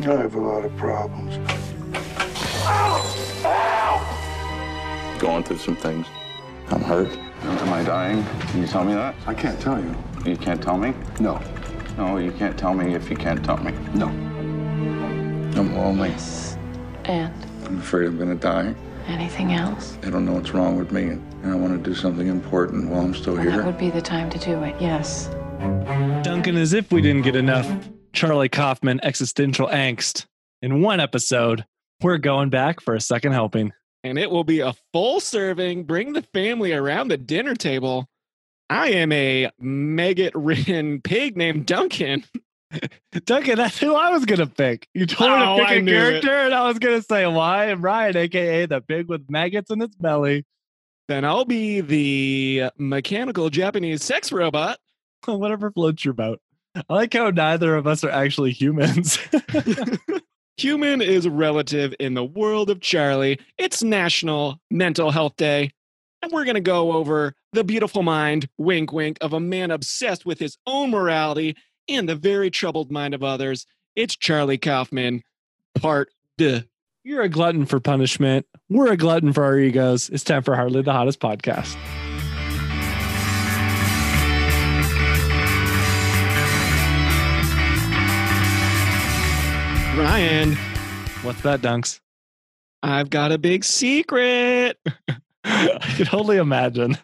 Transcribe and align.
I 0.00 0.02
have 0.02 0.34
a 0.34 0.40
lot 0.40 0.64
of 0.64 0.76
problems. 0.76 1.36
Going 5.20 5.44
through 5.44 5.58
some 5.58 5.76
things. 5.76 6.06
I'm 6.68 6.82
hurt. 6.82 7.16
Am 7.42 7.72
I 7.72 7.82
dying? 7.84 8.24
Can 8.48 8.60
you 8.60 8.66
tell 8.66 8.84
me 8.84 8.94
that? 8.94 9.14
I 9.26 9.34
can't 9.34 9.58
tell 9.60 9.80
you. 9.80 9.94
You 10.26 10.36
can't 10.36 10.62
tell 10.62 10.76
me? 10.76 10.94
No. 11.20 11.40
No, 11.96 12.18
you 12.18 12.32
can't 12.32 12.58
tell 12.58 12.74
me 12.74 12.94
if 12.94 13.08
you 13.08 13.16
can't 13.16 13.42
tell 13.44 13.56
me. 13.58 13.72
No. 13.94 14.08
I'm 14.08 15.74
lonely. 15.76 16.14
And 17.04 17.32
I'm 17.64 17.78
afraid 17.78 18.06
I'm 18.06 18.18
gonna 18.18 18.34
die. 18.34 18.74
anything 19.06 19.52
else? 19.52 19.96
I 20.02 20.10
don't 20.10 20.24
know 20.24 20.32
what's 20.32 20.52
wrong 20.52 20.76
with 20.76 20.90
me, 20.90 21.02
and 21.04 21.46
I 21.46 21.54
want 21.54 21.72
to 21.72 21.90
do 21.90 21.94
something 21.94 22.26
important 22.26 22.90
while 22.90 23.02
I'm 23.02 23.14
still 23.14 23.36
here. 23.36 23.52
that 23.52 23.64
would 23.64 23.78
be 23.78 23.90
the 23.90 24.02
time 24.02 24.28
to 24.30 24.38
do 24.38 24.62
it, 24.64 24.74
yes. 24.80 25.28
Duncan, 26.24 26.56
as 26.56 26.72
if 26.72 26.90
we 26.90 27.00
didn't 27.00 27.22
get 27.22 27.36
enough 27.36 27.68
Charlie 28.14 28.48
Kaufman 28.48 29.00
existential 29.02 29.68
angst 29.68 30.26
in 30.62 30.80
one 30.82 31.00
episode, 31.00 31.64
we're 32.00 32.18
going 32.18 32.48
back 32.50 32.80
for 32.80 32.94
a 32.94 33.00
second 33.00 33.32
helping. 33.32 33.72
and 34.02 34.18
it 34.18 34.30
will 34.30 34.44
be 34.44 34.60
a 34.60 34.74
full 34.92 35.20
serving. 35.20 35.84
Bring 35.84 36.12
the 36.12 36.22
family 36.22 36.72
around 36.72 37.08
the 37.08 37.16
dinner 37.16 37.54
table. 37.54 38.08
I 38.70 38.90
am 38.90 39.12
a 39.12 39.50
maggot 39.58 40.32
ridden 40.34 41.00
pig 41.04 41.36
named 41.36 41.66
Duncan. 41.66 42.24
Duncan, 43.24 43.56
that's 43.56 43.78
who 43.78 43.94
I 43.94 44.10
was 44.10 44.24
gonna 44.24 44.46
pick. 44.46 44.88
You 44.94 45.06
told 45.06 45.30
me 45.30 45.36
Oh, 45.38 45.56
to 45.56 45.62
pick 45.62 45.70
I 45.70 45.74
a 45.74 45.82
knew 45.82 45.92
it. 45.94 46.22
character, 46.22 46.30
and 46.34 46.54
I 46.54 46.66
was 46.68 46.78
gonna 46.78 47.02
say 47.02 47.26
why 47.26 47.66
and 47.66 47.82
Ryan, 47.82 48.16
aka 48.16 48.66
the 48.66 48.80
pig 48.80 49.08
with 49.08 49.28
maggots 49.30 49.70
in 49.70 49.80
its 49.82 49.94
belly. 49.96 50.44
Then 51.08 51.24
I'll 51.24 51.44
be 51.44 51.80
the 51.82 52.70
mechanical 52.78 53.50
Japanese 53.50 54.02
sex 54.02 54.32
robot. 54.32 54.78
Whatever 55.26 55.70
floats 55.70 56.04
your 56.04 56.14
boat. 56.14 56.40
I 56.74 56.82
like 56.88 57.12
how 57.12 57.30
neither 57.30 57.76
of 57.76 57.86
us 57.86 58.02
are 58.04 58.10
actually 58.10 58.52
humans. 58.52 59.18
Human 60.56 61.02
is 61.02 61.28
relative 61.28 61.94
in 61.98 62.14
the 62.14 62.24
world 62.24 62.70
of 62.70 62.80
Charlie. 62.80 63.40
It's 63.58 63.82
National 63.82 64.60
Mental 64.70 65.10
Health 65.10 65.36
Day. 65.36 65.70
And 66.22 66.32
we're 66.32 66.44
going 66.44 66.54
to 66.54 66.60
go 66.60 66.92
over 66.92 67.34
the 67.52 67.64
beautiful 67.64 68.02
mind, 68.02 68.48
wink, 68.56 68.92
wink, 68.92 69.18
of 69.20 69.32
a 69.32 69.40
man 69.40 69.70
obsessed 69.70 70.24
with 70.24 70.38
his 70.38 70.56
own 70.66 70.90
morality 70.90 71.56
and 71.88 72.08
the 72.08 72.16
very 72.16 72.50
troubled 72.50 72.90
mind 72.90 73.14
of 73.14 73.22
others. 73.22 73.66
It's 73.94 74.16
Charlie 74.16 74.58
Kaufman, 74.58 75.22
part 75.74 76.10
deux. 76.38 76.62
You're 77.04 77.22
a 77.22 77.28
glutton 77.28 77.66
for 77.66 77.80
punishment. 77.80 78.46
We're 78.70 78.92
a 78.92 78.96
glutton 78.96 79.32
for 79.32 79.44
our 79.44 79.58
egos. 79.58 80.08
It's 80.08 80.24
time 80.24 80.42
for 80.42 80.56
Hardly 80.56 80.82
the 80.82 80.92
Hottest 80.92 81.20
podcast. 81.20 81.76
Ryan, 89.96 90.56
What's 91.22 91.40
that, 91.42 91.60
Dunks? 91.62 92.00
I've 92.82 93.10
got 93.10 93.32
a 93.32 93.38
big 93.38 93.64
secret. 93.64 94.76
I 95.44 95.94
can 95.96 96.08
only 96.12 96.36
imagine. 96.36 96.98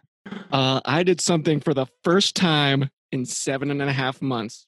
Uh, 0.53 0.81
I 0.85 1.05
did 1.05 1.21
something 1.21 1.61
for 1.61 1.73
the 1.73 1.87
first 2.05 2.35
time 2.35 2.91
in 3.13 3.25
seven 3.25 3.71
and 3.71 3.81
a 3.81 3.93
half 3.93 4.21
months. 4.21 4.67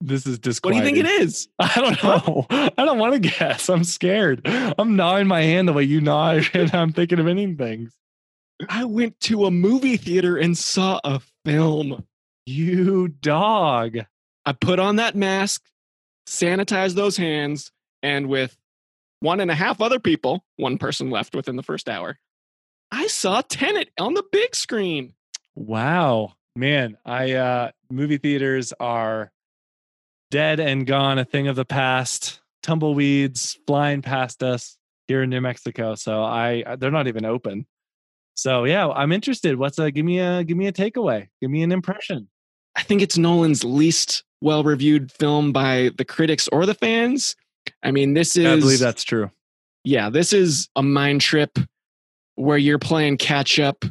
This 0.00 0.26
is 0.26 0.38
What 0.62 0.72
do 0.72 0.76
you 0.76 0.82
think 0.82 0.98
it 0.98 1.06
is? 1.06 1.48
I 1.58 1.74
don't 1.76 2.02
know. 2.02 2.46
I 2.50 2.84
don't 2.84 2.98
want 2.98 3.14
to 3.14 3.20
guess. 3.20 3.68
I'm 3.68 3.84
scared. 3.84 4.42
I'm 4.44 4.96
gnawing 4.96 5.28
my 5.28 5.42
hand 5.42 5.68
the 5.68 5.72
way 5.72 5.84
you 5.84 6.00
gnaw, 6.00 6.40
and 6.52 6.74
I'm 6.74 6.92
thinking 6.92 7.20
of 7.20 7.26
ending 7.26 7.56
things. 7.56 7.94
I 8.68 8.84
went 8.84 9.18
to 9.20 9.46
a 9.46 9.50
movie 9.50 9.96
theater 9.96 10.36
and 10.36 10.58
saw 10.58 11.00
a 11.04 11.20
film. 11.44 12.04
You 12.46 13.08
dog. 13.08 13.98
I 14.44 14.52
put 14.52 14.78
on 14.78 14.96
that 14.96 15.14
mask, 15.14 15.62
sanitized 16.28 16.94
those 16.94 17.16
hands, 17.16 17.72
and 18.02 18.28
with 18.28 18.56
one 19.20 19.40
and 19.40 19.50
a 19.50 19.54
half 19.54 19.80
other 19.80 19.98
people, 19.98 20.44
one 20.56 20.78
person 20.78 21.10
left 21.10 21.34
within 21.34 21.56
the 21.56 21.62
first 21.62 21.88
hour, 21.88 22.18
I 22.90 23.06
saw 23.08 23.42
Tenet 23.42 23.90
on 23.98 24.14
the 24.14 24.24
big 24.30 24.54
screen. 24.54 25.14
Wow, 25.54 26.34
man. 26.54 26.96
I 27.04 27.32
uh 27.32 27.70
movie 27.90 28.18
theaters 28.18 28.72
are 28.78 29.32
dead 30.30 30.60
and 30.60 30.86
gone, 30.86 31.18
a 31.18 31.24
thing 31.24 31.48
of 31.48 31.56
the 31.56 31.64
past. 31.64 32.40
Tumbleweeds 32.62 33.58
flying 33.66 34.02
past 34.02 34.42
us 34.42 34.76
here 35.06 35.22
in 35.22 35.30
New 35.30 35.40
Mexico. 35.40 35.94
So 35.94 36.22
I 36.22 36.76
they're 36.76 36.90
not 36.90 37.08
even 37.08 37.24
open. 37.24 37.66
So 38.34 38.64
yeah, 38.64 38.88
I'm 38.88 39.12
interested. 39.12 39.56
What's 39.56 39.78
a 39.78 39.90
give 39.90 40.04
me 40.04 40.20
a 40.20 40.44
give 40.44 40.56
me 40.56 40.66
a 40.66 40.72
takeaway? 40.72 41.28
Give 41.40 41.50
me 41.50 41.62
an 41.62 41.72
impression. 41.72 42.28
I 42.76 42.82
think 42.82 43.02
it's 43.02 43.18
Nolan's 43.18 43.64
least 43.64 44.22
well 44.40 44.62
reviewed 44.62 45.10
film 45.12 45.52
by 45.52 45.90
the 45.96 46.04
critics 46.04 46.48
or 46.48 46.66
the 46.66 46.74
fans. 46.74 47.36
I 47.82 47.90
mean, 47.90 48.14
this 48.14 48.36
is 48.36 48.46
I 48.46 48.60
believe 48.60 48.78
that's 48.78 49.04
true. 49.04 49.30
yeah, 49.84 50.10
this 50.10 50.32
is 50.32 50.68
a 50.76 50.82
mind 50.82 51.20
trip 51.20 51.58
where 52.34 52.58
you're 52.58 52.78
playing 52.78 53.18
catch 53.18 53.58
up. 53.58 53.84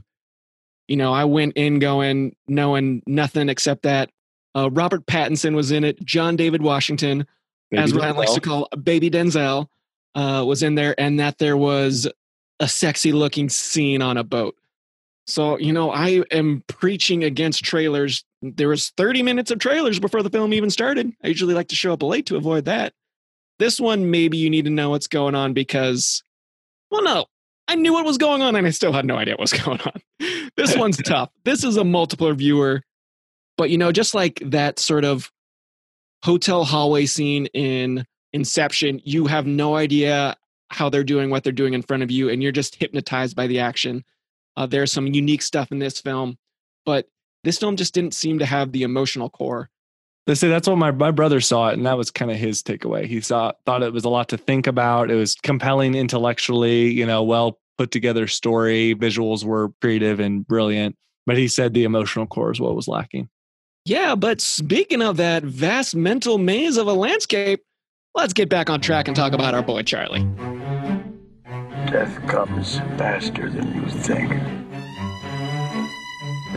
You 0.88 0.96
know, 0.96 1.14
I 1.14 1.26
went 1.26 1.58
in 1.58 1.80
going 1.80 2.36
knowing 2.48 3.04
nothing 3.06 3.50
except 3.50 3.84
that 3.84 4.10
uh, 4.56 4.70
Robert 4.72 5.06
Pattinson 5.06 5.54
was 5.54 5.72
in 5.72 5.84
it, 5.84 6.04
John 6.04 6.36
David 6.36 6.62
Washington, 6.62 7.28
as 7.74 7.92
Baby 7.92 8.02
Ryan 8.02 8.16
likes 8.16 8.34
to 8.34 8.42
call 8.42 8.70
Baby 8.82 9.12
Denzel, 9.12 9.68
uh, 10.16 10.44
was 10.48 10.64
in 10.64 10.76
there, 10.76 11.00
and 11.00 11.20
that 11.20 11.38
there 11.38 11.58
was 11.58 12.08
a 12.60 12.68
sexy 12.68 13.12
looking 13.12 13.50
scene 13.50 14.02
on 14.02 14.18
a 14.18 14.24
boat. 14.24 14.56
So, 15.28 15.58
you 15.58 15.74
know, 15.74 15.92
I 15.92 16.24
am 16.32 16.64
preaching 16.68 17.24
against 17.24 17.64
trailers. 17.64 18.24
There 18.42 18.70
was 18.70 18.92
30 18.96 19.24
minutes 19.24 19.52
of 19.52 19.60
trailers 19.60 20.00
before 20.00 20.24
the 20.24 20.30
film 20.30 20.54
even 20.54 20.70
started. 20.70 21.12
I 21.22 21.28
usually 21.28 21.54
like 21.54 21.68
to 21.68 21.76
show 21.76 21.92
up 21.92 22.02
late 22.02 22.26
to 22.28 22.38
avoid 22.38 22.66
that. 22.66 22.94
This 23.60 23.80
one, 23.80 24.10
maybe 24.10 24.38
you 24.38 24.50
need 24.50 24.66
to 24.66 24.72
know 24.72 24.92
what's 24.92 25.08
going 25.08 25.36
on 25.36 25.54
because, 25.54 26.24
well, 26.90 27.04
no, 27.04 27.26
I 27.68 27.76
knew 27.76 27.92
what 27.92 28.06
was 28.06 28.18
going 28.18 28.42
on 28.42 28.56
and 28.56 28.66
I 28.66 28.70
still 28.70 28.94
had 28.94 29.06
no 29.06 29.18
idea 29.18 29.34
what 29.34 29.42
was 29.42 29.54
going 29.66 29.82
on. 29.82 30.02
This 30.56 30.76
one's 30.78 30.98
tough. 30.98 31.30
This 31.44 31.64
is 31.64 31.76
a 31.76 31.84
multiple 31.84 32.34
viewer, 32.34 32.82
but 33.58 33.70
you 33.70 33.78
know, 33.78 33.92
just 33.92 34.14
like 34.16 34.42
that 34.46 34.80
sort 34.80 35.04
of 35.04 35.30
hotel 36.24 36.64
hallway 36.64 37.06
scene 37.06 37.48
in 37.48 38.06
Inception, 38.34 39.02
you 39.04 39.26
have 39.26 39.46
no 39.46 39.76
idea 39.76 40.36
how 40.70 40.90
they're 40.90 41.04
doing 41.04 41.30
what 41.30 41.44
they're 41.44 41.54
doing 41.54 41.74
in 41.74 41.82
front 41.82 42.04
of 42.04 42.12
you, 42.12 42.30
and 42.30 42.44
you're 42.44 42.52
just 42.52 42.76
hypnotized 42.76 43.36
by 43.36 43.48
the 43.48 43.60
action. 43.60 44.04
Uh, 44.58 44.66
there's 44.66 44.92
some 44.92 45.08
unique 45.08 45.44
stuff 45.44 45.72
in 45.72 45.78
this 45.78 46.02
film, 46.02 46.36
but 46.84 47.08
this 47.44 47.60
film 47.60 47.78
just 47.78 47.94
didn't 47.94 48.16
seem 48.16 48.40
to 48.40 48.46
have 48.46 48.72
the 48.72 48.84
emotional 48.84 49.30
core. 49.30 49.70
They 50.26 50.36
say 50.36 50.50
that's 50.50 50.68
what 50.68 50.78
my, 50.78 50.92
my 50.92 51.12
brother 51.12 51.40
saw 51.40 51.70
it, 51.70 51.74
and 51.76 51.86
that 51.86 51.98
was 51.98 52.12
kind 52.12 52.32
of 52.32 52.38
his 52.38 52.62
takeaway. 52.62 53.06
He 53.06 53.22
saw 53.22 53.54
thought 53.66 53.84
it 53.84 53.94
was 53.94 54.04
a 54.04 54.10
lot 54.10 54.28
to 54.30 54.38
think 54.38 54.68
about. 54.68 55.10
It 55.10 55.16
was 55.16 55.36
compelling 55.36 55.96
intellectually, 55.96 56.92
you 56.92 57.06
know, 57.06 57.24
well 57.24 57.60
put 57.78 57.92
together 57.92 58.28
story. 58.28 58.96
Visuals 58.96 59.46
were 59.46 59.72
creative 59.80 60.20
and 60.20 60.46
brilliant, 60.46 60.98
but 61.26 61.38
he 61.38 61.48
said 61.48 61.74
the 61.74 61.84
emotional 61.84 62.26
core 62.26 62.52
is 62.52 62.60
what 62.60 62.76
was 62.76 62.88
lacking. 62.88 63.30
Yeah, 63.86 64.16
but 64.16 64.42
speaking 64.42 65.02
of 65.02 65.16
that 65.18 65.44
vast 65.44 65.96
mental 65.96 66.40
maze 66.40 66.76
of 66.76 66.88
a 66.88 66.94
landscape, 66.94 67.64
let's 68.16 68.34
get 68.34 68.50
back 68.50 68.70
on 68.70 68.82
track 68.82 69.08
and 69.08 69.16
talk 69.16 69.32
about 69.32 69.54
our 69.54 69.62
boy 69.62 69.84
Charlie. 69.84 70.28
Death 71.92 72.28
comes 72.28 72.80
faster 72.98 73.50
than 73.50 73.74
you 73.74 73.90
think. 73.90 74.30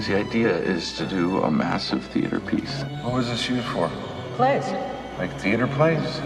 The 0.07 0.17
idea 0.17 0.57
is 0.57 0.93
to 0.95 1.07
do 1.07 1.43
a 1.43 1.51
massive 1.51 2.05
theater 2.07 2.41
piece. 2.41 2.83
What 3.03 3.15
was 3.15 3.29
this 3.29 3.49
used 3.49 3.67
for? 3.69 3.89
Plays. 4.35 4.65
Like 5.19 5.33
theater 5.39 5.69
plays? 5.69 6.21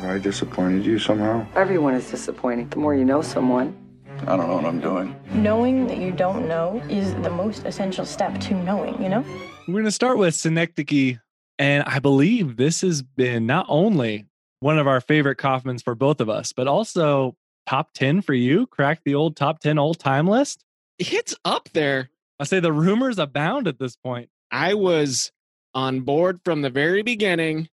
I 0.00 0.18
disappointed 0.20 0.84
you 0.84 0.98
somehow. 0.98 1.46
Everyone 1.54 1.94
is 1.94 2.10
disappointing. 2.10 2.68
The 2.70 2.78
more 2.78 2.96
you 2.96 3.04
know 3.04 3.22
someone. 3.22 3.76
I 4.22 4.36
don't 4.36 4.48
know 4.48 4.56
what 4.56 4.64
I'm 4.64 4.80
doing. 4.80 5.14
Knowing 5.34 5.86
that 5.86 5.98
you 5.98 6.10
don't 6.10 6.48
know 6.48 6.82
is 6.88 7.14
the 7.22 7.30
most 7.30 7.64
essential 7.64 8.04
step 8.04 8.40
to 8.40 8.54
knowing, 8.54 9.00
you 9.00 9.08
know? 9.08 9.24
We're 9.68 9.74
going 9.74 9.84
to 9.84 9.92
start 9.92 10.18
with 10.18 10.34
Synecdoche, 10.34 11.18
and 11.60 11.84
I 11.84 12.00
believe 12.00 12.56
this 12.56 12.80
has 12.80 13.02
been 13.02 13.46
not 13.46 13.66
only 13.68 14.26
one 14.60 14.78
of 14.78 14.86
our 14.86 15.00
favorite 15.00 15.36
Kaufmans 15.36 15.82
for 15.82 15.94
both 15.94 16.20
of 16.20 16.28
us, 16.28 16.52
but 16.52 16.66
also 16.66 17.36
top 17.66 17.92
10 17.92 18.22
for 18.22 18.34
you. 18.34 18.66
Crack 18.66 19.00
the 19.04 19.14
old 19.14 19.36
top 19.36 19.60
10 19.60 19.78
all 19.78 19.94
time 19.94 20.26
list. 20.26 20.64
It's 20.98 21.34
up 21.44 21.68
there. 21.74 22.10
I 22.40 22.44
say 22.44 22.60
the 22.60 22.72
rumors 22.72 23.18
abound 23.18 23.68
at 23.68 23.78
this 23.78 23.96
point. 23.96 24.30
I 24.50 24.74
was 24.74 25.30
on 25.74 26.00
board 26.00 26.40
from 26.44 26.62
the 26.62 26.70
very 26.70 27.02
beginning 27.02 27.68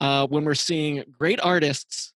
uh, 0.00 0.26
when 0.26 0.44
we're 0.44 0.54
seeing 0.54 1.04
great 1.18 1.40
artists 1.42 2.12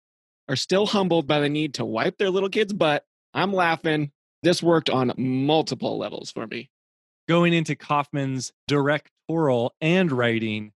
are 0.48 0.56
still 0.56 0.86
humbled 0.86 1.26
by 1.26 1.40
the 1.40 1.50
need 1.50 1.74
to 1.76 1.86
wipe 1.86 2.18
their 2.18 2.30
little 2.30 2.50
kid's 2.50 2.74
butt. 2.74 3.06
I'm 3.34 3.54
laughing. 3.54 4.12
This 4.44 4.62
worked 4.62 4.90
on 4.90 5.12
multiple 5.18 5.98
levels 5.98 6.32
for 6.32 6.46
me. 6.46 6.70
going 7.28 7.54
into 7.54 7.76
Kaufman's 7.76 8.52
directorial 8.68 9.74
and 9.82 10.12
writing 10.12 10.72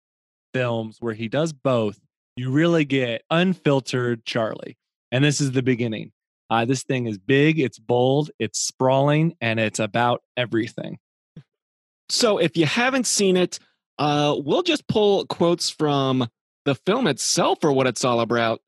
films 0.54 0.98
where 1.00 1.14
he 1.14 1.28
does 1.28 1.52
both, 1.52 1.98
you 2.36 2.50
really 2.50 2.84
get 2.84 3.22
unfiltered 3.30 4.24
Charlie. 4.24 4.76
And 5.10 5.24
this 5.24 5.40
is 5.40 5.52
the 5.52 5.62
beginning. 5.62 6.12
Uh, 6.48 6.64
this 6.64 6.84
thing 6.84 7.06
is 7.06 7.18
big, 7.18 7.58
it's 7.58 7.78
bold, 7.78 8.30
it's 8.38 8.60
sprawling, 8.60 9.34
and 9.40 9.58
it's 9.58 9.80
about 9.80 10.22
everything. 10.36 10.98
So 12.08 12.38
if 12.38 12.56
you 12.56 12.66
haven't 12.66 13.06
seen 13.06 13.36
it, 13.36 13.58
uh, 13.98 14.36
we'll 14.38 14.62
just 14.62 14.86
pull 14.86 15.26
quotes 15.26 15.70
from 15.70 16.28
the 16.64 16.74
film 16.74 17.06
itself 17.06 17.64
or 17.64 17.72
what 17.72 17.86
it's 17.86 18.04
all 18.04 18.20
about. 18.20 18.60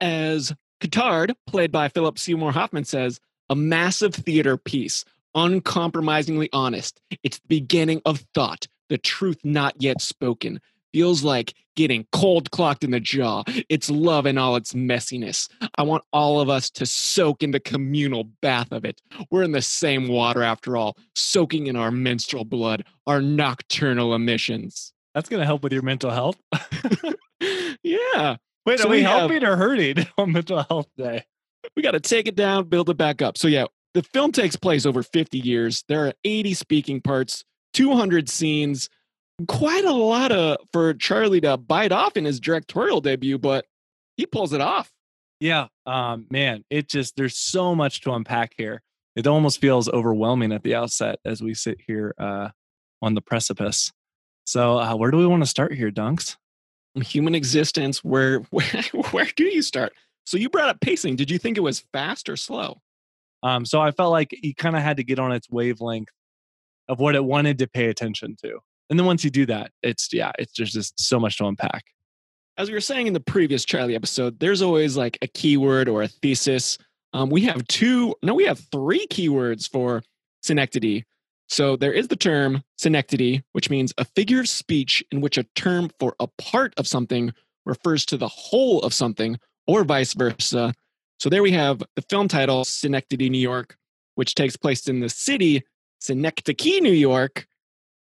As 0.00 0.52
Cotard, 0.82 1.34
played 1.46 1.72
by 1.72 1.88
Philip 1.88 2.18
Seymour 2.18 2.52
Hoffman, 2.52 2.84
says, 2.84 3.20
a 3.48 3.54
massive 3.54 4.14
theater 4.14 4.56
piece, 4.56 5.04
uncompromisingly 5.34 6.50
honest. 6.52 7.00
It's 7.22 7.38
the 7.38 7.48
beginning 7.48 8.02
of 8.04 8.24
thought, 8.34 8.66
the 8.88 8.98
truth 8.98 9.38
not 9.44 9.80
yet 9.80 10.02
spoken. 10.02 10.60
Feels 10.94 11.24
like 11.24 11.54
getting 11.74 12.06
cold 12.12 12.52
clocked 12.52 12.84
in 12.84 12.92
the 12.92 13.00
jaw. 13.00 13.42
It's 13.68 13.90
love 13.90 14.26
in 14.26 14.38
all 14.38 14.54
its 14.54 14.74
messiness. 14.74 15.48
I 15.76 15.82
want 15.82 16.04
all 16.12 16.40
of 16.40 16.48
us 16.48 16.70
to 16.70 16.86
soak 16.86 17.42
in 17.42 17.50
the 17.50 17.58
communal 17.58 18.22
bath 18.40 18.70
of 18.70 18.84
it. 18.84 19.02
We're 19.28 19.42
in 19.42 19.50
the 19.50 19.60
same 19.60 20.06
water 20.06 20.44
after 20.44 20.76
all, 20.76 20.96
soaking 21.16 21.66
in 21.66 21.74
our 21.74 21.90
menstrual 21.90 22.44
blood, 22.44 22.84
our 23.08 23.20
nocturnal 23.20 24.14
emissions. 24.14 24.92
That's 25.16 25.28
gonna 25.28 25.44
help 25.44 25.64
with 25.64 25.72
your 25.72 25.82
mental 25.82 26.12
health. 26.12 26.36
yeah. 27.82 28.36
Wait, 28.64 28.78
So 28.78 28.86
are 28.86 28.90
we, 28.90 28.98
we 28.98 29.02
have- 29.02 29.18
helping 29.18 29.44
or 29.44 29.56
hurting 29.56 30.06
on 30.18 30.30
mental 30.32 30.62
health 30.62 30.86
day? 30.96 31.24
we 31.76 31.82
got 31.82 31.92
to 31.92 32.00
take 32.00 32.28
it 32.28 32.36
down, 32.36 32.68
build 32.68 32.88
it 32.90 32.96
back 32.96 33.20
up. 33.20 33.36
So 33.36 33.48
yeah, 33.48 33.64
the 33.94 34.02
film 34.02 34.30
takes 34.30 34.54
place 34.54 34.86
over 34.86 35.02
50 35.02 35.38
years. 35.38 35.82
There 35.88 36.06
are 36.06 36.12
80 36.22 36.54
speaking 36.54 37.00
parts, 37.00 37.44
200 37.72 38.28
scenes, 38.28 38.88
quite 39.48 39.84
a 39.84 39.92
lot 39.92 40.32
of 40.32 40.58
for 40.72 40.94
Charlie 40.94 41.40
to 41.42 41.56
bite 41.56 41.92
off 41.92 42.16
in 42.16 42.24
his 42.24 42.40
directorial 42.40 43.00
debut, 43.00 43.38
but 43.38 43.66
he 44.16 44.26
pulls 44.26 44.52
it 44.52 44.60
off. 44.60 44.92
Yeah, 45.40 45.66
um, 45.86 46.26
man, 46.30 46.64
it 46.70 46.88
just 46.88 47.16
there's 47.16 47.36
so 47.36 47.74
much 47.74 48.00
to 48.02 48.12
unpack 48.12 48.54
here. 48.56 48.82
It 49.16 49.26
almost 49.26 49.60
feels 49.60 49.88
overwhelming 49.88 50.52
at 50.52 50.62
the 50.62 50.74
outset 50.74 51.18
as 51.24 51.42
we 51.42 51.54
sit 51.54 51.78
here 51.86 52.14
uh, 52.18 52.48
on 53.02 53.14
the 53.14 53.20
precipice. 53.20 53.92
So, 54.46 54.78
uh, 54.78 54.94
where 54.96 55.10
do 55.10 55.18
we 55.18 55.26
want 55.26 55.42
to 55.42 55.48
start 55.48 55.74
here, 55.74 55.90
Dunks? 55.90 56.36
Human 56.96 57.34
existence, 57.34 58.04
where 58.04 58.40
where 58.50 58.82
where 59.10 59.28
do 59.36 59.44
you 59.44 59.62
start? 59.62 59.92
So 60.26 60.38
you 60.38 60.48
brought 60.48 60.68
up 60.68 60.80
pacing. 60.80 61.16
Did 61.16 61.30
you 61.30 61.38
think 61.38 61.58
it 61.58 61.62
was 61.62 61.84
fast 61.92 62.28
or 62.28 62.36
slow? 62.36 62.80
Um, 63.42 63.66
so 63.66 63.80
I 63.80 63.90
felt 63.90 64.10
like 64.10 64.30
he 64.30 64.54
kind 64.54 64.74
of 64.74 64.82
had 64.82 64.96
to 64.96 65.04
get 65.04 65.18
on 65.18 65.32
its 65.32 65.50
wavelength 65.50 66.08
of 66.88 66.98
what 66.98 67.14
it 67.14 67.24
wanted 67.24 67.58
to 67.58 67.66
pay 67.66 67.88
attention 67.88 68.36
to, 68.42 68.60
and 68.90 68.98
then 68.98 69.06
once 69.06 69.24
you 69.24 69.30
do 69.30 69.46
that, 69.46 69.70
it's 69.82 70.12
yeah, 70.12 70.32
it's 70.38 70.52
just, 70.52 70.72
just 70.72 71.00
so 71.00 71.18
much 71.18 71.38
to 71.38 71.46
unpack. 71.46 71.84
As 72.56 72.68
we 72.68 72.74
were 72.74 72.80
saying 72.80 73.06
in 73.06 73.12
the 73.12 73.20
previous 73.20 73.64
Charlie 73.64 73.96
episode, 73.96 74.38
there's 74.38 74.62
always 74.62 74.96
like 74.96 75.18
a 75.22 75.26
keyword 75.26 75.88
or 75.88 76.02
a 76.02 76.08
thesis. 76.08 76.78
Um, 77.12 77.28
we 77.28 77.42
have 77.42 77.66
two, 77.66 78.14
no, 78.22 78.34
we 78.34 78.44
have 78.44 78.60
three 78.70 79.06
keywords 79.08 79.68
for 79.68 80.02
synecdoche. 80.42 81.02
So 81.48 81.76
there 81.76 81.92
is 81.92 82.08
the 82.08 82.16
term 82.16 82.62
synecdoche, 82.78 83.42
which 83.52 83.70
means 83.70 83.92
a 83.98 84.04
figure 84.04 84.40
of 84.40 84.48
speech 84.48 85.02
in 85.10 85.20
which 85.20 85.36
a 85.36 85.44
term 85.54 85.90
for 85.98 86.14
a 86.20 86.26
part 86.38 86.74
of 86.76 86.86
something 86.86 87.32
refers 87.66 88.06
to 88.06 88.16
the 88.16 88.28
whole 88.28 88.80
of 88.82 88.94
something, 88.94 89.38
or 89.66 89.84
vice 89.84 90.12
versa. 90.12 90.74
So 91.18 91.28
there 91.28 91.42
we 91.42 91.52
have 91.52 91.82
the 91.96 92.02
film 92.02 92.28
title, 92.28 92.64
Synecdoche, 92.64 93.30
New 93.30 93.38
York, 93.38 93.76
which 94.14 94.34
takes 94.34 94.56
place 94.56 94.88
in 94.88 95.00
the 95.00 95.08
city, 95.08 95.62
Synecdoche, 96.00 96.80
New 96.80 96.92
York. 96.92 97.46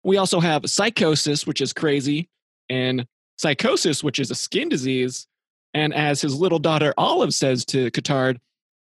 We 0.04 0.16
also 0.16 0.40
have 0.40 0.69
psychosis, 0.69 1.46
which 1.46 1.60
is 1.60 1.72
crazy, 1.72 2.28
and 2.69 3.06
sycosis, 3.40 4.02
which 4.02 4.19
is 4.19 4.31
a 4.31 4.34
skin 4.34 4.69
disease. 4.69 5.26
And 5.75 5.94
as 5.94 6.20
his 6.20 6.34
little 6.34 6.58
daughter 6.58 6.93
Olive 6.99 7.32
says 7.34 7.64
to 7.66 7.90
Cotard, 7.90 8.38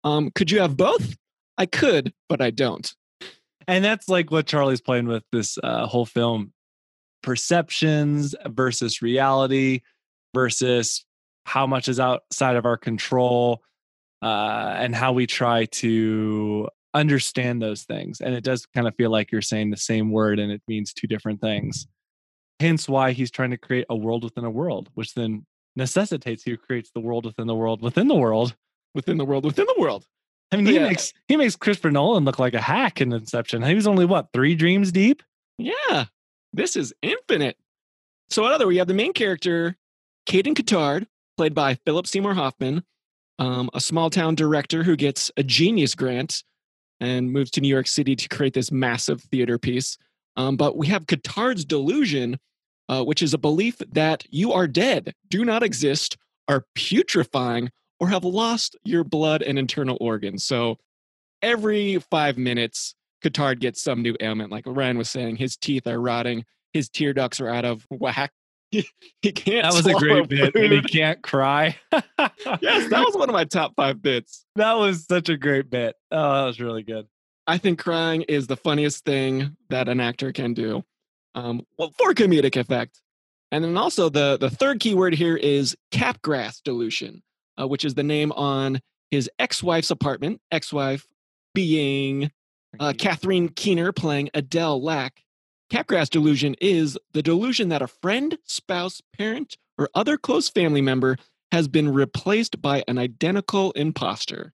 um, 0.03 0.31
could 0.33 0.49
you 0.49 0.61
have 0.61 0.77
both? 0.77 1.17
I 1.57 1.65
could, 1.65 2.13
but 2.29 2.41
I 2.41 2.51
don't. 2.51 2.89
and 3.67 3.83
that's 3.83 4.07
like 4.07 4.31
what 4.31 4.47
Charlie's 4.47 4.81
playing 4.81 5.07
with 5.07 5.23
this 5.31 5.57
uh, 5.61 5.85
whole 5.87 6.05
film: 6.05 6.53
perceptions 7.21 8.33
versus 8.47 9.01
reality 9.01 9.81
versus 10.33 11.05
how 11.45 11.67
much 11.67 11.87
is 11.89 11.99
outside 11.99 12.55
of 12.55 12.65
our 12.65 12.77
control, 12.77 13.61
uh, 14.21 14.73
and 14.77 14.95
how 14.95 15.11
we 15.11 15.27
try 15.27 15.65
to 15.65 16.69
understand 16.93 17.61
those 17.61 17.83
things. 17.83 18.21
And 18.21 18.33
it 18.33 18.43
does 18.43 18.65
kind 18.65 18.87
of 18.87 18.95
feel 18.95 19.09
like 19.11 19.31
you're 19.31 19.41
saying 19.41 19.69
the 19.69 19.77
same 19.77 20.11
word, 20.11 20.39
and 20.39 20.51
it 20.51 20.61
means 20.67 20.93
two 20.93 21.07
different 21.07 21.41
things. 21.41 21.87
Hence, 22.59 22.89
why 22.89 23.11
he's 23.11 23.31
trying 23.31 23.51
to 23.51 23.57
create 23.57 23.85
a 23.89 23.95
world 23.95 24.23
within 24.23 24.43
a 24.43 24.49
world, 24.49 24.89
which 24.95 25.13
then 25.13 25.45
necessitates 25.75 26.43
he 26.43 26.57
creates 26.57 26.91
the 26.93 26.99
world 26.99 27.25
within 27.25 27.47
the 27.47 27.55
world 27.55 27.81
within 27.81 28.07
the 28.07 28.15
world. 28.15 28.55
Within 28.95 29.17
the 29.17 29.25
world, 29.25 29.45
within 29.45 29.65
the 29.67 29.75
world. 29.79 30.05
I 30.51 30.57
mean, 30.57 30.65
he 30.65 30.73
Yeah. 30.75 30.87
makes 30.87 31.13
he 31.27 31.37
makes 31.37 31.55
Christopher 31.55 31.91
Nolan 31.91 32.25
look 32.25 32.39
like 32.39 32.55
a 32.55 32.61
hack 32.61 33.01
in 33.01 33.13
Inception. 33.13 33.61
He 33.61 33.75
was 33.75 33.85
only 33.87 34.03
what 34.05 34.29
three 34.33 34.55
dreams 34.55 34.91
deep. 34.91 35.21
Yeah, 35.59 36.05
this 36.53 36.75
is 36.75 36.93
infinite. 37.01 37.55
So, 38.29 38.41
what 38.41 38.51
other? 38.53 38.65
We 38.67 38.77
have 38.77 38.87
the 38.87 38.93
main 38.95 39.13
character, 39.13 39.77
Caden 40.27 40.55
Cotard, 40.55 41.05
played 41.37 41.53
by 41.53 41.75
Philip 41.85 42.07
Seymour 42.07 42.33
Hoffman, 42.33 42.83
um, 43.37 43.69
a 43.73 43.79
small 43.79 44.09
town 44.09 44.33
director 44.35 44.83
who 44.83 44.95
gets 44.95 45.31
a 45.37 45.43
genius 45.43 45.93
grant 45.95 46.43
and 46.99 47.31
moves 47.31 47.51
to 47.51 47.61
New 47.61 47.69
York 47.69 47.87
City 47.87 48.15
to 48.15 48.29
create 48.29 48.53
this 48.53 48.71
massive 48.71 49.21
theater 49.21 49.57
piece. 49.57 49.97
Um, 50.35 50.55
but 50.57 50.77
we 50.77 50.87
have 50.87 51.05
Cotard's 51.05 51.65
delusion, 51.65 52.39
uh, 52.87 53.03
which 53.03 53.21
is 53.21 53.33
a 53.33 53.37
belief 53.37 53.77
that 53.91 54.25
you 54.29 54.51
are 54.53 54.67
dead, 54.67 55.13
do 55.29 55.43
not 55.45 55.63
exist, 55.63 56.17
are 56.47 56.65
putrefying, 56.75 57.69
or 57.99 58.07
have 58.07 58.23
lost 58.23 58.75
your 58.83 59.03
blood 59.03 59.41
and 59.41 59.59
internal 59.59 59.97
organs. 59.99 60.45
So 60.45 60.77
every 61.41 61.99
five 62.09 62.37
minutes, 62.37 62.95
Cotard 63.23 63.59
gets 63.59 63.81
some 63.81 64.01
new 64.01 64.15
ailment. 64.21 64.51
Like 64.51 64.63
Ryan 64.65 64.97
was 64.97 65.09
saying, 65.09 65.35
his 65.35 65.57
teeth 65.57 65.85
are 65.87 65.99
rotting, 65.99 66.45
his 66.73 66.89
tear 66.89 67.13
ducts 67.13 67.41
are 67.41 67.49
out 67.49 67.65
of 67.65 67.85
whack. 67.89 68.31
He, 68.71 68.87
he 69.21 69.31
can't. 69.31 69.63
That 69.63 69.73
was 69.73 69.87
a 69.87 69.93
great 69.93 70.29
bit, 70.29 70.55
and 70.55 70.71
he 70.71 70.81
can't 70.81 71.21
cry. 71.23 71.75
yes, 71.91 72.89
that 72.89 73.03
was 73.03 73.15
one 73.15 73.27
of 73.27 73.33
my 73.33 73.45
top 73.45 73.73
five 73.75 74.01
bits. 74.01 74.45
that 74.55 74.73
was 74.73 75.05
such 75.05 75.29
a 75.29 75.37
great 75.37 75.69
bit. 75.69 75.95
Oh, 76.11 76.33
that 76.33 76.45
was 76.45 76.59
really 76.59 76.83
good. 76.83 77.07
I 77.47 77.57
think 77.57 77.79
crying 77.79 78.21
is 78.23 78.45
the 78.45 78.55
funniest 78.55 79.05
thing 79.05 79.57
that 79.69 79.89
an 79.89 79.99
actor 79.99 80.31
can 80.31 80.53
do, 80.53 80.83
um, 81.33 81.65
well, 81.79 81.91
for 81.97 82.13
comedic 82.13 82.55
effect. 82.55 83.01
And 83.51 83.63
then 83.63 83.75
also 83.75 84.09
the 84.09 84.37
the 84.37 84.51
third 84.51 84.79
keyword 84.79 85.15
here 85.15 85.35
is 85.35 85.75
Capgras 85.91 86.61
delusion, 86.61 87.23
uh, 87.59 87.67
which 87.67 87.83
is 87.83 87.95
the 87.95 88.03
name 88.03 88.31
on 88.33 88.79
his 89.09 89.29
ex-wife's 89.39 89.89
apartment. 89.89 90.41
Ex-wife 90.51 91.07
being 91.55 92.29
uh, 92.79 92.93
Catherine 92.95 93.49
Keener 93.49 93.91
playing 93.91 94.29
Adele 94.35 94.83
Lack. 94.83 95.23
Capgras 95.69 96.09
delusion 96.09 96.55
is 96.59 96.97
the 97.13 97.21
delusion 97.21 97.69
that 97.69 97.81
a 97.81 97.87
friend, 97.87 98.37
spouse, 98.45 99.01
parent, 99.17 99.57
or 99.77 99.89
other 99.93 100.17
close 100.17 100.49
family 100.49 100.81
member 100.81 101.17
has 101.51 101.67
been 101.67 101.93
replaced 101.93 102.61
by 102.61 102.83
an 102.87 102.97
identical 102.97 103.71
imposter. 103.73 104.53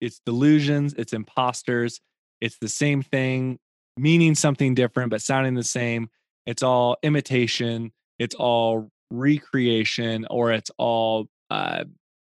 It's 0.00 0.20
delusions. 0.24 0.94
It's 0.94 1.12
imposters. 1.12 2.00
It's 2.40 2.58
the 2.58 2.68
same 2.68 3.02
thing, 3.02 3.58
meaning 3.96 4.34
something 4.34 4.74
different 4.74 5.10
but 5.10 5.22
sounding 5.22 5.54
the 5.54 5.62
same. 5.62 6.08
It's 6.46 6.62
all 6.62 6.96
imitation. 7.02 7.92
It's 8.18 8.34
all 8.34 8.90
recreation, 9.10 10.26
or 10.30 10.52
it's 10.52 10.70
all 10.78 11.28
uh, 11.50 11.84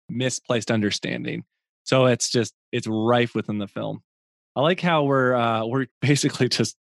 misplaced 0.10 0.70
understanding. 0.70 1.46
So 1.84 2.06
it's 2.06 2.30
just 2.30 2.54
it's 2.72 2.88
rife 2.88 3.34
within 3.36 3.58
the 3.58 3.68
film. 3.68 4.04
I 4.56 4.62
like 4.62 4.82
how 4.82 5.04
we're 5.04 5.34
uh, 5.34 5.66
we're 5.66 5.88
basically 6.02 6.48
just 6.48 6.78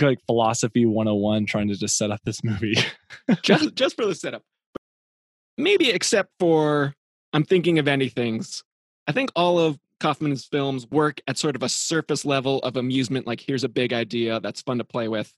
like 0.00 0.20
philosophy 0.26 0.86
101 0.86 1.46
trying 1.46 1.68
to 1.68 1.76
just 1.76 1.96
set 1.96 2.10
up 2.10 2.20
this 2.24 2.42
movie. 2.42 2.76
just 3.42 3.74
just 3.74 3.96
for 3.96 4.06
the 4.06 4.14
setup. 4.14 4.42
Maybe 5.56 5.90
except 5.90 6.30
for 6.40 6.94
I'm 7.32 7.44
thinking 7.44 7.78
of 7.78 7.88
anything's. 7.88 8.62
I 9.06 9.12
think 9.12 9.30
all 9.36 9.58
of 9.58 9.78
Kaufman's 10.00 10.44
films 10.44 10.86
work 10.90 11.20
at 11.26 11.38
sort 11.38 11.56
of 11.56 11.62
a 11.62 11.68
surface 11.68 12.24
level 12.24 12.58
of 12.60 12.76
amusement, 12.76 13.26
like 13.26 13.40
here's 13.40 13.64
a 13.64 13.68
big 13.68 13.92
idea 13.92 14.40
that's 14.40 14.62
fun 14.62 14.78
to 14.78 14.84
play 14.84 15.08
with, 15.08 15.32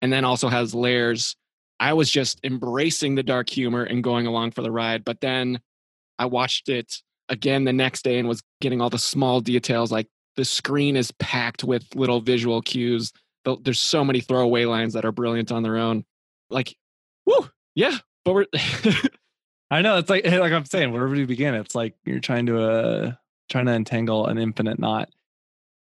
and 0.00 0.12
then 0.12 0.24
also 0.24 0.48
has 0.48 0.74
layers. 0.74 1.36
I 1.80 1.94
was 1.94 2.10
just 2.10 2.38
embracing 2.44 3.14
the 3.14 3.22
dark 3.22 3.50
humor 3.50 3.82
and 3.82 4.04
going 4.04 4.26
along 4.26 4.52
for 4.52 4.62
the 4.62 4.70
ride, 4.70 5.04
but 5.04 5.20
then 5.20 5.60
I 6.18 6.26
watched 6.26 6.68
it 6.68 6.98
again 7.28 7.64
the 7.64 7.72
next 7.72 8.02
day 8.02 8.18
and 8.18 8.28
was 8.28 8.42
getting 8.60 8.80
all 8.80 8.90
the 8.90 8.98
small 8.98 9.40
details 9.40 9.90
like 9.90 10.06
the 10.36 10.44
screen 10.44 10.96
is 10.96 11.10
packed 11.12 11.64
with 11.64 11.84
little 11.94 12.20
visual 12.20 12.62
cues. 12.62 13.12
Th- 13.44 13.58
There's 13.62 13.80
so 13.80 14.04
many 14.04 14.20
throwaway 14.20 14.64
lines 14.64 14.94
that 14.94 15.04
are 15.04 15.12
brilliant 15.12 15.52
on 15.52 15.62
their 15.62 15.76
own. 15.76 16.04
Like, 16.50 16.76
whoo, 17.26 17.48
yeah, 17.74 17.98
but 18.24 18.34
we're 18.34 18.46
I 19.70 19.80
know 19.80 19.96
it's 19.96 20.10
like 20.10 20.26
like 20.30 20.52
I'm 20.52 20.64
saying, 20.64 20.92
wherever 20.92 21.14
you 21.14 21.26
begin, 21.26 21.54
it's 21.54 21.74
like 21.74 21.94
you're 22.04 22.20
trying 22.20 22.46
to 22.46 22.62
uh 22.62 23.12
trying 23.48 23.66
to 23.66 23.72
entangle 23.72 24.26
an 24.26 24.38
infinite 24.38 24.78
knot. 24.78 25.08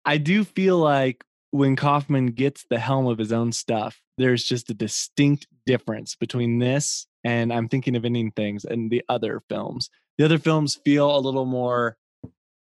I 0.04 0.16
do 0.18 0.44
feel 0.44 0.78
like 0.78 1.24
when 1.50 1.76
Kaufman 1.76 2.28
gets 2.28 2.64
the 2.70 2.78
helm 2.78 3.06
of 3.06 3.18
his 3.18 3.32
own 3.32 3.52
stuff, 3.52 4.00
there's 4.16 4.44
just 4.44 4.70
a 4.70 4.74
distinct 4.74 5.46
difference 5.66 6.14
between 6.14 6.58
this 6.58 7.06
and 7.24 7.52
I'm 7.52 7.68
thinking 7.68 7.96
of 7.96 8.04
ending 8.04 8.30
things 8.30 8.64
and 8.64 8.90
the 8.90 9.02
other 9.08 9.42
films. 9.48 9.90
The 10.18 10.24
other 10.24 10.38
films 10.38 10.78
feel 10.84 11.14
a 11.14 11.18
little 11.18 11.44
more, 11.44 11.96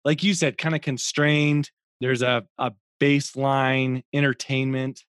like 0.03 0.23
you 0.23 0.33
said, 0.33 0.57
kind 0.57 0.75
of 0.75 0.81
constrained. 0.81 1.69
There's 2.01 2.21
a, 2.21 2.43
a 2.57 2.71
baseline 2.99 4.03
entertainment 4.13 5.03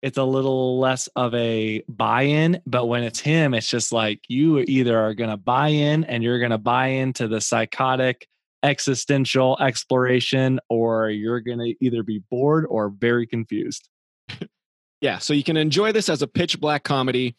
it's 0.00 0.18
a 0.18 0.24
little 0.24 0.78
less 0.78 1.08
of 1.16 1.34
a 1.34 1.82
buy-in 1.88 2.60
but 2.66 2.86
when 2.86 3.02
it's 3.02 3.20
him 3.20 3.54
it's 3.54 3.68
just 3.68 3.92
like 3.92 4.20
you 4.28 4.58
either 4.60 4.98
are 4.98 5.14
going 5.14 5.30
to 5.30 5.36
buy 5.36 5.68
in 5.68 6.04
and 6.04 6.22
you're 6.22 6.38
going 6.38 6.50
to 6.50 6.58
buy 6.58 6.86
into 6.86 7.26
the 7.28 7.40
psychotic 7.40 8.28
existential 8.62 9.56
exploration 9.60 10.58
or 10.68 11.10
you're 11.10 11.40
going 11.40 11.58
to 11.58 11.74
either 11.80 12.02
be 12.02 12.20
bored 12.30 12.66
or 12.68 12.88
very 12.88 13.26
confused. 13.26 13.88
Yeah 15.00 15.18
so 15.18 15.32
you 15.32 15.44
can 15.44 15.56
enjoy 15.56 15.92
this 15.92 16.08
as 16.08 16.22
a 16.22 16.26
pitch 16.26 16.60
black 16.60 16.82
comedy 16.82 17.36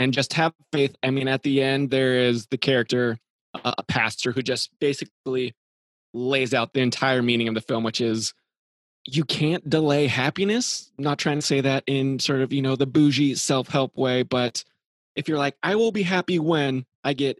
and 0.00 0.12
just 0.12 0.32
have 0.34 0.52
faith. 0.72 0.96
I 1.02 1.10
mean 1.10 1.28
at 1.28 1.42
the 1.42 1.62
end 1.62 1.90
there 1.90 2.16
is 2.18 2.46
the 2.46 2.58
character 2.58 3.18
a 3.64 3.82
pastor 3.82 4.32
who 4.32 4.42
just 4.42 4.70
basically 4.78 5.54
lays 6.12 6.54
out 6.54 6.72
the 6.72 6.80
entire 6.80 7.22
meaning 7.22 7.48
of 7.48 7.54
the 7.54 7.60
film 7.60 7.84
which 7.84 8.00
is 8.00 8.34
you 9.10 9.24
can't 9.24 9.68
delay 9.68 10.06
happiness. 10.06 10.90
I'm 10.98 11.04
not 11.04 11.18
trying 11.18 11.38
to 11.38 11.46
say 11.46 11.62
that 11.62 11.84
in 11.86 12.18
sort 12.18 12.42
of, 12.42 12.52
you 12.52 12.60
know, 12.60 12.76
the 12.76 12.86
bougie 12.86 13.34
self 13.34 13.68
help 13.68 13.96
way, 13.96 14.22
but 14.22 14.64
if 15.16 15.28
you're 15.28 15.38
like, 15.38 15.56
I 15.62 15.76
will 15.76 15.92
be 15.92 16.02
happy 16.02 16.38
when 16.38 16.84
I 17.02 17.14
get 17.14 17.38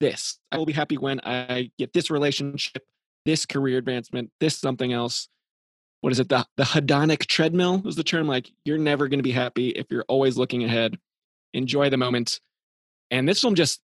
this, 0.00 0.38
I 0.50 0.56
will 0.56 0.66
be 0.66 0.72
happy 0.72 0.96
when 0.96 1.20
I 1.20 1.70
get 1.78 1.92
this 1.92 2.10
relationship, 2.10 2.84
this 3.26 3.44
career 3.44 3.78
advancement, 3.78 4.30
this 4.40 4.58
something 4.58 4.92
else. 4.92 5.28
What 6.00 6.12
is 6.12 6.20
it? 6.20 6.28
The, 6.28 6.46
the 6.56 6.64
hedonic 6.64 7.26
treadmill 7.26 7.82
is 7.86 7.96
the 7.96 8.04
term. 8.04 8.26
Like, 8.26 8.50
you're 8.64 8.78
never 8.78 9.08
going 9.08 9.18
to 9.18 9.24
be 9.24 9.32
happy 9.32 9.70
if 9.70 9.86
you're 9.90 10.04
always 10.08 10.36
looking 10.36 10.64
ahead. 10.64 10.98
Enjoy 11.52 11.90
the 11.90 11.96
moment. 11.96 12.40
And 13.10 13.28
this 13.28 13.40
film 13.40 13.54
just 13.54 13.80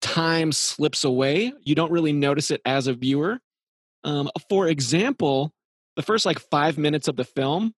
time 0.00 0.50
slips 0.50 1.04
away. 1.04 1.52
You 1.62 1.74
don't 1.74 1.92
really 1.92 2.12
notice 2.12 2.50
it 2.50 2.60
as 2.64 2.86
a 2.86 2.94
viewer. 2.94 3.38
Um, 4.02 4.30
for 4.50 4.68
example, 4.68 5.52
the 5.96 6.02
first 6.02 6.26
like 6.26 6.38
five 6.38 6.78
minutes 6.78 7.08
of 7.08 7.16
the 7.16 7.24
film, 7.24 7.74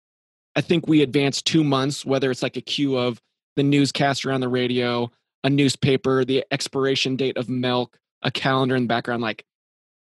I 0.55 0.61
think 0.61 0.87
we 0.87 1.01
advance 1.01 1.41
two 1.41 1.63
months, 1.63 2.05
whether 2.05 2.31
it's 2.31 2.43
like 2.43 2.57
a 2.57 2.61
cue 2.61 2.97
of 2.97 3.21
the 3.55 3.63
newscaster 3.63 4.31
on 4.31 4.41
the 4.41 4.49
radio, 4.49 5.11
a 5.43 5.49
newspaper, 5.49 6.25
the 6.25 6.45
expiration 6.51 7.15
date 7.15 7.37
of 7.37 7.49
milk, 7.49 7.97
a 8.21 8.31
calendar 8.31 8.75
in 8.75 8.83
the 8.83 8.87
background. 8.87 9.21
Like 9.21 9.45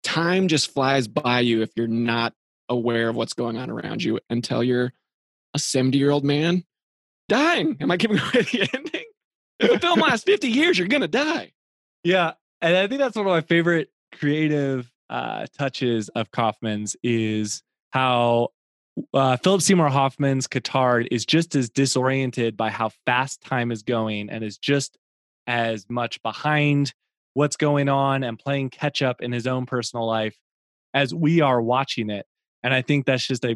time 0.04 0.48
just 0.48 0.72
flies 0.74 1.08
by 1.08 1.42
you 1.42 1.62
if 1.62 1.72
you're 1.76 1.88
not 1.88 2.34
aware 2.68 3.10
of 3.10 3.16
what's 3.16 3.34
going 3.34 3.58
on 3.58 3.70
around 3.70 4.04
you 4.04 4.20
until 4.30 4.64
you're 4.64 4.94
a 5.54 5.60
70 5.60 5.98
year 5.98 6.12
old 6.12 6.24
man 6.24 6.64
dying. 7.28 7.78
Am 7.80 7.92
I 7.92 7.98
giving 7.98 8.18
away 8.20 8.42
the 8.42 8.70
ending? 8.74 9.06
If 9.60 9.72
the 9.72 9.80
film 9.80 10.00
lasts 10.00 10.24
50 10.24 10.48
years, 10.48 10.78
you're 10.78 10.88
going 10.88 11.02
to 11.02 11.08
die. 11.08 11.52
Yeah. 12.04 12.34
And 12.62 12.76
I 12.76 12.88
think 12.88 13.00
that's 13.00 13.16
one 13.16 13.26
of 13.26 13.32
my 13.32 13.42
favorite 13.42 13.90
creative 14.14 14.92
uh, 15.10 15.48
touches 15.58 16.10
of 16.10 16.32
Kaufman's 16.32 16.96
is 17.04 17.62
how 17.92 18.50
uh, 19.14 19.38
Philip 19.38 19.62
Seymour 19.62 19.90
Hoffman's 19.90 20.48
Cotard 20.48 21.08
is 21.12 21.26
just 21.26 21.56
as 21.56 21.70
disoriented 21.70 22.58
by 22.58 22.70
how 22.70 22.90
fast 23.06 23.42
time 23.42 23.72
is 23.72 23.84
going 23.84 24.30
and 24.30 24.44
is 24.44 24.58
just 24.58 24.98
as 25.48 25.86
much 25.90 26.22
behind 26.22 26.94
what's 27.34 27.56
going 27.56 27.90
on 27.90 28.24
and 28.24 28.38
playing 28.38 28.70
catch 28.70 29.02
up 29.02 29.22
in 29.22 29.32
his 29.32 29.48
own 29.48 29.66
personal 29.66 30.06
life 30.06 30.38
as 30.94 31.14
we 31.14 31.42
are 31.42 31.62
watching 31.62 32.10
it. 32.10 32.26
And 32.64 32.74
I 32.74 32.82
think 32.82 33.06
that's 33.06 33.26
just 33.26 33.46
a, 33.46 33.56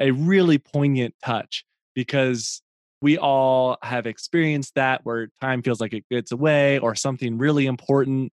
a 0.00 0.10
really 0.10 0.58
poignant 0.58 1.14
touch 1.24 1.64
because 1.94 2.62
we 3.02 3.18
all 3.18 3.78
have 3.82 4.06
experienced 4.06 4.74
that 4.74 5.00
where 5.04 5.28
time 5.40 5.62
feels 5.62 5.80
like 5.80 5.92
it 5.92 6.04
gets 6.10 6.32
away 6.32 6.78
or 6.78 6.94
something 6.94 7.38
really 7.38 7.66
important 7.66 8.32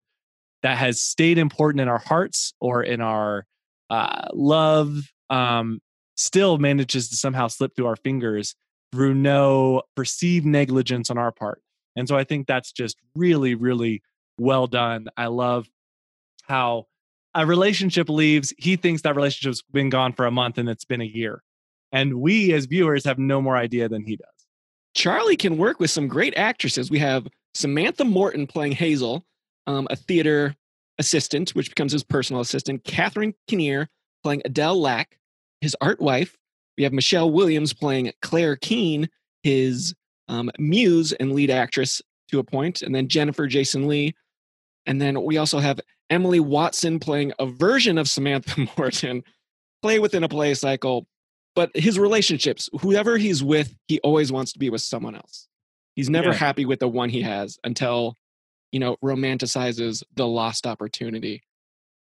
that 0.63 0.79
has 0.79 1.01
stayed 1.01 1.39
important 1.39 1.81
in 1.81 1.89
our 1.89 1.99
hearts 1.99 2.53
or 2.61 2.83
in 2.83 3.01
our 3.01 3.47
uh, 3.91 4.29
love 4.33 5.03
um, 5.31 5.81
still 6.17 6.59
manages 6.59 7.09
to 7.11 7.17
somehow 7.17 7.49
slip 7.49 7.75
through 7.77 7.87
our 7.87 7.97
fingers 7.97 8.55
through 8.93 9.15
no 9.15 9.83
perceived 9.95 10.47
negligence 10.47 11.11
on 11.11 11.19
our 11.19 11.33
part. 11.33 11.61
And 11.97 12.09
so 12.09 12.17
I 12.17 12.25
think 12.25 12.47
that's 12.47 12.73
just 12.73 12.97
really, 13.15 13.55
really 13.55 14.03
well 14.39 14.67
done. 14.67 15.09
I 15.17 15.27
love 15.27 15.69
how 16.45 16.87
a 17.35 17.45
relationship 17.47 18.09
leaves. 18.09 18.55
He 18.59 18.77
thinks 18.77 19.03
that 19.03 19.17
relationship's 19.17 19.63
been 19.73 19.91
gone 19.91 20.13
for 20.13 20.27
a 20.27 20.31
month 20.31 20.59
and 20.59 20.69
it's 20.69 20.85
been 20.85 21.01
a 21.01 21.05
year. 21.05 21.43
And 21.93 22.21
we 22.21 22.53
as 22.53 22.67
viewers 22.67 23.05
have 23.05 23.19
no 23.19 23.41
more 23.41 23.57
idea 23.57 23.89
than 23.89 24.05
he 24.05 24.17
does. 24.17 24.29
Charlie 24.95 25.37
can 25.37 25.59
work 25.59 25.79
with 25.79 25.91
some 25.91 26.09
great 26.09 26.37
actresses. 26.37 26.91
We 26.91 26.99
have 27.01 27.27
Samantha 27.55 28.05
Morton 28.05 28.47
playing 28.47 28.73
Hazel, 28.73 29.25
um, 29.67 29.87
a 29.91 29.97
theater 29.97 30.55
assistant, 30.99 31.51
which 31.51 31.69
becomes 31.69 31.93
his 31.93 32.03
personal 32.03 32.41
assistant. 32.41 32.85
Catherine 32.85 33.35
Keener 33.47 33.89
playing 34.27 34.43
Adele 34.45 34.81
Lack, 34.81 35.19
his 35.61 35.77
art 35.81 36.01
wife. 36.01 36.37
We 36.77 36.83
have 36.83 36.93
Michelle 36.93 37.31
Williams 37.31 37.73
playing 37.73 38.11
Claire 38.23 38.57
Keene, 38.57 39.09
his 39.45 39.95
um, 40.27 40.51
muse 40.59 41.13
and 41.13 41.31
lead 41.33 41.49
actress 41.49 42.03
to 42.33 42.41
a 42.41 42.43
point, 42.43 42.83
and 42.83 42.93
then 42.93 43.07
Jennifer 43.07 43.47
Jason 43.47 43.87
Lee. 43.87 44.17
And 44.85 45.01
then 45.01 45.23
we 45.23 45.37
also 45.39 45.61
have 45.61 45.79
Emily 46.11 46.41
Watson 46.41 46.99
playing 46.99 47.35
a 47.39 47.47
version 47.47 47.99
of 47.99 48.09
Samantha 48.09 48.67
Morton, 48.77 49.23
play 49.81 50.01
within 50.01 50.25
a 50.25 50.29
play 50.29 50.55
cycle. 50.55 51.07
But 51.55 51.71
his 51.77 51.97
relationships, 51.97 52.69
whoever 52.81 53.19
he's 53.19 53.45
with, 53.45 53.77
he 53.87 54.01
always 54.01 54.33
wants 54.33 54.53
to 54.55 54.59
be 54.59 54.71
with 54.71 54.83
someone 54.83 55.15
else. 55.15 55.47
He's 55.95 56.11
never 56.11 56.31
Yeah. 56.31 56.35
happy 56.35 56.65
with 56.67 56.81
the 56.81 56.89
one 56.89 57.11
he 57.11 57.23
has 57.23 57.59
until, 57.63 58.17
you 58.73 58.81
know, 58.81 58.97
romanticizes 59.05 60.03
the 60.17 60.27
lost 60.27 60.67
opportunity. 60.67 61.45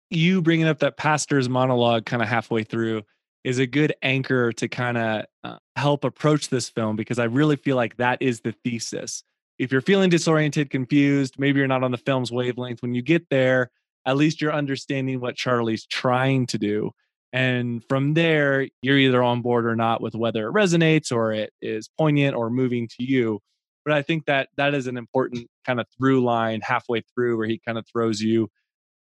You 0.09 0.41
bringing 0.41 0.67
up 0.67 0.79
that 0.79 0.97
pastor's 0.97 1.49
monologue 1.49 2.05
kind 2.05 2.21
of 2.21 2.27
halfway 2.27 2.63
through 2.63 3.03
is 3.43 3.59
a 3.59 3.67
good 3.67 3.93
anchor 4.01 4.51
to 4.51 4.67
kind 4.67 4.97
of 4.97 5.25
uh, 5.43 5.57
help 5.75 6.03
approach 6.03 6.49
this 6.49 6.69
film 6.69 6.95
because 6.95 7.19
I 7.19 7.25
really 7.25 7.55
feel 7.55 7.75
like 7.75 7.97
that 7.97 8.21
is 8.21 8.41
the 8.41 8.51
thesis. 8.63 9.23
If 9.57 9.71
you're 9.71 9.81
feeling 9.81 10.09
disoriented, 10.09 10.69
confused, 10.69 11.35
maybe 11.37 11.59
you're 11.59 11.67
not 11.67 11.83
on 11.83 11.91
the 11.91 11.97
film's 11.97 12.31
wavelength, 12.31 12.81
when 12.81 12.93
you 12.93 13.01
get 13.01 13.29
there, 13.29 13.71
at 14.05 14.17
least 14.17 14.41
you're 14.41 14.53
understanding 14.53 15.19
what 15.19 15.35
Charlie's 15.35 15.85
trying 15.85 16.45
to 16.47 16.57
do. 16.57 16.91
And 17.33 17.83
from 17.89 18.13
there, 18.13 18.67
you're 18.81 18.97
either 18.97 19.21
on 19.21 19.41
board 19.41 19.65
or 19.65 19.75
not 19.75 20.01
with 20.01 20.15
whether 20.15 20.47
it 20.47 20.53
resonates 20.53 21.11
or 21.11 21.33
it 21.33 21.51
is 21.61 21.89
poignant 21.97 22.35
or 22.35 22.49
moving 22.49 22.87
to 22.99 23.03
you. 23.03 23.39
But 23.85 23.93
I 23.93 24.01
think 24.01 24.25
that 24.25 24.49
that 24.57 24.73
is 24.73 24.87
an 24.87 24.97
important 24.97 25.47
kind 25.65 25.79
of 25.79 25.87
through 25.97 26.23
line 26.23 26.61
halfway 26.61 27.01
through 27.01 27.37
where 27.37 27.47
he 27.47 27.59
kind 27.65 27.77
of 27.77 27.85
throws 27.87 28.21
you 28.21 28.49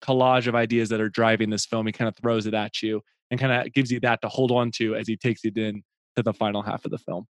collage 0.01 0.47
of 0.47 0.55
ideas 0.55 0.89
that 0.91 1.01
are 1.01 1.09
driving 1.09 1.51
this 1.51 1.67
film. 1.67 1.87
He 1.87 1.93
kind 1.93 2.09
of 2.09 2.17
throws 2.17 2.47
it 2.47 2.55
at 2.55 2.83
you 2.83 3.03
and 3.31 3.39
kind 3.39 3.53
of 3.53 3.73
gives 3.73 3.91
you 3.91 4.01
that 4.01 4.23
to 4.23 4.29
hold 4.29 4.51
on 4.51 4.71
to 4.73 4.95
as 4.95 5.07
he 5.07 5.17
takes 5.17 5.45
it 5.45 5.57
in 5.57 5.83
to 6.17 6.23
the 6.23 6.33
final 6.33 6.63
half 6.63 6.85
of 6.85 6.91
the 6.91 6.99
film. 6.99 7.27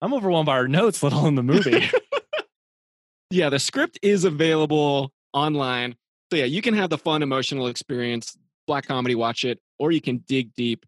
I'm 0.00 0.14
overwhelmed 0.14 0.46
by 0.46 0.52
our 0.52 0.68
notes, 0.68 1.02
let 1.02 1.12
alone 1.12 1.34
the 1.34 1.42
movie. 1.42 1.88
Yeah, 3.30 3.50
the 3.50 3.58
script 3.58 3.98
is 4.02 4.24
available 4.24 5.12
online. 5.32 5.96
So 6.30 6.36
yeah, 6.36 6.46
you 6.46 6.62
can 6.62 6.74
have 6.74 6.90
the 6.90 6.98
fun 6.98 7.22
emotional 7.22 7.66
experience, 7.66 8.36
black 8.66 8.86
comedy, 8.86 9.14
watch 9.14 9.44
it, 9.44 9.60
or 9.78 9.92
you 9.92 10.00
can 10.00 10.24
dig 10.26 10.54
deep. 10.54 10.86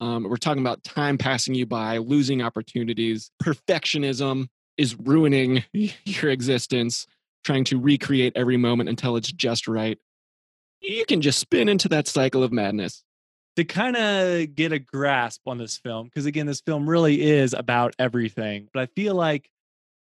Um, 0.00 0.24
we're 0.24 0.36
talking 0.36 0.62
about 0.62 0.82
time 0.84 1.18
passing 1.18 1.54
you 1.54 1.66
by, 1.66 1.98
losing 1.98 2.42
opportunities, 2.42 3.30
perfectionism 3.42 4.46
is 4.78 4.98
ruining 4.98 5.64
your 5.72 6.30
existence, 6.30 7.06
trying 7.44 7.64
to 7.64 7.78
recreate 7.78 8.32
every 8.36 8.56
moment 8.56 8.88
until 8.88 9.16
it's 9.16 9.30
just 9.30 9.68
right. 9.68 9.98
You 10.82 11.04
can 11.06 11.20
just 11.20 11.38
spin 11.38 11.68
into 11.68 11.88
that 11.90 12.08
cycle 12.08 12.42
of 12.42 12.52
madness. 12.52 13.04
to 13.56 13.64
kind 13.64 13.96
of 13.96 14.54
get 14.54 14.72
a 14.72 14.78
grasp 14.78 15.42
on 15.46 15.58
this 15.58 15.76
film, 15.76 16.06
because 16.06 16.26
again, 16.26 16.46
this 16.46 16.60
film 16.60 16.88
really 16.88 17.22
is 17.22 17.52
about 17.52 17.94
everything. 17.98 18.68
But 18.72 18.82
I 18.82 18.86
feel 18.86 19.14
like 19.14 19.50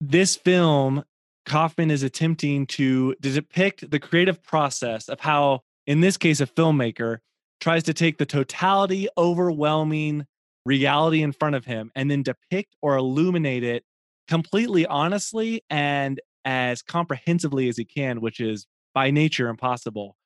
this 0.00 0.36
film, 0.36 1.04
Kaufman 1.46 1.90
is 1.90 2.02
attempting 2.02 2.66
to, 2.66 3.14
to 3.14 3.30
depict 3.32 3.88
the 3.90 4.00
creative 4.00 4.42
process 4.42 5.08
of 5.08 5.20
how, 5.20 5.60
in 5.86 6.00
this 6.00 6.16
case, 6.16 6.40
a 6.40 6.46
filmmaker 6.46 7.18
tries 7.60 7.84
to 7.84 7.94
take 7.94 8.18
the 8.18 8.26
totality, 8.26 9.08
overwhelming 9.16 10.26
reality 10.64 11.22
in 11.22 11.30
front 11.32 11.54
of 11.54 11.64
him 11.64 11.92
and 11.94 12.10
then 12.10 12.24
depict 12.24 12.74
or 12.82 12.96
illuminate 12.96 13.62
it 13.62 13.84
completely 14.26 14.84
honestly 14.86 15.62
and 15.70 16.20
as 16.44 16.82
comprehensively 16.82 17.68
as 17.68 17.76
he 17.76 17.84
can, 17.84 18.20
which 18.20 18.40
is 18.40 18.66
by 18.92 19.12
nature 19.12 19.48
impossible. 19.48 20.16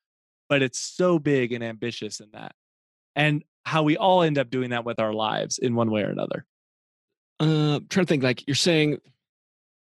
But 0.51 0.61
it's 0.61 0.77
so 0.77 1.17
big 1.17 1.53
and 1.53 1.63
ambitious 1.63 2.19
in 2.19 2.27
that 2.33 2.53
and 3.15 3.43
how 3.63 3.83
we 3.83 3.95
all 3.95 4.21
end 4.21 4.37
up 4.37 4.49
doing 4.49 4.71
that 4.71 4.85
with 4.85 4.99
our 4.99 5.13
lives 5.13 5.57
in 5.57 5.75
one 5.75 5.89
way 5.89 6.03
or 6.03 6.09
another. 6.09 6.45
Uh, 7.39 7.77
I'm 7.77 7.87
trying 7.87 8.05
to 8.05 8.09
think, 8.09 8.23
like 8.23 8.45
you're 8.47 8.55
saying, 8.55 8.99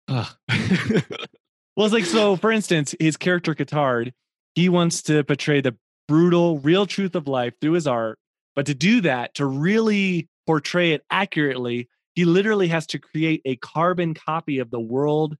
Ugh. 0.09 0.29
Well, 1.77 1.87
it's 1.87 1.95
like 1.95 2.05
so. 2.05 2.37
For 2.37 2.53
instance, 2.53 2.95
his 3.01 3.17
character 3.17 3.55
Cotard, 3.55 4.13
he 4.55 4.69
wants 4.69 5.01
to 5.05 5.25
portray 5.25 5.63
the 5.63 5.77
brutal, 6.09 6.59
real 6.59 6.85
truth 6.85 7.15
of 7.15 7.27
life 7.27 7.55
through 7.61 7.73
his 7.73 7.87
art, 7.87 8.19
but 8.55 8.67
to 8.67 8.75
do 8.75 9.01
that, 9.01 9.35
to 9.37 9.47
really 9.47 10.29
portray 10.47 10.93
it 10.93 11.05
accurately, 11.11 11.89
he 12.15 12.27
literally 12.27 12.69
has 12.69 12.87
to 12.89 12.99
create 12.99 13.41
a 13.47 13.57
carbon 13.57 14.13
copy 14.13 14.59
of 14.59 14.71
the 14.71 14.79
world 14.79 15.37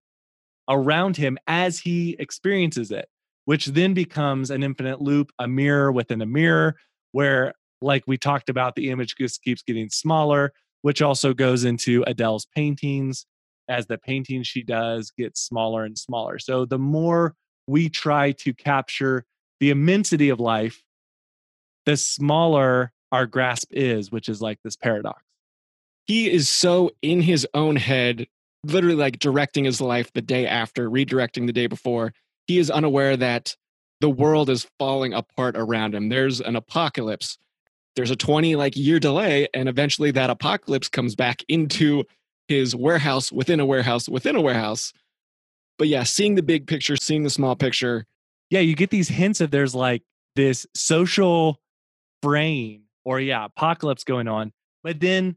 around 0.69 1.17
him 1.17 1.37
as 1.47 1.81
he 1.81 2.17
experiences 2.19 2.91
it, 2.91 3.09
which 3.45 3.67
then 3.67 3.95
becomes 3.95 4.51
an 4.51 4.63
infinite 4.63 5.01
loop, 5.01 5.33
a 5.39 5.49
mirror 5.49 5.91
within 5.93 6.23
a 6.23 6.27
mirror, 6.27 6.77
where, 7.13 7.55
like 7.81 8.05
we 8.07 8.17
talked 8.17 8.49
about, 8.49 8.75
the 8.75 8.91
image 8.91 9.15
just 9.17 9.43
keeps 9.43 9.63
getting 9.63 9.89
smaller. 9.89 10.53
which 10.83 11.03
also 11.03 11.35
goes 11.35 11.65
into 11.65 12.03
Adele's 12.07 12.47
paintings 12.55 13.27
as 13.69 13.87
the 13.87 13.99
painting 13.99 14.43
she 14.43 14.63
does 14.63 15.13
gets 15.17 15.41
smaller 15.41 15.85
and 15.85 15.97
smaller. 15.99 16.39
So 16.39 16.65
the 16.65 16.79
more 16.79 17.35
we 17.67 17.89
try 17.89 18.33
to 18.33 18.53
capture 18.53 19.25
the 19.61 19.71
immensity 19.71 20.29
of 20.29 20.41
life, 20.41 20.83
the 21.87 21.97
smaller 21.97 22.93
our 23.13 23.27
grasp 23.27 23.69
is, 23.71 24.11
which 24.11 24.29
is 24.29 24.41
like 24.41 24.59
this 24.65 24.77
paradox. 24.77 25.23
He 26.07 26.31
is 26.31 26.49
so 26.49 26.91
in 27.03 27.21
his 27.21 27.47
own 27.55 27.77
head, 27.77 28.27
literally 28.65 28.97
like 28.97 29.19
directing 29.19 29.65
his 29.65 29.81
life 29.81 30.13
the 30.13 30.23
day 30.23 30.47
after, 30.47 30.91
redirecting 30.91 31.47
the 31.47 31.53
day 31.53 31.67
before. 31.67 32.13
He 32.51 32.59
is 32.59 32.69
unaware 32.69 33.17
that 33.17 33.55
the 34.01 34.11
world 34.11 34.51
is 34.51 34.67
falling 34.77 35.15
apart 35.15 35.57
around 35.57 35.95
him. 35.95 36.09
There's 36.09 36.41
an 36.41 36.57
apocalypse. 36.57 37.39
There's 37.95 38.11
a 38.11 38.17
20 38.17 38.57
like 38.57 38.77
year 38.77 38.99
delay 38.99 39.47
and 39.55 39.69
eventually 39.69 40.11
that 40.11 40.31
apocalypse 40.31 40.89
comes 40.89 41.15
back 41.15 41.45
into 41.47 42.03
his 42.49 42.75
warehouse 42.75 43.31
within 43.31 43.61
a 43.61 43.65
warehouse 43.65 44.09
within 44.09 44.35
a 44.35 44.41
warehouse. 44.41 44.93
But 45.79 45.87
yeah, 45.87 46.03
seeing 46.03 46.35
the 46.35 46.43
big 46.43 46.67
picture, 46.67 46.97
seeing 46.97 47.23
the 47.23 47.31
small 47.31 47.55
picture. 47.55 48.05
Yeah, 48.51 48.59
you 48.59 48.75
get 48.75 48.91
these 48.91 49.09
hints 49.09 49.41
of 49.41 49.53
there's 49.53 49.77
like 49.77 50.03
this 50.35 50.67
social 50.75 51.61
fraying 52.21 52.83
or 53.05 53.21
yeah, 53.21 53.45
apocalypse 53.45 54.03
going 54.03 54.27
on. 54.27 54.53
But 54.83 54.99
then 54.99 55.37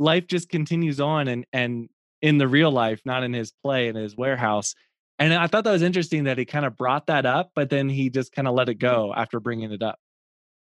life 0.00 0.26
just 0.26 0.48
continues 0.48 0.98
on 0.98 1.28
and 1.28 1.46
and 1.52 1.88
in 2.22 2.38
the 2.38 2.48
real 2.48 2.72
life, 2.72 3.02
not 3.04 3.22
in 3.22 3.32
his 3.32 3.52
play 3.62 3.86
in 3.86 3.94
his 3.94 4.16
warehouse. 4.16 4.74
And 5.18 5.34
I 5.34 5.48
thought 5.48 5.64
that 5.64 5.72
was 5.72 5.82
interesting 5.82 6.24
that 6.24 6.38
he 6.38 6.44
kind 6.44 6.64
of 6.64 6.76
brought 6.76 7.06
that 7.06 7.26
up, 7.26 7.50
but 7.54 7.70
then 7.70 7.88
he 7.88 8.08
just 8.08 8.32
kind 8.32 8.46
of 8.46 8.54
let 8.54 8.68
it 8.68 8.74
go 8.74 9.12
after 9.16 9.40
bringing 9.40 9.72
it 9.72 9.82
up. 9.82 9.98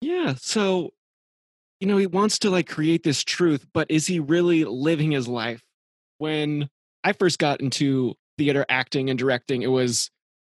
Yeah. 0.00 0.34
So, 0.38 0.90
you 1.80 1.88
know, 1.88 1.96
he 1.96 2.06
wants 2.06 2.38
to 2.40 2.50
like 2.50 2.68
create 2.68 3.02
this 3.02 3.24
truth, 3.24 3.66
but 3.74 3.90
is 3.90 4.06
he 4.06 4.20
really 4.20 4.64
living 4.64 5.10
his 5.10 5.26
life? 5.26 5.62
When 6.18 6.68
I 7.02 7.12
first 7.12 7.38
got 7.38 7.60
into 7.60 8.14
theater 8.36 8.64
acting 8.68 9.10
and 9.10 9.18
directing, 9.18 9.62
it 9.62 9.68
was, 9.68 10.10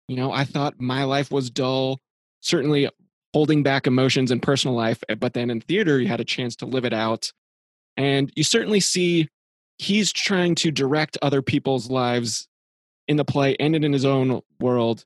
you 0.08 0.16
know, 0.16 0.32
I 0.32 0.44
thought 0.44 0.80
my 0.80 1.04
life 1.04 1.30
was 1.30 1.50
dull, 1.50 2.00
certainly 2.40 2.88
holding 3.32 3.62
back 3.62 3.86
emotions 3.86 4.30
in 4.30 4.40
personal 4.40 4.74
life. 4.76 5.02
eh, 5.08 5.14
But 5.14 5.34
then 5.34 5.50
in 5.50 5.60
theater, 5.60 6.00
you 6.00 6.08
had 6.08 6.20
a 6.20 6.24
chance 6.24 6.56
to 6.56 6.66
live 6.66 6.84
it 6.84 6.92
out. 6.92 7.30
And 7.96 8.32
you 8.34 8.42
certainly 8.42 8.80
see 8.80 9.28
he's 9.78 10.12
trying 10.12 10.54
to 10.56 10.70
direct 10.70 11.18
other 11.22 11.42
people's 11.42 11.90
lives 11.90 12.48
in 13.08 13.16
the 13.16 13.24
play 13.24 13.56
and 13.58 13.76
in 13.76 13.92
his 13.92 14.04
own 14.04 14.40
world. 14.60 15.04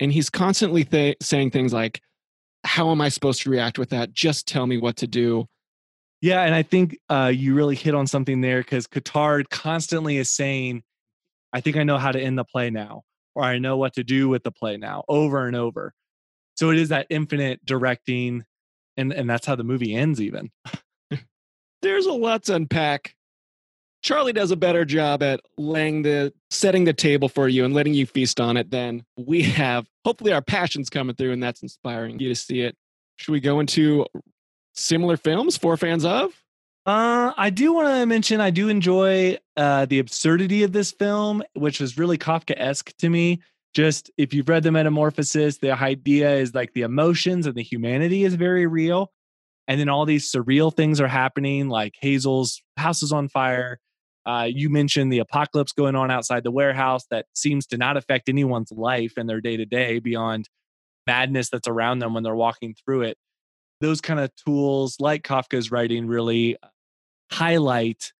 And 0.00 0.12
he's 0.12 0.30
constantly 0.30 0.84
th- 0.84 1.16
saying 1.20 1.50
things 1.50 1.72
like, 1.72 2.00
How 2.64 2.90
am 2.90 3.00
I 3.00 3.08
supposed 3.08 3.42
to 3.42 3.50
react 3.50 3.78
with 3.78 3.90
that? 3.90 4.12
Just 4.12 4.46
tell 4.46 4.66
me 4.66 4.78
what 4.78 4.96
to 4.96 5.06
do. 5.06 5.46
Yeah, 6.22 6.42
and 6.42 6.54
I 6.54 6.62
think 6.62 6.98
uh, 7.08 7.30
you 7.34 7.54
really 7.54 7.76
hit 7.76 7.94
on 7.94 8.06
something 8.06 8.40
there 8.40 8.60
because 8.60 8.86
Cotard 8.86 9.50
constantly 9.50 10.16
is 10.16 10.32
saying, 10.32 10.82
"I 11.52 11.60
think 11.60 11.76
I 11.76 11.82
know 11.82 11.98
how 11.98 12.10
to 12.10 12.20
end 12.20 12.38
the 12.38 12.44
play 12.44 12.70
now," 12.70 13.02
or 13.34 13.44
"I 13.44 13.58
know 13.58 13.76
what 13.76 13.94
to 13.94 14.04
do 14.04 14.28
with 14.28 14.42
the 14.42 14.50
play 14.50 14.76
now," 14.78 15.04
over 15.08 15.46
and 15.46 15.54
over. 15.54 15.92
So 16.56 16.70
it 16.70 16.78
is 16.78 16.88
that 16.88 17.06
infinite 17.10 17.64
directing, 17.66 18.44
and 18.96 19.12
and 19.12 19.28
that's 19.28 19.46
how 19.46 19.56
the 19.56 19.64
movie 19.64 19.94
ends. 19.94 20.20
Even 20.20 20.50
There's 21.82 22.06
a 22.06 22.12
lot 22.12 22.44
to 22.44 22.54
unpack. 22.54 23.14
Charlie 24.06 24.32
does 24.32 24.52
a 24.52 24.56
better 24.56 24.84
job 24.84 25.20
at 25.24 25.40
laying 25.58 26.02
the 26.02 26.32
setting 26.48 26.84
the 26.84 26.92
table 26.92 27.28
for 27.28 27.48
you 27.48 27.64
and 27.64 27.74
letting 27.74 27.92
you 27.92 28.06
feast 28.06 28.38
on 28.38 28.56
it 28.56 28.70
than 28.70 29.04
we 29.16 29.42
have. 29.42 29.84
Hopefully 30.04 30.32
our 30.32 30.40
passion's 30.40 30.88
coming 30.88 31.16
through 31.16 31.32
and 31.32 31.42
that's 31.42 31.60
inspiring 31.60 32.20
you 32.20 32.28
to 32.28 32.36
see 32.36 32.60
it. 32.60 32.76
Should 33.16 33.32
we 33.32 33.40
go 33.40 33.58
into 33.58 34.06
similar 34.76 35.16
films 35.16 35.56
for 35.56 35.76
fans 35.76 36.04
of? 36.04 36.30
Uh, 36.86 37.32
I 37.36 37.50
do 37.50 37.72
want 37.72 37.88
to 37.88 38.06
mention 38.06 38.40
I 38.40 38.50
do 38.50 38.68
enjoy 38.68 39.38
uh, 39.56 39.86
the 39.86 39.98
absurdity 39.98 40.62
of 40.62 40.70
this 40.70 40.92
film, 40.92 41.42
which 41.54 41.80
was 41.80 41.98
really 41.98 42.16
Kafka 42.16 42.54
esque 42.56 42.96
to 42.98 43.10
me. 43.10 43.40
Just 43.74 44.12
if 44.16 44.32
you've 44.32 44.48
read 44.48 44.62
The 44.62 44.70
Metamorphosis, 44.70 45.58
the 45.58 45.72
idea 45.72 46.36
is 46.36 46.54
like 46.54 46.74
the 46.74 46.82
emotions 46.82 47.44
and 47.44 47.56
the 47.56 47.62
humanity 47.64 48.22
is 48.22 48.36
very 48.36 48.68
real. 48.68 49.10
And 49.66 49.80
then 49.80 49.88
all 49.88 50.04
these 50.04 50.30
surreal 50.30 50.72
things 50.72 51.00
are 51.00 51.08
happening, 51.08 51.68
like 51.68 51.96
Hazel's 52.00 52.62
house 52.76 53.02
is 53.02 53.10
on 53.10 53.26
fire. 53.26 53.80
Uh, 54.26 54.48
you 54.50 54.68
mentioned 54.68 55.12
the 55.12 55.20
apocalypse 55.20 55.72
going 55.72 55.94
on 55.94 56.10
outside 56.10 56.42
the 56.42 56.50
warehouse 56.50 57.06
that 57.10 57.26
seems 57.34 57.66
to 57.66 57.78
not 57.78 57.96
affect 57.96 58.28
anyone's 58.28 58.72
life 58.72 59.12
and 59.16 59.28
their 59.28 59.40
day 59.40 59.56
to 59.56 59.64
day 59.64 60.00
beyond 60.00 60.48
madness 61.06 61.48
that's 61.48 61.68
around 61.68 62.00
them 62.00 62.12
when 62.12 62.24
they're 62.24 62.34
walking 62.34 62.74
through 62.74 63.02
it. 63.02 63.16
Those 63.80 64.00
kind 64.00 64.18
of 64.18 64.30
tools, 64.34 64.96
like 64.98 65.22
Kafka's 65.22 65.70
writing, 65.70 66.08
really 66.08 66.56
highlight 67.30 68.12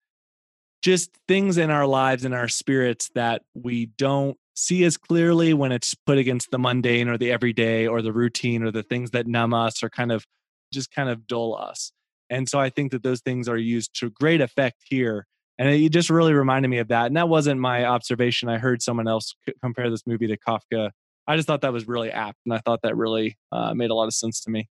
just 0.81 1.11
things 1.27 1.57
in 1.57 1.69
our 1.69 1.85
lives 1.85 2.23
and 2.23 2.33
our 2.33 2.47
spirits 2.47 3.09
that 3.15 3.41
we 3.53 3.87
don't 3.97 4.37
see 4.55 4.85
as 4.85 4.95
clearly 4.95 5.53
when 5.53 5.71
it's 5.71 5.93
put 5.93 6.17
against 6.17 6.51
the 6.51 6.59
mundane 6.59 7.09
or 7.09 7.17
the 7.17 7.31
everyday 7.31 7.85
or 7.87 8.01
the 8.01 8.13
routine 8.13 8.63
or 8.63 8.71
the 8.71 8.83
things 8.83 9.11
that 9.11 9.27
numb 9.27 9.53
us 9.53 9.83
or 9.83 9.89
kind 9.89 10.11
of 10.11 10.25
just 10.73 10.91
kind 10.91 11.09
of 11.09 11.27
dull 11.27 11.55
us. 11.55 11.91
And 12.29 12.47
so 12.47 12.59
I 12.59 12.69
think 12.69 12.91
that 12.91 13.03
those 13.03 13.21
things 13.21 13.47
are 13.47 13.57
used 13.57 13.97
to 13.99 14.09
great 14.09 14.41
effect 14.41 14.77
here. 14.85 15.27
And 15.59 15.69
it 15.69 15.89
just 15.89 16.09
really 16.09 16.33
reminded 16.33 16.67
me 16.69 16.77
of 16.77 16.89
that. 16.89 17.07
And 17.07 17.17
that 17.17 17.29
wasn't 17.29 17.59
my 17.59 17.85
observation. 17.85 18.47
I 18.47 18.57
heard 18.59 18.81
someone 18.81 19.07
else 19.07 19.35
c- 19.47 19.53
compare 19.61 19.89
this 19.89 20.05
movie 20.05 20.27
to 20.27 20.37
Kafka. 20.37 20.91
I 21.27 21.35
just 21.35 21.47
thought 21.47 21.61
that 21.61 21.73
was 21.73 21.87
really 21.87 22.11
apt. 22.11 22.37
And 22.45 22.53
I 22.53 22.59
thought 22.59 22.81
that 22.83 22.95
really 22.95 23.37
uh, 23.51 23.73
made 23.73 23.89
a 23.89 23.95
lot 23.95 24.05
of 24.05 24.13
sense 24.13 24.39
to 24.41 24.51
me. 24.51 24.69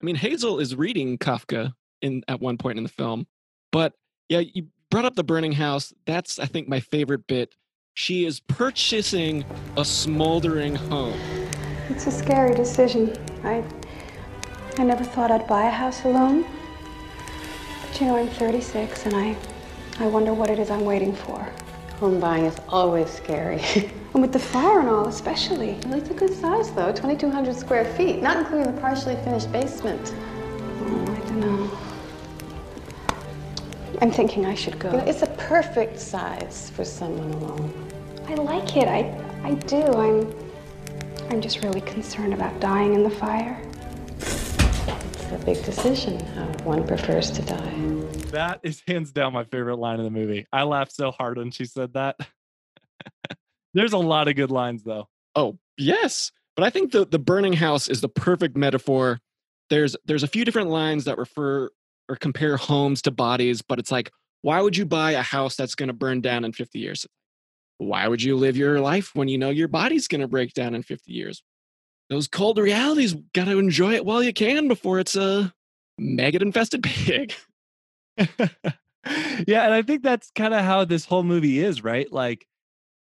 I 0.00 0.04
mean, 0.04 0.16
Hazel 0.16 0.60
is 0.60 0.74
reading 0.74 1.18
Kafka 1.18 1.72
in 2.00 2.22
at 2.28 2.40
one 2.40 2.56
point 2.56 2.78
in 2.78 2.84
the 2.84 2.90
film, 2.90 3.26
but 3.70 3.92
yeah, 4.30 4.38
you 4.38 4.68
brought 4.90 5.04
up 5.04 5.14
the 5.14 5.24
burning 5.24 5.52
house. 5.52 5.92
That's 6.06 6.38
I 6.38 6.46
think 6.46 6.68
my 6.68 6.80
favorite 6.80 7.26
bit. 7.26 7.54
She 7.94 8.24
is 8.24 8.40
purchasing 8.40 9.44
a 9.76 9.84
smoldering 9.84 10.74
home. 10.74 11.18
It's 11.90 12.06
a 12.06 12.10
scary 12.10 12.54
decision. 12.54 13.14
I 13.44 13.62
I 14.78 14.84
never 14.84 15.04
thought 15.04 15.30
I'd 15.30 15.46
buy 15.46 15.66
a 15.66 15.70
house 15.70 16.04
alone. 16.04 16.46
But 17.82 18.00
you 18.00 18.06
know, 18.06 18.16
I'm 18.16 18.28
36 18.28 19.04
and 19.04 19.14
I 19.14 19.36
I 20.00 20.06
wonder 20.06 20.32
what 20.32 20.48
it 20.48 20.58
is 20.58 20.70
I'm 20.70 20.86
waiting 20.86 21.14
for. 21.14 21.46
Home 21.98 22.18
buying 22.18 22.46
is 22.46 22.56
always 22.68 23.10
scary. 23.10 23.62
And 24.12 24.22
with 24.22 24.32
the 24.32 24.40
fire 24.40 24.80
and 24.80 24.88
all, 24.88 25.06
especially. 25.06 25.78
Well, 25.84 25.94
it's 25.94 26.10
a 26.10 26.14
good 26.14 26.34
size, 26.34 26.72
though 26.72 26.90
2,200 26.90 27.54
square 27.54 27.84
feet, 27.94 28.20
not 28.20 28.38
including 28.38 28.74
the 28.74 28.80
partially 28.80 29.14
finished 29.22 29.52
basement. 29.52 30.12
Oh, 30.16 31.02
I 31.02 31.28
don't 31.28 31.40
know. 31.40 31.70
I'm 34.00 34.10
thinking 34.10 34.46
I 34.46 34.54
should 34.56 34.74
You 34.82 34.90
know, 34.90 34.98
go. 34.98 34.98
it's 35.06 35.22
a 35.22 35.28
perfect 35.38 36.00
size 36.00 36.72
for 36.74 36.84
someone 36.84 37.30
alone. 37.34 37.72
I 38.26 38.34
like 38.34 38.76
it. 38.76 38.88
I 38.88 39.14
I 39.44 39.54
do. 39.54 39.80
I'm 39.82 40.34
I'm 41.30 41.40
just 41.40 41.62
really 41.62 41.82
concerned 41.82 42.34
about 42.34 42.58
dying 42.58 42.94
in 42.94 43.04
the 43.04 43.10
fire. 43.10 43.62
It's 45.30 45.42
a 45.42 45.46
big 45.46 45.64
decision 45.64 46.18
how 46.34 46.46
one 46.64 46.84
prefers 46.84 47.30
to 47.30 47.42
die. 47.42 47.72
That 48.32 48.58
is 48.64 48.82
hands 48.88 49.12
down 49.12 49.32
my 49.32 49.44
favorite 49.44 49.76
line 49.76 50.00
in 50.00 50.04
the 50.04 50.10
movie. 50.10 50.48
I 50.52 50.64
laughed 50.64 50.92
so 50.92 51.12
hard 51.12 51.38
when 51.38 51.52
she 51.52 51.66
said 51.66 51.92
that. 51.92 52.16
There's 53.74 53.92
a 53.92 53.98
lot 53.98 54.26
of 54.26 54.34
good 54.34 54.50
lines 54.50 54.82
though. 54.82 55.08
Oh, 55.36 55.56
yes. 55.78 56.32
But 56.56 56.64
I 56.64 56.70
think 56.70 56.90
the 56.90 57.06
the 57.06 57.20
burning 57.20 57.52
house 57.52 57.88
is 57.88 58.00
the 58.00 58.08
perfect 58.08 58.56
metaphor. 58.56 59.20
There's 59.68 59.94
there's 60.04 60.24
a 60.24 60.28
few 60.28 60.44
different 60.44 60.70
lines 60.70 61.04
that 61.04 61.16
refer 61.16 61.70
or 62.08 62.16
compare 62.16 62.56
homes 62.56 63.00
to 63.02 63.12
bodies, 63.12 63.62
but 63.62 63.78
it's 63.78 63.92
like, 63.92 64.10
why 64.42 64.60
would 64.60 64.76
you 64.76 64.84
buy 64.84 65.12
a 65.12 65.22
house 65.22 65.54
that's 65.54 65.76
going 65.76 65.86
to 65.86 65.92
burn 65.92 66.22
down 66.22 66.44
in 66.44 66.52
50 66.52 66.80
years? 66.80 67.06
Why 67.78 68.08
would 68.08 68.20
you 68.20 68.36
live 68.36 68.56
your 68.56 68.80
life 68.80 69.12
when 69.14 69.28
you 69.28 69.38
know 69.38 69.50
your 69.50 69.68
body's 69.68 70.08
going 70.08 70.22
to 70.22 70.28
break 70.28 70.54
down 70.54 70.74
in 70.74 70.82
50 70.82 71.12
years? 71.12 71.40
Those 72.10 72.26
cold 72.26 72.58
realities, 72.58 73.14
got 73.34 73.44
to 73.44 73.58
enjoy 73.58 73.94
it 73.94 74.04
while 74.04 74.22
you 74.22 74.32
can 74.32 74.66
before 74.66 74.98
it's 74.98 75.14
a 75.16 75.52
maggot 75.96 76.42
infested 76.42 76.82
pig. 76.84 77.32
yeah, 78.18 79.64
and 79.64 79.72
I 79.72 79.82
think 79.82 80.02
that's 80.02 80.30
kind 80.34 80.52
of 80.52 80.64
how 80.64 80.84
this 80.84 81.04
whole 81.04 81.22
movie 81.22 81.60
is, 81.60 81.84
right? 81.84 82.10
Like 82.12 82.46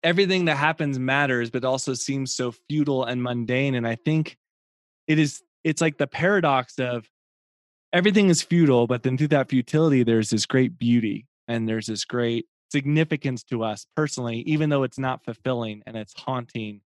everything 0.04 0.46
that 0.46 0.56
happens 0.56 0.98
matters, 0.98 1.50
but 1.50 1.64
also 1.64 1.94
seems 1.94 2.34
so 2.34 2.52
futile 2.68 3.04
and 3.04 3.22
mundane. 3.22 3.74
And 3.74 3.86
I 3.86 3.96
think 3.96 4.36
it 5.06 5.18
is 5.18 5.42
it's 5.64 5.80
like 5.80 5.98
the 5.98 6.06
paradox 6.06 6.78
of 6.78 7.08
everything 7.92 8.28
is 8.28 8.42
futile, 8.42 8.86
but 8.86 9.02
then 9.02 9.18
through 9.18 9.28
that 9.28 9.48
futility, 9.50 10.02
there's 10.02 10.30
this 10.30 10.46
great 10.46 10.78
beauty 10.78 11.26
and 11.48 11.68
there's 11.68 11.86
this 11.86 12.04
great 12.04 12.46
significance 12.70 13.42
to 13.44 13.62
us 13.62 13.86
personally, 13.96 14.38
even 14.40 14.70
though 14.70 14.82
it's 14.82 14.98
not 14.98 15.24
fulfilling 15.24 15.82
and 15.86 15.96
it's 15.96 16.14
haunting. 16.16 16.80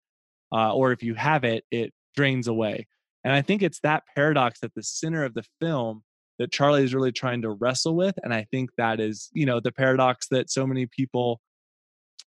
Uh, 0.52 0.72
or 0.72 0.92
if 0.92 1.02
you 1.02 1.14
have 1.14 1.42
it, 1.42 1.64
it 1.70 1.92
drains 2.14 2.48
away. 2.48 2.86
And 3.24 3.32
I 3.32 3.42
think 3.42 3.62
it's 3.62 3.80
that 3.80 4.04
paradox 4.14 4.60
at 4.62 4.74
the 4.74 4.82
center 4.82 5.24
of 5.24 5.34
the 5.34 5.44
film 5.60 6.02
that 6.38 6.52
Charlie 6.52 6.84
is 6.84 6.94
really 6.94 7.12
trying 7.12 7.42
to 7.42 7.50
wrestle 7.50 7.94
with. 7.94 8.16
And 8.22 8.34
I 8.34 8.46
think 8.50 8.70
that 8.76 9.00
is, 9.00 9.30
you 9.32 9.46
know, 9.46 9.60
the 9.60 9.72
paradox 9.72 10.28
that 10.28 10.50
so 10.50 10.66
many 10.66 10.86
people, 10.86 11.40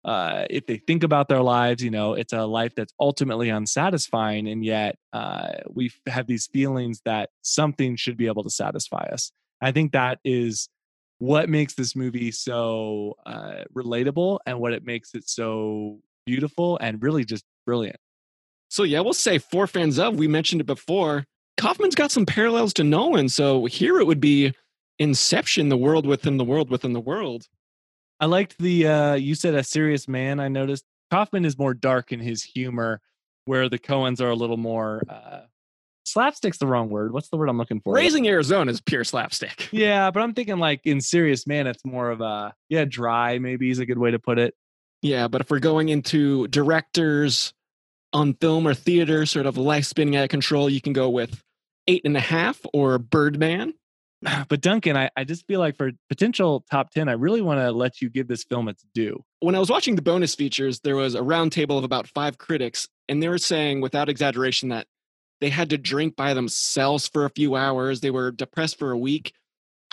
uh, 0.06 0.46
if 0.50 0.66
they 0.66 0.78
think 0.78 1.04
about 1.04 1.28
their 1.28 1.42
lives, 1.42 1.84
you 1.84 1.90
know, 1.90 2.14
it's 2.14 2.32
a 2.32 2.46
life 2.46 2.74
that's 2.76 2.94
ultimately 3.00 3.50
unsatisfying. 3.50 4.48
And 4.48 4.64
yet 4.64 4.98
uh, 5.14 5.54
we 5.68 5.92
have 6.06 6.28
these 6.28 6.48
feelings 6.48 7.02
that 7.06 7.30
something 7.42 7.96
should 7.96 8.18
be 8.18 8.28
able 8.28 8.44
to 8.44 8.50
satisfy 8.50 9.08
us. 9.12 9.32
I 9.62 9.72
think 9.72 9.92
that 9.92 10.20
is 10.24 10.70
what 11.18 11.50
makes 11.50 11.74
this 11.74 11.96
movie 11.96 12.32
so 12.32 13.16
uh, 13.26 13.64
relatable 13.76 14.40
and 14.46 14.60
what 14.60 14.74
it 14.74 14.86
makes 14.86 15.16
it 15.16 15.28
so 15.28 16.00
beautiful 16.26 16.78
and 16.80 17.02
really 17.02 17.26
just 17.26 17.44
brilliant. 17.66 17.98
So 18.70 18.84
yeah, 18.84 19.00
we'll 19.00 19.14
say 19.14 19.38
for 19.38 19.68
fans 19.68 20.00
of. 20.00 20.16
We 20.16 20.28
mentioned 20.28 20.62
it 20.62 20.68
before. 20.68 21.26
Kaufman's 21.58 21.96
got 21.96 22.12
some 22.12 22.26
parallels 22.26 22.74
to 22.74 22.84
Nolan. 22.84 23.30
So 23.30 23.66
here 23.66 24.00
it 24.00 24.06
would 24.06 24.20
be 24.20 24.54
Inception, 25.00 25.70
the 25.70 25.78
world 25.78 26.06
within 26.06 26.38
the 26.38 26.44
world 26.44 26.70
within 26.70 26.94
the 26.94 27.00
world. 27.00 27.48
I 28.20 28.26
liked 28.26 28.58
the 28.58 28.88
uh 28.88 29.14
you 29.14 29.36
said 29.36 29.54
a 29.54 29.64
serious 29.64 30.08
man. 30.08 30.40
I 30.40 30.48
noticed 30.48 30.86
Kaufman 31.12 31.46
is 31.46 31.58
more 31.58 31.74
dark 31.74 32.12
in 32.12 32.20
his 32.20 32.44
humor, 32.44 33.00
where 33.46 33.70
the 33.70 33.78
Coens 33.78 34.22
are 34.22 34.30
a 34.30 34.36
little 34.36 34.58
more 34.58 35.04
uh 35.08 35.42
slapstick's 36.06 36.58
the 36.58 36.66
wrong 36.66 36.90
word. 36.90 37.14
What's 37.14 37.30
the 37.30 37.38
word 37.38 37.48
I'm 37.48 37.58
looking 37.58 37.80
for? 37.80 37.94
Raising 37.94 38.28
Arizona 38.28 38.72
is 38.72 38.82
pure 38.82 39.04
slapstick. 39.04 39.70
Yeah, 39.78 40.10
but 40.10 40.24
I'm 40.24 40.34
thinking 40.34 40.58
like 40.58 40.82
in 40.84 41.00
Serious 41.00 41.46
Man, 41.46 41.68
it's 41.68 41.86
more 41.86 42.10
of 42.10 42.22
a 42.22 42.56
yeah, 42.70 42.86
dry, 42.86 43.38
maybe 43.38 43.70
is 43.70 43.80
a 43.80 43.86
good 43.86 44.00
way 44.00 44.12
to 44.12 44.20
put 44.20 44.40
it. 44.40 44.56
Yeah, 45.04 45.28
but 45.28 45.42
if 45.42 45.52
we're 45.52 45.60
going 45.60 45.90
into 45.90 46.48
directors 46.48 47.54
on 48.18 48.34
film 48.34 48.68
or 48.68 48.74
theater, 48.74 49.28
sort 49.28 49.46
of 49.46 49.58
life 49.58 49.86
spinning 49.86 50.16
out 50.16 50.24
of 50.24 50.30
control, 50.30 50.70
you 50.70 50.82
can 50.82 50.92
go 50.92 51.08
with 51.08 51.44
eight 51.86 52.02
and 52.04 52.18
a 52.18 52.22
half 52.22 52.60
or 52.74 52.98
Birdman. 52.98 53.76
Ah, 54.26 54.44
but 54.50 54.62
Duncan, 54.62 54.98
I, 54.98 55.12
I 55.16 55.24
just 55.24 55.46
feel 55.46 55.60
like 55.60 55.78
for 55.78 55.92
potential 56.10 56.66
top 56.72 56.90
10, 56.90 57.08
I 57.08 57.12
really 57.12 57.42
want 57.42 57.60
to 57.60 57.72
let 57.72 58.02
you 58.02 58.10
give 58.10 58.28
this 58.28 58.44
film 58.44 58.68
its 58.68 58.84
due. 58.96 59.24
When 59.42 59.54
I 59.54 59.60
was 59.60 59.70
watching 59.70 59.96
the 59.96 60.02
bonus 60.02 60.34
features, 60.34 60.80
there 60.80 60.96
was 60.96 61.14
a 61.14 61.20
roundtable 61.20 61.78
of 61.78 61.84
about 61.84 62.08
five 62.08 62.40
critics, 62.40 62.88
and 63.08 63.22
they 63.22 63.30
were 63.30 63.38
saying, 63.38 63.82
without 63.82 64.10
exaggeration, 64.10 64.70
that 64.70 64.88
they 65.40 65.50
had 65.50 65.70
to 65.70 65.78
drink 65.78 66.16
by 66.16 66.34
themselves 66.34 67.08
for 67.08 67.26
a 67.26 67.30
few 67.30 67.56
hours. 67.56 68.02
They 68.02 68.10
were 68.10 68.32
depressed 68.32 68.80
for 68.80 68.90
a 68.92 68.98
week. 68.98 69.34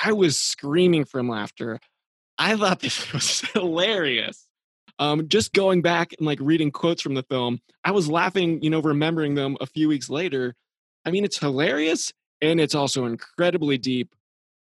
I 0.02 0.12
was 0.12 0.38
screaming 0.38 1.04
from 1.04 1.28
laughter. 1.28 1.78
I 2.38 2.56
thought 2.56 2.80
this 2.80 3.12
was 3.12 3.42
hilarious. 3.52 4.46
Um, 4.98 5.28
just 5.28 5.52
going 5.52 5.83
back 5.83 6.14
and 6.18 6.26
like 6.26 6.38
reading 6.40 6.70
quotes 6.70 7.02
from 7.02 7.14
the 7.14 7.24
film, 7.24 7.61
I 7.85 7.90
was 7.90 8.09
laughing, 8.09 8.62
you 8.62 8.70
know, 8.70 8.80
remembering 8.80 9.35
them 9.35 9.57
a 9.61 9.66
few 9.66 9.88
weeks 9.88 10.09
later. 10.09 10.54
I 11.04 11.11
mean, 11.11 11.24
it's 11.24 11.38
hilarious 11.38 12.12
and 12.40 12.61
it's 12.61 12.74
also 12.74 13.07
incredibly 13.07 13.78
deep. 13.78 14.14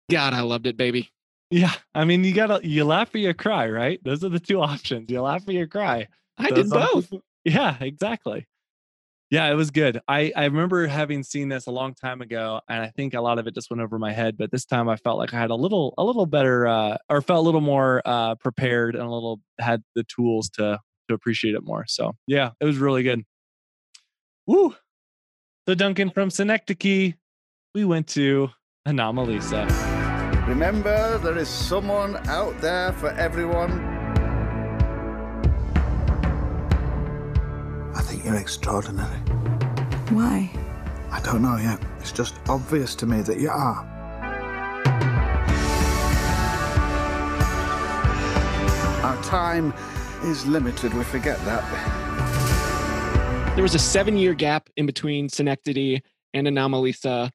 God, 0.10 0.34
I 0.34 0.42
loved 0.42 0.68
it, 0.68 0.78
baby. 0.78 1.10
Yeah. 1.50 1.74
I 1.96 2.06
mean, 2.06 2.24
you 2.24 2.34
gotta 2.34 2.60
you 2.64 2.86
laugh 2.86 3.14
or 3.14 3.18
you 3.18 3.34
cry, 3.34 3.68
right? 3.70 4.00
Those 4.04 4.24
are 4.24 4.30
the 4.30 4.40
two 4.40 4.62
options. 4.62 5.10
You 5.10 5.22
laugh 5.22 5.48
or 5.48 5.52
you 5.52 5.68
cry. 5.68 6.08
I 6.38 6.50
So 6.50 6.56
did 6.56 6.70
both. 6.70 7.14
Yeah, 7.44 7.76
exactly. 7.80 8.46
Yeah, 9.32 9.50
it 9.50 9.56
was 9.56 9.72
good. 9.72 10.02
I, 10.10 10.34
I 10.36 10.44
remember 10.44 10.86
having 10.88 11.24
seen 11.24 11.48
this 11.48 11.66
a 11.66 11.72
long 11.72 11.94
time 11.94 12.22
ago, 12.22 12.60
and 12.68 12.84
I 12.84 12.90
think 12.90 13.14
a 13.14 13.22
lot 13.22 13.40
of 13.40 13.48
it 13.48 13.56
just 13.56 13.70
went 13.70 13.82
over 13.82 13.98
my 13.98 14.12
head. 14.12 14.38
But 14.38 14.52
this 14.52 14.66
time, 14.66 14.90
I 14.90 14.98
felt 14.98 15.18
like 15.18 15.34
I 15.34 15.40
had 15.40 15.52
a 15.52 15.56
little 15.56 15.94
a 15.98 16.04
little 16.04 16.26
better, 16.26 16.68
uh, 16.68 16.98
or 17.10 17.22
felt 17.22 17.40
a 17.40 17.42
little 17.42 17.62
more 17.62 18.02
uh, 18.04 18.36
prepared, 18.36 18.94
and 18.94 19.06
a 19.06 19.10
little 19.10 19.40
had 19.58 19.84
the 19.96 20.04
tools 20.04 20.50
to 20.56 20.80
to 21.08 21.14
appreciate 21.14 21.56
it 21.56 21.64
more. 21.64 21.86
So 21.88 22.12
yeah, 22.28 22.52
it 22.60 22.66
was 22.66 22.78
really 22.78 23.04
good. 23.04 23.24
Woo! 24.48 24.76
So 25.66 25.76
Duncan 25.76 26.10
from 26.10 26.30
Synecdoche, 26.30 27.14
we 27.74 27.86
went 27.86 28.08
to 28.10 28.50
Anomalisa. 28.86 29.66
Remember, 30.46 31.18
there 31.20 31.38
is 31.38 31.48
someone 31.48 32.18
out 32.28 32.60
there 32.60 32.92
for 32.94 33.12
everyone. 33.12 34.01
You're 38.24 38.36
extraordinary. 38.36 39.18
Why? 40.10 40.52
I 41.12 41.22
don't 41.22 41.42
know 41.42 41.58
yet. 41.58 41.82
It's 42.00 42.12
just 42.12 42.36
obvious 42.48 42.96
to 42.96 43.06
me 43.06 43.22
that 43.22 43.40
you 43.40 43.50
are. 43.50 43.86
Our 49.04 49.24
time 49.24 49.74
is 50.24 50.46
limited, 50.46 50.94
we 50.94 51.04
forget 51.04 51.38
that. 51.46 52.02
There 53.56 53.64
was 53.64 53.76
a 53.76 53.80
seven 53.80 54.16
year 54.16 54.34
gap 54.34 54.70
in 54.78 54.86
between 54.86 55.28
Synecdoche 55.28 56.02
and 56.34 56.48
Anomalisa. 56.48 57.32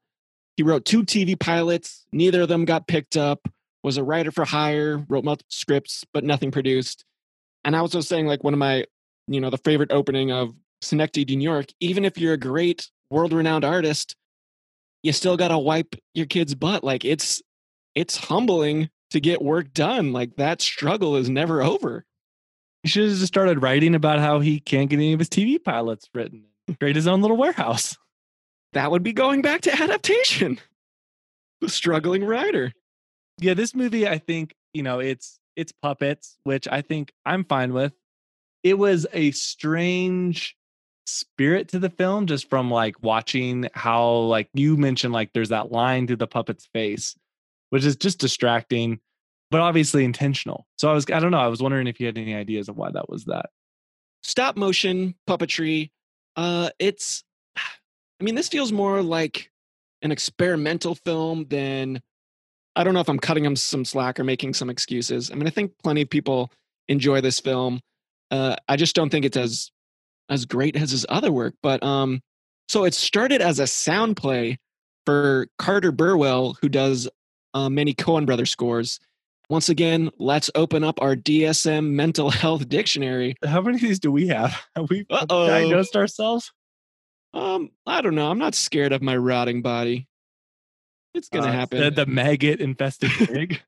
He 0.57 0.63
wrote 0.63 0.85
two 0.85 1.03
TV 1.03 1.39
pilots. 1.39 2.07
Neither 2.13 2.43
of 2.43 2.49
them 2.49 2.65
got 2.65 2.89
picked 2.89 3.17
up. 3.17 3.47
Was 3.83 3.99
a 3.99 4.03
writer 4.03 4.33
for 4.33 4.45
hire, 4.45 5.05
wrote 5.09 5.25
multiple 5.25 5.47
scripts, 5.51 6.05
but 6.13 6.25
nothing 6.25 6.51
produced. 6.51 7.05
And 7.65 7.77
I 7.77 7.83
was 7.83 7.95
also 7.95 8.01
saying, 8.07 8.27
like, 8.27 8.43
one 8.43 8.53
of 8.53 8.59
my, 8.59 8.85
you 9.29 9.41
know, 9.41 9.51
the 9.51 9.59
favorite 9.59 9.93
opening 9.93 10.33
of 10.33 10.55
Synecdoche, 10.83 11.37
New 11.37 11.43
York, 11.43 11.67
even 11.81 12.05
if 12.05 12.19
you're 12.19 12.35
a 12.35 12.39
great 12.39 12.89
world 13.11 13.33
renowned 13.33 13.65
artist, 13.65 14.17
you 15.03 15.13
still 15.13 15.37
got 15.37 15.49
to 15.49 15.59
wipe 15.59 15.95
your 16.15 16.27
kid's 16.27 16.55
butt. 16.55 16.85
Like, 16.85 17.05
it's, 17.05 17.43
it's 17.95 18.17
humbling 18.17 18.91
to 19.11 19.21
get 19.21 19.43
work 19.43 19.73
done. 19.73 20.13
Like, 20.13 20.37
that 20.37 20.61
struggle 20.61 21.17
is 21.17 21.31
never 21.31 21.63
over. 21.63 22.05
He 22.83 22.89
should 22.89 23.09
have 23.09 23.19
just 23.19 23.27
started 23.27 23.63
writing 23.63 23.95
about 23.95 24.19
how 24.19 24.41
he 24.41 24.61
can't 24.61 24.91
get 24.91 24.97
any 24.97 25.13
of 25.13 25.19
his 25.19 25.29
TV 25.29 25.63
pilots 25.63 26.09
written. 26.15 26.45
Create 26.79 26.97
his 26.97 27.07
own 27.07 27.21
little 27.21 27.37
warehouse. 27.37 27.97
That 28.73 28.91
would 28.91 29.03
be 29.03 29.13
going 29.13 29.43
back 29.43 29.63
to 29.63 29.83
adaptation. 29.83 30.59
The 31.61 31.69
struggling 31.69 32.25
writer. 32.25 32.73
Yeah, 33.39 33.55
this 33.55 33.75
movie, 33.75 34.07
I 34.07 34.19
think, 34.19 34.55
you 34.75 34.83
know, 34.83 34.99
it's 34.99 35.41
it's 35.57 35.73
puppets, 35.73 36.37
which 36.45 36.69
I 36.69 36.83
think 36.83 37.13
I'm 37.25 37.45
fine 37.45 37.73
with. 37.73 37.93
It 38.63 38.79
was 38.79 39.07
a 39.13 39.31
strange 39.31 40.55
spirit 41.07 41.69
to 41.69 41.79
the 41.79 41.91
film 41.91 42.27
just 42.27 42.51
from 42.51 42.71
like 42.71 43.03
watching 43.03 43.69
how 43.75 44.11
like 44.13 44.49
you 44.55 44.77
mentioned 44.77 45.13
like 45.15 45.33
there's 45.33 45.51
that 45.51 45.73
line 45.73 46.07
through 46.07 46.17
the 46.17 46.27
puppet's 46.27 46.67
face, 46.67 47.17
which 47.71 47.85
is 47.85 47.97
just 47.97 48.19
distracting, 48.19 49.01
but 49.51 49.61
obviously 49.61 50.05
intentional. 50.05 50.67
So 50.79 50.91
I 50.91 50.95
was 50.95 51.07
I 51.11 51.21
don't 51.21 51.31
know, 51.31 51.39
I 51.39 51.49
was 51.49 51.63
wondering 51.63 51.87
if 51.87 52.01
you 52.01 52.07
had 52.07 52.19
any 52.19 52.35
ideas 52.35 52.69
of 52.69 52.77
why 52.77 52.91
that 52.91 53.09
was 53.09 53.25
that. 53.27 53.47
stop 54.23 54.57
motion 54.57 55.15
puppetry 55.29 55.91
uh 56.37 56.69
it's 56.79 57.23
i 57.57 58.25
mean 58.25 58.35
this 58.35 58.49
feels 58.49 58.73
more 58.73 59.03
like 59.03 59.51
an 60.03 60.11
experimental 60.11 60.95
film 60.95 61.47
than 61.49 62.01
i 62.75 62.83
don't 62.85 62.93
know 62.95 63.01
if 63.01 63.09
i'm 63.09 63.19
cutting 63.19 63.45
him 63.45 63.55
some 63.57 63.85
slack 63.85 64.19
or 64.19 64.25
making 64.25 64.53
some 64.53 64.69
excuses 64.69 65.31
i 65.31 65.35
mean 65.35 65.47
i 65.47 65.51
think 65.51 65.73
plenty 65.83 66.03
of 66.03 66.11
people 66.11 66.51
enjoy 66.89 67.21
this 67.21 67.39
film 67.41 67.81
uh 68.33 68.57
i 68.69 68.77
just 68.77 68.95
don't 68.97 69.11
think 69.11 69.25
it's 69.25 69.37
as 69.37 69.71
as 70.29 70.45
great 70.45 70.77
as 70.77 70.91
his 70.91 71.07
other 71.09 71.31
work 71.33 71.55
but 71.63 71.83
um 71.83 72.21
so 72.69 72.85
it 72.85 72.95
started 72.95 73.41
as 73.41 73.59
a 73.59 73.67
sound 73.67 74.17
play 74.17 74.59
for 75.05 75.47
carter 75.59 75.93
burwell 75.93 76.57
who 76.61 76.69
does 76.69 77.09
uh, 77.55 77.69
many 77.69 77.95
Coen 77.95 78.27
brother 78.27 78.45
scores 78.47 78.99
once 79.49 79.69
again 79.69 80.11
let's 80.19 80.51
open 80.55 80.83
up 80.85 81.01
our 81.01 81.15
dsm 81.17 81.91
mental 81.91 82.31
health 82.43 82.69
dictionary 82.69 83.35
How 83.45 83.61
many 83.63 83.77
of 83.77 83.81
these 83.83 84.01
do 84.01 84.11
we 84.11 84.27
have? 84.29 84.51
Have 84.75 84.89
we 84.91 84.99
have 84.99 85.07
we 85.11 85.17
Uh-oh. 85.17 85.47
diagnosed 85.47 85.95
ourselves? 85.97 86.53
Um, 87.35 87.71
I 87.87 88.01
don't 88.01 88.15
know. 88.15 88.31
I'm 88.31 88.39
not 88.39 88.55
scared 88.55 88.93
of 88.95 89.03
my 89.03 89.15
rotting 89.17 89.61
body. 89.61 90.09
It's 91.13 91.29
gonna 91.29 91.49
Uh, 91.49 91.53
happen. 91.53 91.81
The, 91.81 91.91
the 91.91 92.07
maggot 92.07 92.61
infested 92.61 93.11
pig. 93.11 93.61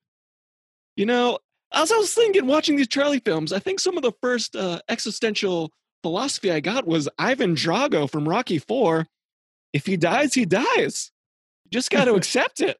you 0.96 1.04
know, 1.04 1.38
as 1.72 1.92
I 1.92 1.96
was 1.96 2.14
thinking, 2.14 2.46
watching 2.46 2.76
these 2.76 2.88
Charlie 2.88 3.20
films, 3.20 3.52
I 3.52 3.58
think 3.58 3.78
some 3.80 3.96
of 3.98 4.02
the 4.02 4.12
first 4.22 4.56
uh, 4.56 4.80
existential 4.88 5.70
philosophy 6.02 6.50
I 6.50 6.61
got 6.61 6.87
was 6.87 7.08
Ivan 7.18 7.54
Drago 7.54 8.11
from 8.11 8.28
Rocky 8.28 8.58
Four. 8.58 9.06
If 9.72 9.87
he 9.87 9.96
dies, 9.96 10.34
he 10.34 10.44
dies. 10.44 11.11
You 11.64 11.70
just 11.70 11.90
got 11.90 12.04
to 12.04 12.14
accept 12.16 12.61
it. 12.61 12.78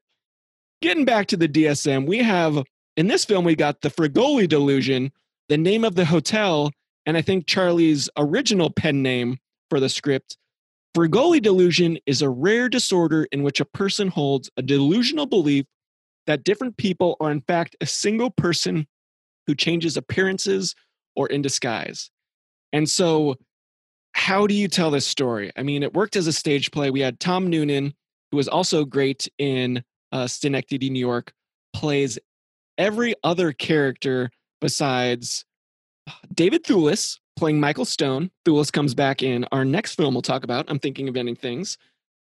Getting 0.81 1.05
back 1.05 1.27
to 1.27 1.37
the 1.37 1.49
DSM, 1.49 2.07
we 2.07 2.19
have 2.19 2.63
in 2.95 3.07
this 3.07 3.25
film 3.25 3.45
we 3.45 3.55
got 3.55 3.81
the 3.81 3.89
Fregoli 3.89 4.47
delusion, 4.47 5.11
the 5.49 5.57
name 5.57 5.83
of 5.83 5.95
the 5.95 6.05
hotel, 6.05 6.71
and 7.05 7.17
I 7.17 7.21
think 7.21 7.47
Charlie's 7.47 8.09
original 8.17 8.69
pen 8.69 9.01
name 9.01 9.37
for 9.69 9.79
the 9.79 9.89
script. 9.89 10.37
Fregoli 10.95 11.41
delusion 11.41 11.99
is 12.05 12.21
a 12.21 12.29
rare 12.29 12.67
disorder 12.67 13.27
in 13.31 13.43
which 13.43 13.59
a 13.59 13.65
person 13.65 14.07
holds 14.07 14.49
a 14.57 14.61
delusional 14.61 15.25
belief 15.25 15.65
that 16.25 16.43
different 16.43 16.77
people 16.77 17.15
are 17.19 17.31
in 17.31 17.41
fact 17.41 17.75
a 17.81 17.85
single 17.85 18.31
person 18.31 18.87
who 19.47 19.55
changes 19.55 19.97
appearances 19.97 20.75
or 21.15 21.27
in 21.27 21.41
disguise. 21.41 22.09
And 22.73 22.89
so, 22.89 23.35
how 24.13 24.47
do 24.47 24.53
you 24.53 24.67
tell 24.67 24.91
this 24.91 25.07
story? 25.07 25.51
I 25.55 25.63
mean, 25.63 25.83
it 25.83 25.93
worked 25.93 26.15
as 26.15 26.27
a 26.27 26.33
stage 26.33 26.71
play. 26.71 26.89
We 26.89 26.99
had 26.99 27.19
Tom 27.19 27.49
Noonan, 27.49 27.93
who 28.31 28.37
was 28.37 28.47
also 28.47 28.85
great 28.85 29.27
in 29.37 29.83
uh, 30.11 30.27
Synecdoche, 30.27 30.89
New 30.89 30.99
York, 30.99 31.31
plays 31.73 32.19
every 32.77 33.15
other 33.23 33.51
character 33.51 34.31
besides 34.61 35.45
David 36.33 36.63
Thewlis 36.63 37.19
playing 37.37 37.59
Michael 37.59 37.85
Stone. 37.85 38.31
Thewlis 38.45 38.71
comes 38.71 38.93
back 38.93 39.23
in 39.23 39.45
our 39.51 39.63
next 39.63 39.95
film 39.95 40.13
we'll 40.13 40.21
talk 40.21 40.43
about. 40.43 40.65
I'm 40.67 40.79
thinking 40.79 41.07
of 41.07 41.15
ending 41.15 41.35
things. 41.35 41.77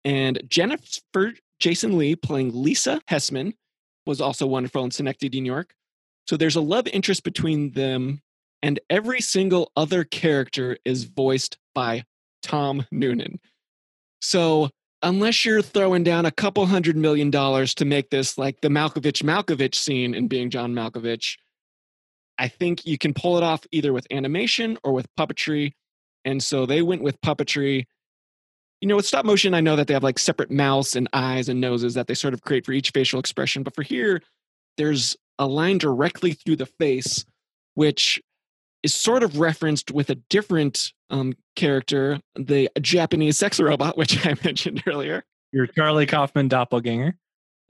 And 0.06 0.42
Jennifer 0.48 1.34
Jason 1.60 1.98
Lee 1.98 2.16
playing 2.16 2.52
Lisa 2.54 3.02
Hessman 3.10 3.54
was 4.06 4.22
also 4.22 4.48
wonderful 4.48 4.84
in 4.84 4.92
Synecdoche, 4.92 5.34
New 5.34 5.46
York. 5.46 5.74
So 6.28 6.38
there's 6.38 6.56
a 6.56 6.62
love 6.62 6.88
interest 6.88 7.24
between 7.24 7.72
them, 7.72 8.22
and 8.62 8.80
every 8.90 9.22
single 9.22 9.72
other 9.76 10.04
character 10.04 10.78
is 10.86 11.06
voiced 11.06 11.58
by 11.74 12.04
Tom 12.42 12.86
Noonan. 12.92 13.40
So 14.22 14.70
unless 15.02 15.46
you're 15.46 15.62
throwing 15.62 16.04
down 16.04 16.26
a 16.26 16.32
couple 16.32 16.66
hundred 16.66 16.98
million 16.98 17.32
dollars 17.32 17.74
to 17.76 17.86
make 17.86 18.10
this 18.10 18.38
like 18.38 18.62
the 18.62 18.68
Malkovich 18.68 19.24
Malkovich 19.24 19.76
scene 19.76 20.14
in 20.14 20.28
being 20.28 20.50
John 20.50 20.74
Malkovich, 20.74 21.38
I 22.38 22.48
think 22.48 22.86
you 22.86 22.98
can 22.98 23.14
pull 23.14 23.38
it 23.38 23.44
off 23.44 23.66
either 23.72 23.94
with 23.94 24.08
animation 24.12 24.78
or 24.84 24.94
with 24.94 25.08
puppetry. 25.18 25.74
And 26.26 26.44
so 26.44 26.66
they 26.66 26.82
went 26.82 27.02
with 27.02 27.20
puppetry. 27.22 27.86
You 28.82 28.88
know, 28.88 28.96
with 28.96 29.06
stop 29.06 29.26
motion, 29.26 29.54
I 29.54 29.60
know 29.60 29.76
that 29.76 29.88
they 29.88 29.94
have 29.94 30.04
like 30.04 30.20
separate 30.20 30.52
mouths 30.52 30.96
and 30.96 31.10
eyes 31.12 31.50
and 31.50 31.60
noses 31.60 31.96
that 31.96 32.08
they 32.08 32.14
sort 32.14 32.34
of 32.34 32.42
create 32.42 32.66
for 32.66 32.72
each 32.72 32.92
facial 32.92 33.20
expression. 33.20 33.64
But 33.64 33.76
for 33.76 33.84
here, 33.84 34.22
there's 34.78 35.18
a 35.38 35.48
line 35.48 35.78
directly 35.78 36.32
through 36.34 36.56
the 36.58 36.66
face, 36.66 37.26
which 37.74 38.22
is 38.84 38.94
sort 38.94 39.24
of 39.24 39.40
referenced 39.40 39.92
with 39.92 40.10
a 40.10 40.16
different 40.16 40.94
um, 41.10 41.34
character, 41.56 42.20
the 42.36 42.70
Japanese 42.82 43.38
sex 43.38 43.60
robot, 43.60 43.98
which 43.98 44.26
I 44.26 44.36
mentioned 44.44 44.84
earlier. 44.88 45.24
Your 45.52 45.68
Charlie 45.68 46.06
Kaufman 46.06 46.48
doppelganger. 46.48 47.16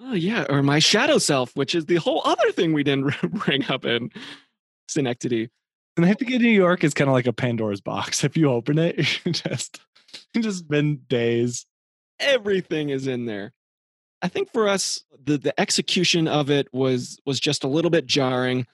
Oh, 0.01 0.13
yeah. 0.13 0.45
Or 0.49 0.63
my 0.63 0.79
shadow 0.79 1.17
self, 1.17 1.55
which 1.55 1.75
is 1.75 1.85
the 1.85 1.97
whole 1.97 2.21
other 2.25 2.51
thing 2.51 2.73
we 2.73 2.83
didn't 2.83 3.13
bring 3.31 3.69
up 3.69 3.85
in 3.85 4.09
Synecdoche. 4.87 5.49
And 5.97 6.05
I 6.05 6.13
think 6.13 6.31
in 6.31 6.41
New 6.41 6.49
York 6.49 6.83
is 6.83 6.93
kind 6.93 7.09
of 7.09 7.13
like 7.13 7.27
a 7.27 7.33
Pandora's 7.33 7.81
box. 7.81 8.23
If 8.23 8.37
you 8.37 8.49
open 8.49 8.79
it, 8.79 8.97
you 9.25 9.33
just 9.33 9.81
you 10.33 10.41
just 10.41 10.59
spend 10.59 11.07
days. 11.07 11.65
Everything 12.19 12.89
is 12.89 13.07
in 13.07 13.25
there. 13.25 13.53
I 14.21 14.27
think 14.27 14.51
for 14.51 14.67
us, 14.67 15.03
the 15.21 15.37
the 15.37 15.59
execution 15.59 16.27
of 16.27 16.49
it 16.49 16.67
was 16.73 17.19
was 17.25 17.39
just 17.39 17.63
a 17.63 17.67
little 17.67 17.91
bit 17.91 18.05
jarring. 18.05 18.65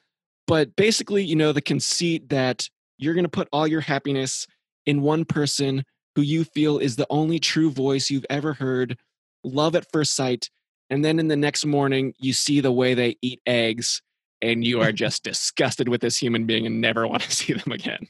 But 0.48 0.76
basically, 0.76 1.24
you 1.24 1.36
know, 1.36 1.52
the 1.52 1.62
conceit 1.62 2.30
that 2.30 2.70
you're 2.98 3.14
going 3.14 3.26
to 3.26 3.30
put 3.30 3.50
all 3.52 3.68
your 3.68 3.82
happiness 3.82 4.48
in 4.86 5.02
one 5.02 5.26
person 5.26 5.84
who 6.16 6.22
you 6.22 6.44
feel 6.44 6.78
is 6.78 6.96
the 6.96 7.08
only 7.10 7.40
true 7.40 7.72
voice 7.72 8.10
you've 8.10 8.26
ever 8.30 8.54
heard, 8.54 8.98
love 9.44 9.76
at 9.76 9.92
first 9.92 10.16
sight, 10.16 10.50
and 10.90 11.04
then 11.04 11.20
in 11.20 11.28
the 11.28 11.36
next 11.36 11.66
morning 11.66 12.14
you 12.20 12.32
see 12.32 12.62
the 12.62 12.72
way 12.72 12.94
they 12.94 13.18
eat 13.22 13.42
eggs 13.46 14.02
and 14.42 14.66
you 14.66 14.82
are 14.82 14.92
just 14.94 15.24
disgusted 15.24 15.90
with 15.90 16.02
this 16.02 16.18
human 16.18 16.46
being 16.46 16.66
and 16.66 16.80
never 16.80 17.08
want 17.08 17.24
to 17.24 17.32
see 17.32 17.54
them 17.54 17.72
again. 17.72 18.08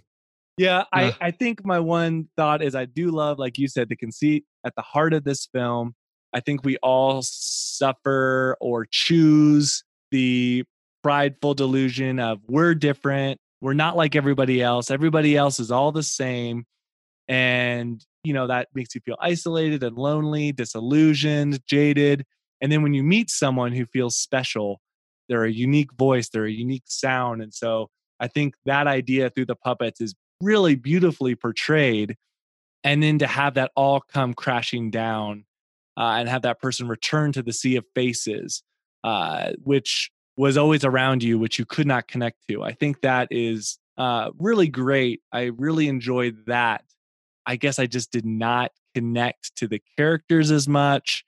Yeah, 0.57 0.85
I, 0.93 1.13
I 1.19 1.31
think 1.31 1.65
my 1.65 1.81
one 1.81 2.29
thought 2.37 2.61
is 2.61 2.75
I 2.75 2.85
do 2.85 3.11
love, 3.11 3.39
like 3.39 3.57
you 3.57 3.67
said, 3.67 3.89
the 3.89 3.97
conceit 3.97 4.45
at 4.65 4.73
the 4.75 4.81
heart 4.81 5.13
of 5.13 5.25
this 5.25 5.47
film. 5.53 5.95
I 6.31 6.39
think 6.39 6.63
we 6.63 6.77
all 6.77 7.21
suffer 7.23 8.55
or 8.61 8.87
choose 8.89 9.83
the 10.11 10.63
prideful 11.05 11.53
delusion 11.53 12.19
of 12.19 12.39
we're 12.47 12.73
different, 12.73 13.39
we're 13.61 13.75
not 13.75 13.95
like 13.95 14.15
everybody 14.15 14.59
else, 14.59 14.89
everybody 14.89 15.37
else 15.37 15.59
is 15.59 15.69
all 15.69 15.91
the 15.91 16.01
same. 16.01 16.65
And, 17.27 18.03
you 18.23 18.33
know, 18.33 18.47
that 18.47 18.69
makes 18.73 18.95
you 18.95 19.01
feel 19.01 19.15
isolated 19.21 19.83
and 19.83 19.95
lonely, 19.99 20.51
disillusioned, 20.51 21.63
jaded. 21.67 22.25
And 22.59 22.71
then 22.71 22.81
when 22.81 22.95
you 22.95 23.03
meet 23.03 23.29
someone 23.29 23.71
who 23.71 23.85
feels 23.85 24.17
special, 24.17 24.81
they're 25.29 25.43
a 25.43 25.51
unique 25.51 25.93
voice, 25.93 26.29
they're 26.29 26.45
a 26.45 26.51
unique 26.51 26.85
sound. 26.87 27.43
And 27.43 27.53
so 27.53 27.91
I 28.19 28.27
think 28.27 28.55
that 28.65 28.87
idea 28.87 29.29
through 29.29 29.45
the 29.45 29.55
puppets 29.55 30.01
is 30.01 30.15
really 30.41 30.73
beautifully 30.73 31.35
portrayed. 31.35 32.15
And 32.83 33.03
then 33.03 33.19
to 33.19 33.27
have 33.27 33.53
that 33.53 33.69
all 33.75 34.01
come 34.01 34.33
crashing 34.33 34.89
down 34.89 35.45
uh, 35.97 36.15
and 36.17 36.27
have 36.27 36.41
that 36.41 36.59
person 36.59 36.87
return 36.87 37.31
to 37.33 37.43
the 37.43 37.53
sea 37.53 37.75
of 37.75 37.85
faces, 37.93 38.63
uh, 39.03 39.51
which 39.63 40.09
was 40.37 40.57
always 40.57 40.83
around 40.83 41.23
you, 41.23 41.39
which 41.39 41.59
you 41.59 41.65
could 41.65 41.87
not 41.87 42.07
connect 42.07 42.37
to. 42.49 42.63
I 42.63 42.73
think 42.73 43.01
that 43.01 43.29
is 43.31 43.77
uh, 43.97 44.31
really 44.37 44.67
great. 44.67 45.21
I 45.31 45.51
really 45.55 45.87
enjoyed 45.87 46.45
that. 46.47 46.83
I 47.45 47.55
guess 47.55 47.79
I 47.79 47.85
just 47.85 48.11
did 48.11 48.25
not 48.25 48.71
connect 48.93 49.55
to 49.57 49.67
the 49.67 49.81
characters 49.97 50.51
as 50.51 50.67
much. 50.67 51.23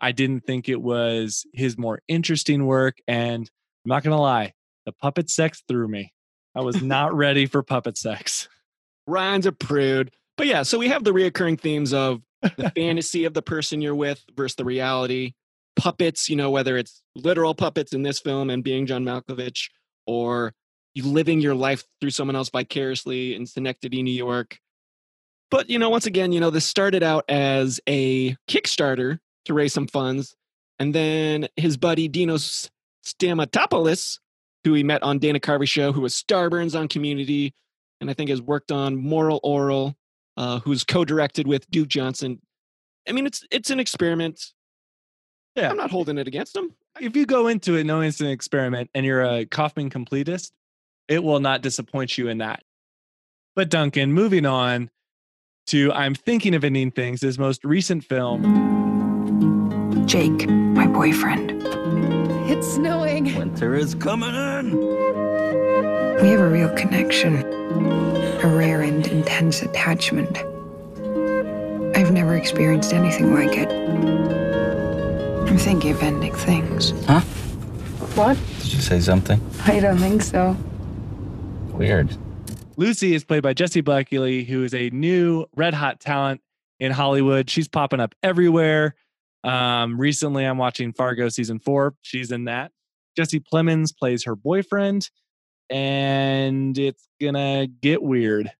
I 0.00 0.12
didn't 0.12 0.46
think 0.46 0.68
it 0.68 0.80
was 0.80 1.46
his 1.54 1.78
more 1.78 2.00
interesting 2.08 2.66
work. 2.66 2.98
And 3.08 3.50
I'm 3.84 3.88
not 3.88 4.02
going 4.02 4.16
to 4.16 4.20
lie, 4.20 4.52
the 4.84 4.92
puppet 4.92 5.30
sex 5.30 5.62
threw 5.66 5.88
me. 5.88 6.12
I 6.54 6.60
was 6.60 6.82
not 6.82 7.14
ready 7.14 7.46
for 7.46 7.62
puppet 7.62 7.96
sex. 7.96 8.48
Ryan's 9.06 9.46
a 9.46 9.52
prude. 9.52 10.12
But 10.36 10.46
yeah, 10.46 10.62
so 10.62 10.78
we 10.78 10.88
have 10.88 11.04
the 11.04 11.12
reoccurring 11.12 11.60
themes 11.60 11.92
of 11.92 12.20
the 12.42 12.70
fantasy 12.74 13.24
of 13.24 13.34
the 13.34 13.42
person 13.42 13.80
you're 13.80 13.94
with 13.94 14.22
versus 14.36 14.56
the 14.56 14.64
reality. 14.64 15.34
Puppets, 15.76 16.28
you 16.28 16.36
know, 16.36 16.50
whether 16.50 16.76
it's 16.76 17.02
literal 17.14 17.54
puppets 17.54 17.92
in 17.92 18.02
this 18.02 18.20
film 18.20 18.50
and 18.50 18.62
being 18.62 18.86
John 18.86 19.04
Malkovich, 19.04 19.70
or 20.06 20.54
you 20.94 21.04
living 21.04 21.40
your 21.40 21.54
life 21.54 21.84
through 22.00 22.10
someone 22.10 22.36
else 22.36 22.50
vicariously 22.50 23.34
in 23.34 23.46
Synecdoche, 23.46 24.02
New 24.02 24.12
York. 24.12 24.58
But, 25.50 25.68
you 25.68 25.78
know, 25.78 25.90
once 25.90 26.06
again, 26.06 26.32
you 26.32 26.40
know, 26.40 26.50
this 26.50 26.64
started 26.64 27.02
out 27.02 27.24
as 27.28 27.80
a 27.88 28.36
Kickstarter 28.48 29.18
to 29.44 29.54
raise 29.54 29.72
some 29.72 29.86
funds. 29.86 30.34
And 30.78 30.94
then 30.94 31.48
his 31.56 31.76
buddy 31.76 32.08
Dinos 32.08 32.70
Stamatopoulos, 33.04 34.18
who 34.64 34.74
he 34.74 34.82
met 34.82 35.02
on 35.02 35.18
Dana 35.18 35.38
Carvey 35.38 35.68
show, 35.68 35.92
who 35.92 36.00
was 36.00 36.14
Starburns 36.14 36.78
on 36.78 36.88
Community, 36.88 37.54
and 38.00 38.10
I 38.10 38.14
think 38.14 38.30
has 38.30 38.42
worked 38.42 38.72
on 38.72 38.96
Moral 38.96 39.40
Orel, 39.44 39.94
uh, 40.36 40.60
who's 40.60 40.84
co-directed 40.84 41.46
with 41.46 41.70
Duke 41.70 41.88
Johnson. 41.88 42.40
I 43.08 43.12
mean, 43.12 43.26
it's 43.26 43.44
it's 43.50 43.70
an 43.70 43.78
experiment. 43.78 44.40
Yeah, 45.54 45.70
I'm 45.70 45.76
not 45.76 45.90
holding 45.90 46.18
it 46.18 46.26
against 46.26 46.56
him. 46.56 46.74
If 47.00 47.16
you 47.16 47.26
go 47.26 47.46
into 47.46 47.76
it 47.76 47.84
knowing 47.84 48.08
it's 48.08 48.20
an 48.20 48.26
experiment 48.26 48.90
and 48.94 49.06
you're 49.06 49.22
a 49.22 49.46
Kaufman 49.46 49.90
completist, 49.90 50.50
it 51.08 51.22
will 51.22 51.40
not 51.40 51.62
disappoint 51.62 52.18
you 52.18 52.28
in 52.28 52.38
that. 52.38 52.62
But 53.54 53.68
Duncan, 53.70 54.12
moving 54.12 54.46
on 54.46 54.90
to 55.66 55.92
I'm 55.92 56.14
thinking 56.14 56.54
of 56.54 56.64
ending 56.64 56.90
things, 56.90 57.20
his 57.20 57.38
most 57.38 57.64
recent 57.64 58.04
film. 58.04 58.42
Jake, 60.06 60.48
my 60.48 60.86
boyfriend. 60.86 61.62
It's 62.50 62.74
snowing. 62.74 63.36
Winter 63.36 63.74
is 63.74 63.94
coming 63.94 64.34
in. 64.34 64.76
We 66.20 66.28
have 66.30 66.40
a 66.40 66.48
real 66.48 66.70
connection, 66.74 67.36
a 67.36 68.46
rare 68.46 68.82
and 68.82 69.06
intense 69.06 69.62
attachment. 69.62 70.38
I've 71.96 72.12
never 72.12 72.36
experienced 72.36 72.92
anything 72.92 73.32
like 73.32 73.56
it. 73.56 74.43
I'm 75.46 75.58
thinking 75.58 75.92
of 75.92 76.02
ending 76.02 76.34
things. 76.34 76.90
Huh? 77.06 77.20
What? 78.16 78.38
Did 78.60 78.72
you 78.74 78.80
say 78.80 79.00
something? 79.00 79.40
I 79.64 79.80
don't 79.80 79.98
think 79.98 80.22
so. 80.22 80.56
Weird. 81.72 82.16
Lucy 82.76 83.14
is 83.14 83.24
played 83.24 83.42
by 83.42 83.54
Jessie 83.54 83.80
Buckley, 83.80 84.44
who 84.44 84.64
is 84.64 84.74
a 84.74 84.90
new 84.90 85.46
red 85.54 85.74
hot 85.74 86.00
talent 86.00 86.40
in 86.80 86.92
Hollywood. 86.92 87.48
She's 87.48 87.68
popping 87.68 88.00
up 88.00 88.14
everywhere. 88.22 88.94
Um, 89.44 90.00
recently, 90.00 90.44
I'm 90.44 90.58
watching 90.58 90.92
Fargo 90.92 91.28
season 91.28 91.58
four. 91.58 91.94
She's 92.02 92.32
in 92.32 92.44
that. 92.44 92.72
Jesse 93.16 93.40
Plemons 93.40 93.96
plays 93.96 94.24
her 94.24 94.34
boyfriend, 94.34 95.08
and 95.70 96.76
it's 96.76 97.06
gonna 97.20 97.66
get 97.66 98.02
weird. 98.02 98.50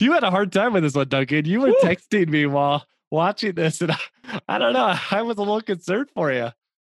You 0.00 0.12
had 0.12 0.22
a 0.22 0.30
hard 0.30 0.52
time 0.52 0.74
with 0.74 0.82
this 0.82 0.94
one, 0.94 1.08
Duncan. 1.08 1.44
You 1.44 1.60
were 1.60 1.68
Woo. 1.68 1.78
texting 1.82 2.28
me 2.28 2.46
while 2.46 2.84
watching 3.14 3.54
this, 3.54 3.80
and 3.80 3.92
I, 3.92 3.98
I 4.48 4.58
don't 4.58 4.72
know. 4.72 4.94
I 5.10 5.22
was 5.22 5.36
a 5.36 5.40
little 5.40 5.60
concerned 5.60 6.10
for 6.14 6.32
you. 6.32 6.50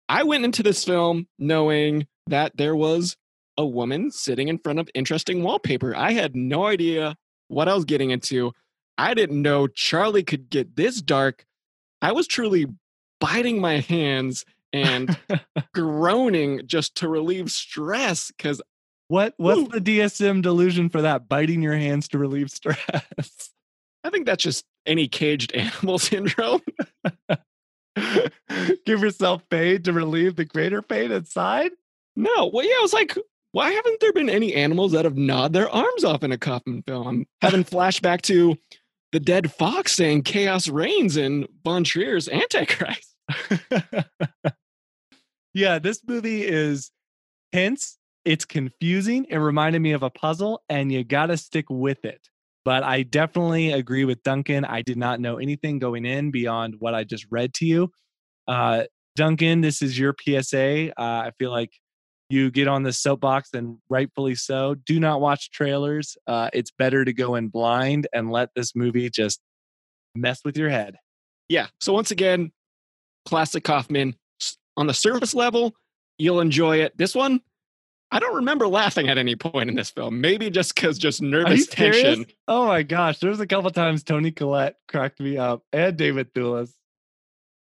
I 0.09 0.23
went 0.23 0.45
into 0.45 0.63
this 0.63 0.85
film 0.85 1.27
knowing 1.39 2.07
that 2.29 2.57
there 2.57 2.77
was 2.77 3.17
a 3.59 3.67
woman 3.67 4.11
sitting 4.11 4.49
in 4.49 4.59
front 4.59 4.79
of 4.79 4.89
interesting 4.95 5.43
wallpaper. 5.43 5.95
I 5.95 6.13
had 6.13 6.35
no 6.35 6.67
idea 6.67 7.17
what 7.49 7.69
I 7.69 7.75
was 7.75 7.85
getting 7.85 8.11
into. 8.11 8.53
I 8.97 9.15
didn't 9.15 9.43
know 9.43 9.67
Charlie 9.67 10.23
could 10.23 10.49
get 10.49 10.77
this 10.77 11.03
dark. 11.03 11.45
I 12.01 12.13
was 12.13 12.27
truly 12.27 12.67
biting 13.21 13.61
my 13.61 13.81
hands 13.81 14.45
and 14.73 15.19
groaning 15.75 16.63
just 16.67 16.95
to 16.97 17.09
relieve 17.09 17.51
stress 17.51 18.31
because 18.37 18.63
what 19.09 19.35
what's 19.37 19.61
Ooh. 19.61 19.69
the 19.69 19.81
DSM 19.81 20.41
delusion 20.41 20.89
for 20.89 21.03
that? 21.03 21.29
Biting 21.29 21.63
your 21.63 21.77
hands 21.77 22.09
to 22.09 22.19
relieve 22.19 22.51
stress. 22.53 23.51
I 24.05 24.11
think 24.11 24.27
that's 24.27 24.43
just 24.43 24.65
any 24.87 25.09
caged 25.09 25.53
animal 25.55 25.99
syndrome. 25.99 26.63
Give 28.87 29.01
yourself 29.01 29.49
pain 29.49 29.83
to 29.83 29.93
relieve 29.93 30.37
the 30.37 30.45
greater 30.45 30.83
pain 30.83 31.13
inside? 31.13 31.73
No. 32.17 32.51
Well, 32.53 32.65
yeah, 32.65 32.77
I 32.79 32.83
was 32.83 32.93
like, 32.93 33.17
why 33.53 33.71
haven't 33.71 34.01
there 34.01 34.13
been 34.13 34.31
any 34.31 34.55
animals 34.55 34.93
that 34.93 35.05
have 35.05 35.17
gnawed 35.17 35.53
their 35.53 35.69
arms 35.69 36.05
off 36.05 36.23
in 36.23 36.33
a 36.33 36.39
Kaufman 36.39 36.83
film? 36.83 37.07
I'm 37.07 37.27
having 37.43 37.65
flashback 37.65 38.23
to 38.23 38.57
the 39.13 39.21
dead 39.21 39.53
fox 39.53 39.95
saying 39.95 40.23
chaos 40.23 40.69
reigns 40.69 41.19
in 41.19 41.47
Von 41.63 41.85
Trier's 41.85 42.29
Antichrist. 42.29 43.15
yeah, 45.55 45.79
this 45.79 46.01
movie 46.07 46.47
is 46.47 46.91
tense. 47.53 47.99
It's 48.25 48.47
confusing. 48.47 49.27
It 49.29 49.37
reminded 49.37 49.83
me 49.83 49.93
of 49.93 50.03
a 50.03 50.11
puzzle, 50.11 50.63
and 50.69 50.91
you 50.91 51.05
got 51.05 51.27
to 51.27 51.37
stick 51.37 51.67
with 51.69 52.05
it. 52.05 52.29
But 52.65 52.85
I 52.85 53.03
definitely 53.03 53.73
agree 53.73 54.05
with 54.05 54.23
Duncan. 54.23 54.65
I 54.65 54.83
did 54.83 54.97
not 54.97 55.21
know 55.21 55.39
anything 55.39 55.79
going 55.79 56.05
in 56.05 56.31
beyond 56.31 56.77
what 56.79 56.95
I 56.95 57.05
just 57.05 57.27
read 57.31 57.55
to 57.55 57.67
you. 57.67 57.91
Uh, 58.47 58.85
Duncan, 59.17 59.61
this 59.61 59.83
is 59.83 59.99
your 59.99 60.15
PSA. 60.21 60.91
Uh, 60.91 60.93
I 61.03 61.33
feel 61.39 61.51
like 61.51 61.71
you 62.31 62.51
get 62.51 62.67
on 62.67 62.83
the 62.83 62.93
soapbox, 62.93 63.51
and 63.53 63.77
rightfully 63.91 64.35
so. 64.35 64.75
Do 64.75 64.99
not 64.99 65.21
watch 65.21 65.51
trailers. 65.51 66.17
Uh, 66.27 66.49
it's 66.53 66.71
better 66.71 67.05
to 67.05 67.13
go 67.13 67.35
in 67.35 67.49
blind 67.49 68.07
and 68.13 68.31
let 68.31 68.49
this 68.57 68.75
movie 68.75 69.11
just 69.11 69.41
mess 70.15 70.41
with 70.45 70.57
your 70.57 70.71
head. 70.71 70.97
Yeah. 71.49 71.67
So 71.81 71.93
once 71.93 72.11
again, 72.11 72.53
classic 73.27 73.65
Kaufman. 73.65 74.15
On 74.79 74.87
the 74.87 74.95
surface 74.95 75.35
level, 75.35 75.75
you'll 76.17 76.41
enjoy 76.41 76.79
it. 76.79 76.97
This 76.97 77.15
one, 77.15 77.43
I 78.13 78.19
don't 78.19 78.35
remember 78.37 78.69
laughing 78.69 79.09
at 79.09 79.17
any 79.17 79.35
point 79.37 79.71
in 79.71 79.75
this 79.75 79.89
film. 79.89 80.21
Maybe 80.21 80.51
just 80.51 80.75
because 80.75 80.99
just 80.99 81.23
nervous 81.23 81.67
serious? 81.67 82.03
tension. 82.03 82.27
Oh 82.47 82.67
my 82.67 82.83
gosh, 82.83 83.19
there 83.19 83.31
was 83.31 83.41
a 83.41 83.47
couple 83.47 83.71
times 83.71 84.03
Toni 84.03 84.31
Collette 84.31 84.77
cracked 84.87 85.19
me 85.19 85.39
up, 85.39 85.63
and 85.73 85.97
David 85.97 86.35
Thewlis. 86.35 86.75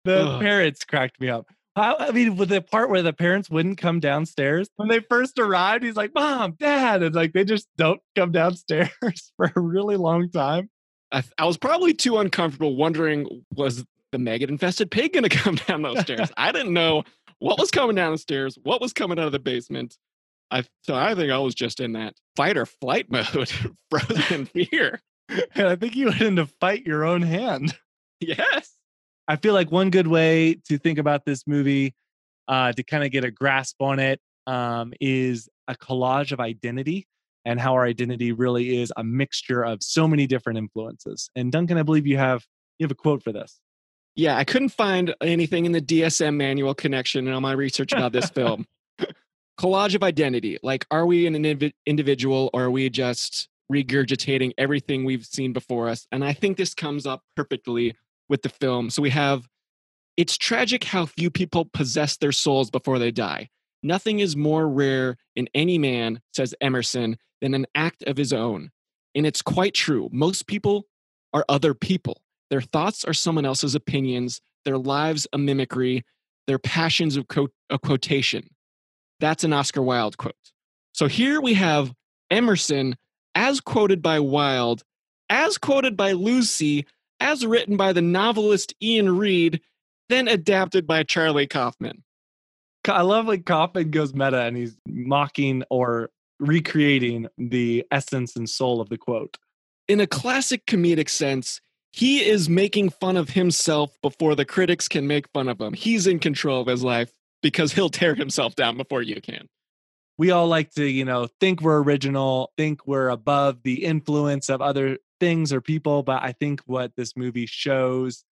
The 0.04 0.20
Ugh. 0.20 0.42
parents 0.42 0.84
cracked 0.84 1.18
me 1.18 1.30
up. 1.30 1.46
How, 1.76 1.96
I 1.98 2.10
mean, 2.10 2.36
with 2.36 2.50
the 2.50 2.60
part 2.60 2.90
where 2.90 3.00
the 3.02 3.14
parents 3.14 3.48
wouldn't 3.48 3.78
come 3.78 4.00
downstairs 4.00 4.68
when 4.76 4.88
they 4.88 5.00
first 5.00 5.38
arrived, 5.38 5.82
he's 5.82 5.96
like, 5.96 6.14
"Mom, 6.14 6.52
Dad," 6.52 7.02
and 7.02 7.14
like 7.14 7.32
they 7.32 7.44
just 7.44 7.66
don't 7.78 8.00
come 8.14 8.30
downstairs 8.30 8.90
for 9.36 9.50
a 9.56 9.60
really 9.60 9.96
long 9.96 10.30
time. 10.30 10.68
I, 11.10 11.24
I 11.38 11.46
was 11.46 11.56
probably 11.56 11.94
too 11.94 12.18
uncomfortable 12.18 12.76
wondering 12.76 13.44
was 13.54 13.84
the 14.12 14.18
maggot 14.18 14.50
infested 14.50 14.90
pig 14.90 15.14
going 15.14 15.22
to 15.28 15.30
come 15.30 15.54
down 15.54 15.80
those 15.80 16.00
stairs? 16.00 16.30
I 16.36 16.52
didn't 16.52 16.74
know 16.74 17.04
what 17.38 17.58
was 17.58 17.70
coming 17.70 17.96
down 17.96 18.12
the 18.12 18.18
stairs, 18.18 18.58
what 18.62 18.82
was 18.82 18.92
coming 18.92 19.18
out 19.18 19.26
of 19.26 19.32
the 19.32 19.38
basement. 19.38 19.96
I 20.50 20.64
so 20.82 20.94
I 20.94 21.14
think 21.14 21.30
I 21.32 21.38
was 21.38 21.54
just 21.54 21.80
in 21.80 21.92
that 21.92 22.14
fight 22.36 22.56
or 22.56 22.66
flight 22.66 23.06
mode, 23.10 23.52
frozen 23.90 24.22
in 24.30 24.46
fear. 24.46 25.00
And 25.54 25.66
I 25.66 25.76
think 25.76 25.96
you 25.96 26.06
went 26.06 26.20
into 26.20 26.46
fight 26.46 26.86
your 26.86 27.04
own 27.04 27.22
hand. 27.22 27.76
Yes. 28.20 28.72
I 29.26 29.36
feel 29.36 29.54
like 29.54 29.70
one 29.70 29.90
good 29.90 30.06
way 30.06 30.54
to 30.68 30.78
think 30.78 30.98
about 30.98 31.24
this 31.24 31.46
movie, 31.46 31.94
uh, 32.46 32.72
to 32.72 32.82
kind 32.82 33.04
of 33.04 33.10
get 33.10 33.24
a 33.24 33.30
grasp 33.30 33.80
on 33.80 33.98
it, 33.98 34.20
um, 34.46 34.92
is 35.00 35.48
a 35.66 35.74
collage 35.74 36.32
of 36.32 36.40
identity 36.40 37.06
and 37.44 37.60
how 37.60 37.74
our 37.74 37.84
identity 37.84 38.32
really 38.32 38.80
is 38.80 38.92
a 38.96 39.04
mixture 39.04 39.62
of 39.62 39.82
so 39.82 40.08
many 40.08 40.26
different 40.26 40.58
influences. 40.58 41.30
And 41.34 41.52
Duncan, 41.52 41.78
I 41.78 41.82
believe 41.82 42.06
you 42.06 42.18
have 42.18 42.44
you 42.78 42.84
have 42.84 42.90
a 42.90 42.96
quote 42.96 43.22
for 43.22 43.32
this. 43.32 43.60
Yeah, 44.16 44.36
I 44.36 44.44
couldn't 44.44 44.68
find 44.70 45.14
anything 45.20 45.64
in 45.64 45.72
the 45.72 45.80
DSM 45.80 46.36
manual 46.36 46.74
connection 46.74 47.26
in 47.26 47.34
all 47.34 47.40
my 47.40 47.52
research 47.52 47.92
about 47.92 48.12
this 48.12 48.30
film. 48.30 48.66
Collage 49.58 49.94
of 49.94 50.02
identity. 50.02 50.58
Like, 50.62 50.86
are 50.90 51.06
we 51.06 51.26
an 51.26 51.34
indiv- 51.34 51.72
individual 51.86 52.50
or 52.52 52.64
are 52.64 52.70
we 52.70 52.90
just 52.90 53.48
regurgitating 53.72 54.52
everything 54.58 55.04
we've 55.04 55.24
seen 55.24 55.52
before 55.52 55.88
us? 55.88 56.06
And 56.10 56.24
I 56.24 56.32
think 56.32 56.56
this 56.56 56.74
comes 56.74 57.06
up 57.06 57.22
perfectly 57.36 57.94
with 58.28 58.42
the 58.42 58.48
film. 58.48 58.90
So 58.90 59.02
we 59.02 59.10
have 59.10 59.48
it's 60.16 60.36
tragic 60.36 60.84
how 60.84 61.06
few 61.06 61.30
people 61.30 61.64
possess 61.64 62.16
their 62.16 62.32
souls 62.32 62.70
before 62.70 62.98
they 62.98 63.10
die. 63.10 63.48
Nothing 63.82 64.20
is 64.20 64.36
more 64.36 64.68
rare 64.68 65.16
in 65.34 65.48
any 65.54 65.76
man, 65.76 66.20
says 66.32 66.54
Emerson, 66.60 67.16
than 67.40 67.52
an 67.52 67.66
act 67.74 68.02
of 68.04 68.16
his 68.16 68.32
own. 68.32 68.70
And 69.14 69.26
it's 69.26 69.42
quite 69.42 69.74
true. 69.74 70.08
Most 70.12 70.46
people 70.46 70.86
are 71.32 71.44
other 71.48 71.74
people. 71.74 72.22
Their 72.48 72.62
thoughts 72.62 73.04
are 73.04 73.12
someone 73.12 73.44
else's 73.44 73.74
opinions, 73.74 74.40
their 74.64 74.78
lives 74.78 75.26
a 75.32 75.38
mimicry, 75.38 76.04
their 76.46 76.58
passions 76.58 77.16
of 77.16 77.28
quote, 77.28 77.52
a 77.70 77.78
quotation. 77.78 78.48
That's 79.24 79.42
an 79.42 79.54
Oscar 79.54 79.80
Wilde 79.80 80.18
quote. 80.18 80.34
So 80.92 81.06
here 81.06 81.40
we 81.40 81.54
have 81.54 81.94
Emerson, 82.30 82.94
as 83.34 83.58
quoted 83.58 84.02
by 84.02 84.20
Wilde, 84.20 84.84
as 85.30 85.56
quoted 85.56 85.96
by 85.96 86.12
Lucy, 86.12 86.84
as 87.20 87.46
written 87.46 87.78
by 87.78 87.94
the 87.94 88.02
novelist 88.02 88.74
Iain 88.82 89.16
Reid, 89.16 89.62
then 90.10 90.28
adapted 90.28 90.86
by 90.86 91.04
Charlie 91.04 91.46
Kaufman. 91.46 92.04
I 92.86 93.00
love 93.00 93.24
like 93.24 93.46
Kaufman 93.46 93.90
goes 93.90 94.12
meta 94.12 94.42
and 94.42 94.58
he's 94.58 94.76
mocking 94.86 95.64
or 95.70 96.10
recreating 96.38 97.26
the 97.38 97.86
essence 97.90 98.36
and 98.36 98.46
soul 98.46 98.82
of 98.82 98.90
the 98.90 98.98
quote. 98.98 99.38
In 99.88 100.00
a 100.00 100.06
classic 100.06 100.66
comedic 100.66 101.08
sense, 101.08 101.62
he 101.94 102.22
is 102.22 102.50
making 102.50 102.90
fun 102.90 103.16
of 103.16 103.30
himself 103.30 103.96
before 104.02 104.34
the 104.34 104.44
critics 104.44 104.86
can 104.86 105.06
make 105.06 105.30
fun 105.30 105.48
of 105.48 105.58
him. 105.58 105.72
He's 105.72 106.06
in 106.06 106.18
control 106.18 106.60
of 106.60 106.66
his 106.66 106.84
life 106.84 107.10
because 107.44 107.74
he'll 107.74 107.90
tear 107.90 108.14
himself 108.14 108.56
down 108.56 108.78
before 108.78 109.02
you 109.02 109.20
can. 109.20 109.46
we 110.16 110.30
all 110.30 110.48
like 110.48 110.70
to, 110.70 110.86
you 110.86 111.04
know, 111.04 111.28
think 111.40 111.60
we're 111.60 111.82
original, 111.82 112.50
think 112.56 112.86
we're 112.86 113.10
above 113.10 113.62
the 113.64 113.84
influence 113.84 114.48
of 114.48 114.62
other 114.62 114.96
things 115.20 115.52
or 115.52 115.60
people. 115.60 116.02
But 116.02 116.22
I 116.22 116.32
think 116.32 116.62
what 116.64 116.92
this 116.96 117.14
movie 117.16 117.44
shows 117.44 118.24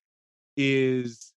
is 0.57 1.35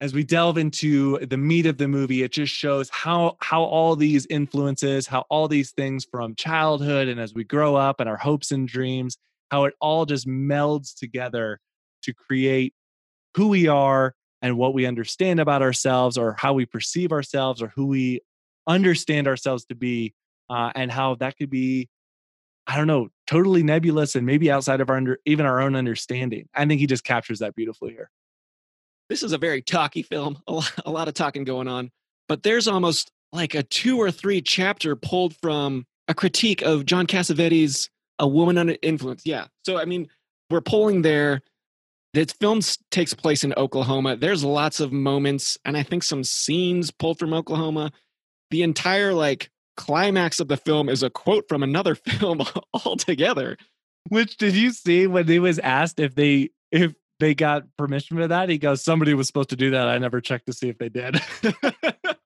as 0.00 0.14
we 0.14 0.24
delve 0.24 0.56
into 0.56 1.18
the 1.26 1.36
meat 1.36 1.66
of 1.66 1.76
the 1.76 1.86
movie, 1.86 2.22
it 2.22 2.32
just 2.32 2.52
shows 2.52 2.88
how 2.88 3.36
how 3.40 3.62
all 3.62 3.94
these 3.94 4.24
influences, 4.30 5.06
how 5.06 5.26
all 5.28 5.48
these 5.48 5.72
things 5.72 6.06
from 6.10 6.34
childhood 6.34 7.08
and 7.08 7.20
as 7.20 7.34
we 7.34 7.44
grow 7.44 7.76
up 7.76 8.00
and 8.00 8.08
our 8.08 8.16
hopes 8.16 8.52
and 8.52 8.66
dreams, 8.66 9.18
how 9.50 9.64
it 9.64 9.74
all 9.82 10.06
just 10.06 10.26
melds 10.26 10.96
together 10.96 11.60
to 12.04 12.14
create 12.14 12.72
who 13.34 13.48
we 13.48 13.68
are 13.68 14.14
and 14.42 14.56
what 14.56 14.74
we 14.74 14.86
understand 14.86 15.40
about 15.40 15.62
ourselves 15.62 16.16
or 16.16 16.36
how 16.38 16.52
we 16.52 16.66
perceive 16.66 17.12
ourselves 17.12 17.62
or 17.62 17.68
who 17.68 17.86
we 17.86 18.20
understand 18.66 19.26
ourselves 19.26 19.64
to 19.66 19.74
be 19.74 20.14
uh, 20.50 20.70
and 20.74 20.90
how 20.90 21.14
that 21.16 21.36
could 21.36 21.50
be 21.50 21.88
i 22.66 22.76
don't 22.76 22.86
know 22.86 23.08
totally 23.26 23.62
nebulous 23.62 24.14
and 24.14 24.26
maybe 24.26 24.50
outside 24.50 24.80
of 24.80 24.90
our 24.90 24.96
under, 24.96 25.18
even 25.24 25.46
our 25.46 25.60
own 25.60 25.74
understanding 25.74 26.48
i 26.54 26.64
think 26.66 26.80
he 26.80 26.86
just 26.86 27.04
captures 27.04 27.38
that 27.38 27.54
beautifully 27.54 27.90
here 27.90 28.10
This 29.08 29.22
is 29.22 29.32
a 29.32 29.38
very 29.38 29.62
talky 29.62 30.02
film, 30.02 30.38
a 30.46 30.52
lot, 30.52 30.72
a 30.84 30.90
lot 30.90 31.08
of 31.08 31.14
talking 31.14 31.44
going 31.44 31.66
on, 31.68 31.90
but 32.28 32.42
there's 32.42 32.68
almost 32.68 33.10
like 33.32 33.54
a 33.54 33.62
two 33.62 33.98
or 33.98 34.10
three 34.10 34.40
chapter 34.42 34.96
pulled 34.96 35.34
from 35.36 35.86
a 36.08 36.14
critique 36.14 36.62
of 36.62 36.86
John 36.86 37.06
Cassavetes' 37.06 37.88
A 38.18 38.26
Woman 38.26 38.58
Under 38.58 38.76
Influence. 38.82 39.22
Yeah. 39.24 39.46
So, 39.64 39.78
I 39.78 39.84
mean, 39.84 40.08
we're 40.50 40.60
pulling 40.60 41.02
there. 41.02 41.42
This 42.18 42.32
film 42.32 42.60
takes 42.90 43.14
place 43.14 43.44
in 43.44 43.54
Oklahoma. 43.56 44.16
There's 44.16 44.42
lots 44.42 44.80
of 44.80 44.90
moments 44.90 45.56
and 45.64 45.76
I 45.76 45.84
think 45.84 46.02
some 46.02 46.24
scenes 46.24 46.90
pulled 46.90 47.16
from 47.16 47.32
Oklahoma. 47.32 47.92
The 48.50 48.64
entire 48.64 49.14
like 49.14 49.50
climax 49.76 50.40
of 50.40 50.48
the 50.48 50.56
film 50.56 50.88
is 50.88 51.04
a 51.04 51.10
quote 51.10 51.44
from 51.48 51.62
another 51.62 51.94
film 52.18 52.42
altogether. 52.84 53.56
which 54.08 54.36
did 54.36 54.56
you 54.56 54.72
see 54.72 55.06
when 55.06 55.28
he 55.28 55.38
was 55.38 55.60
asked 55.60 56.00
if 56.00 56.16
they 56.16 56.50
if 56.72 56.92
they 57.20 57.36
got 57.36 57.62
permission 57.76 58.16
for 58.16 58.26
that 58.26 58.48
he 58.48 58.58
goes 58.58 58.82
somebody 58.82 59.14
was 59.14 59.28
supposed 59.28 59.50
to 59.50 59.56
do 59.56 59.70
that 59.70 59.88
i 59.88 59.96
never 59.98 60.20
checked 60.20 60.46
to 60.46 60.52
see 60.52 60.68
if 60.68 60.78
they 60.78 60.88
did 60.88 61.14
that 61.42 62.16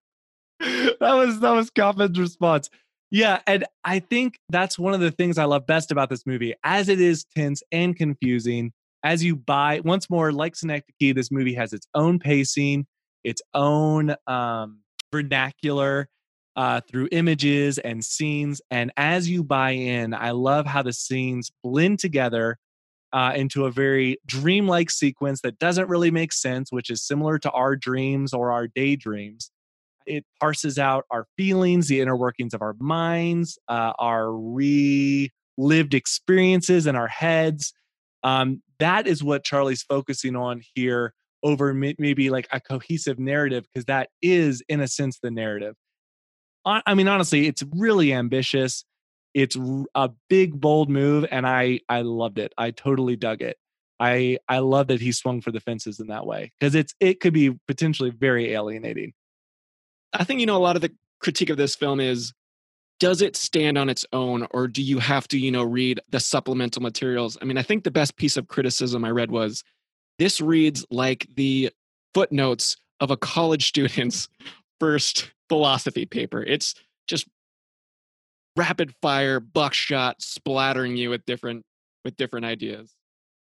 was 1.01 1.41
that 1.41 1.51
was 1.51 1.69
Kaufman's 1.71 2.19
response 2.19 2.71
yeah 3.11 3.41
and 3.47 3.67
i 3.85 3.99
think 3.99 4.39
that's 4.49 4.79
one 4.79 4.95
of 4.95 5.01
the 5.01 5.11
things 5.11 5.37
i 5.37 5.45
love 5.45 5.67
best 5.67 5.91
about 5.91 6.09
this 6.09 6.25
movie 6.25 6.55
as 6.65 6.89
it 6.89 7.01
is 7.01 7.25
tense 7.35 7.63
and 7.73 7.97
confusing 7.97 8.73
as 9.05 9.25
you 9.25 9.37
buy 9.37 9.81
once 9.85 10.09
more 10.09 10.33
like 10.33 10.55
synecdoche 10.57 11.15
this 11.15 11.31
movie 11.31 11.55
has 11.55 11.73
its 11.73 11.87
own 11.95 12.19
pacing 12.19 12.87
its 13.25 13.43
own 13.55 14.15
um 14.27 14.79
vernacular 15.13 16.09
uh, 16.57 16.81
through 16.91 17.09
images 17.13 17.79
and 17.79 18.05
scenes. 18.05 18.61
And 18.71 18.93
as 18.97 19.29
you 19.29 19.45
buy 19.45 19.71
in, 19.71 20.15
I 20.15 20.31
love 20.31 20.67
how 20.67 20.83
the 20.83 20.93
scenes 20.93 21.51
blend 21.63 21.99
together 21.99 22.59
uh, 23.13 23.33
into 23.37 23.67
a 23.67 23.71
very 23.71 24.19
dreamlike 24.27 24.91
sequence 24.91 25.43
that 25.43 25.59
doesn't 25.59 25.89
really 25.89 26.11
make 26.11 26.33
sense, 26.33 26.73
which 26.73 26.91
is 26.91 27.07
similar 27.07 27.39
to 27.39 27.51
our 27.51 27.77
dreams 27.77 28.33
or 28.33 28.53
our 28.53 28.67
daydreams. 28.67 29.51
It 30.07 30.25
parses 30.41 30.79
out 30.79 31.05
our 31.11 31.27
feelings, 31.37 31.89
the 31.89 32.01
inner 32.01 32.17
workings 32.17 32.55
of 32.55 32.63
our 32.63 32.75
minds, 32.81 33.59
uh, 33.69 33.93
our 33.99 34.33
relived 34.33 35.95
experiences 35.95 36.87
in 36.87 36.97
our 36.97 37.09
heads. 37.09 37.73
Um, 38.25 38.63
that 38.83 39.07
is 39.07 39.23
what 39.23 39.45
Charlie's 39.45 39.83
focusing 39.83 40.35
on 40.35 40.61
here 40.75 41.15
over 41.45 41.73
maybe 41.73 42.31
like 42.31 42.49
a 42.53 42.61
cohesive 42.61 43.19
narrative, 43.19 43.65
because 43.65 43.87
that 43.87 44.11
is, 44.21 44.63
in 44.69 44.81
a 44.81 44.89
sense, 44.89 45.19
the 45.23 45.31
narrative. 45.31 45.75
I 46.65 46.95
mean, 46.95 47.09
honestly, 47.09 47.49
it's 47.49 47.65
really 47.75 48.13
ambitious. 48.13 48.85
It's 49.35 49.57
a 49.95 50.11
big, 50.29 50.61
bold 50.61 50.91
move, 50.91 51.27
and 51.31 51.47
I 51.47 51.81
I 51.89 52.03
loved 52.03 52.39
it. 52.39 52.53
I 52.59 52.71
totally 52.71 53.17
dug 53.17 53.43
it. 53.43 53.57
I 53.99 54.39
I 54.49 54.59
love 54.59 54.89
that 54.89 55.01
he 55.01 55.11
swung 55.13 55.41
for 55.41 55.51
the 55.51 55.61
fences 55.61 55.99
in 55.99 56.09
that 56.09 56.27
way 56.27 56.53
because 56.59 56.75
it's 56.75 56.95
it 57.01 57.21
could 57.21 57.33
be 57.33 57.59
potentially 57.67 58.11
very 58.11 58.53
alienating. 58.53 59.13
I 60.13 60.25
think 60.25 60.41
you 60.41 60.47
know 60.47 60.57
a 60.57 60.59
lot 60.59 60.77
of 60.77 60.83
the 60.83 60.93
critique 61.21 61.51
of 61.51 61.57
this 61.57 61.75
film 61.75 61.99
is 61.99 62.33
does 63.03 63.21
it 63.21 63.35
stand 63.35 63.77
on 63.77 63.89
its 63.89 64.07
own 64.13 64.47
or 64.53 64.69
do 64.69 64.81
you 64.81 65.01
have 65.01 65.27
to 65.27 65.37
you 65.37 65.51
know 65.51 65.65
read 65.65 65.99
the 66.11 66.21
supplemental 66.21 66.81
materials? 66.81 67.37
I 67.43 67.45
mean 67.45 67.59
i 67.59 67.63
think 67.63 67.83
the 67.83 67.91
best 67.91 68.15
piece 68.15 68.37
of 68.37 68.47
criticism 68.47 69.05
i 69.05 69.11
read 69.11 69.33
was 69.33 69.65
this 70.21 70.41
reads 70.41 70.87
like 70.89 71.27
the 71.35 71.73
footnotes 72.15 72.77
of 73.01 73.11
a 73.11 73.17
college 73.17 73.67
student's 73.69 74.29
first 74.79 75.33
philosophy 75.49 76.07
paper. 76.07 76.45
It's 76.45 76.77
just 77.09 77.27
rapid 78.57 78.95
fire 79.03 79.41
buckshot 79.41 80.23
splattering 80.23 80.97
you 80.97 81.11
with 81.11 81.27
different 81.27 81.65
with 82.05 82.17
different 82.17 82.47
ideas. 82.47 82.95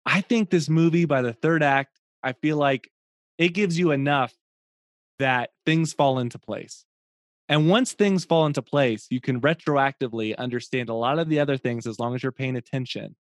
I 0.04 0.22
think 0.22 0.50
this 0.50 0.68
movie 0.68 1.04
by 1.04 1.22
the 1.22 1.32
third 1.32 1.62
act, 1.62 2.00
I 2.20 2.32
feel 2.32 2.56
like 2.56 2.90
it 3.38 3.50
gives 3.50 3.78
you 3.78 3.92
enough 3.92 4.34
that 5.20 5.50
things 5.64 5.92
fall 5.92 6.18
into 6.18 6.40
place. 6.40 6.84
And 7.48 7.68
once 7.68 7.92
things 7.92 8.24
fall 8.24 8.46
into 8.46 8.62
place, 8.62 9.06
you 9.10 9.20
can 9.20 9.40
retroactively 9.40 10.36
understand 10.36 10.88
a 10.88 10.94
lot 10.94 11.18
of 11.18 11.28
the 11.28 11.38
other 11.38 11.56
things 11.56 11.86
as 11.86 11.98
long 11.98 12.14
as 12.14 12.22
you're 12.22 12.32
paying 12.32 12.56
attention. 12.56 13.14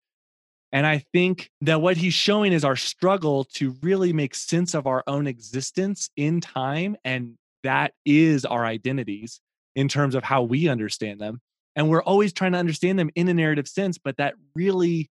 And 0.72 0.86
I 0.86 1.04
think 1.12 1.50
that 1.60 1.80
what 1.80 1.96
he's 1.96 2.14
showing 2.14 2.52
is 2.52 2.64
our 2.64 2.74
struggle 2.74 3.44
to 3.54 3.76
really 3.82 4.12
make 4.12 4.34
sense 4.34 4.74
of 4.74 4.86
our 4.86 5.04
own 5.06 5.26
existence 5.26 6.10
in 6.16 6.40
time. 6.40 6.96
And 7.04 7.36
that 7.62 7.92
is 8.04 8.44
our 8.44 8.64
identities 8.64 9.40
in 9.76 9.88
terms 9.88 10.14
of 10.14 10.24
how 10.24 10.42
we 10.42 10.68
understand 10.68 11.20
them. 11.20 11.40
And 11.76 11.88
we're 11.88 12.02
always 12.02 12.32
trying 12.32 12.52
to 12.52 12.58
understand 12.58 12.98
them 12.98 13.10
in 13.14 13.28
a 13.28 13.34
narrative 13.34 13.68
sense, 13.68 13.98
but 13.98 14.16
that 14.16 14.34
really, 14.54 15.10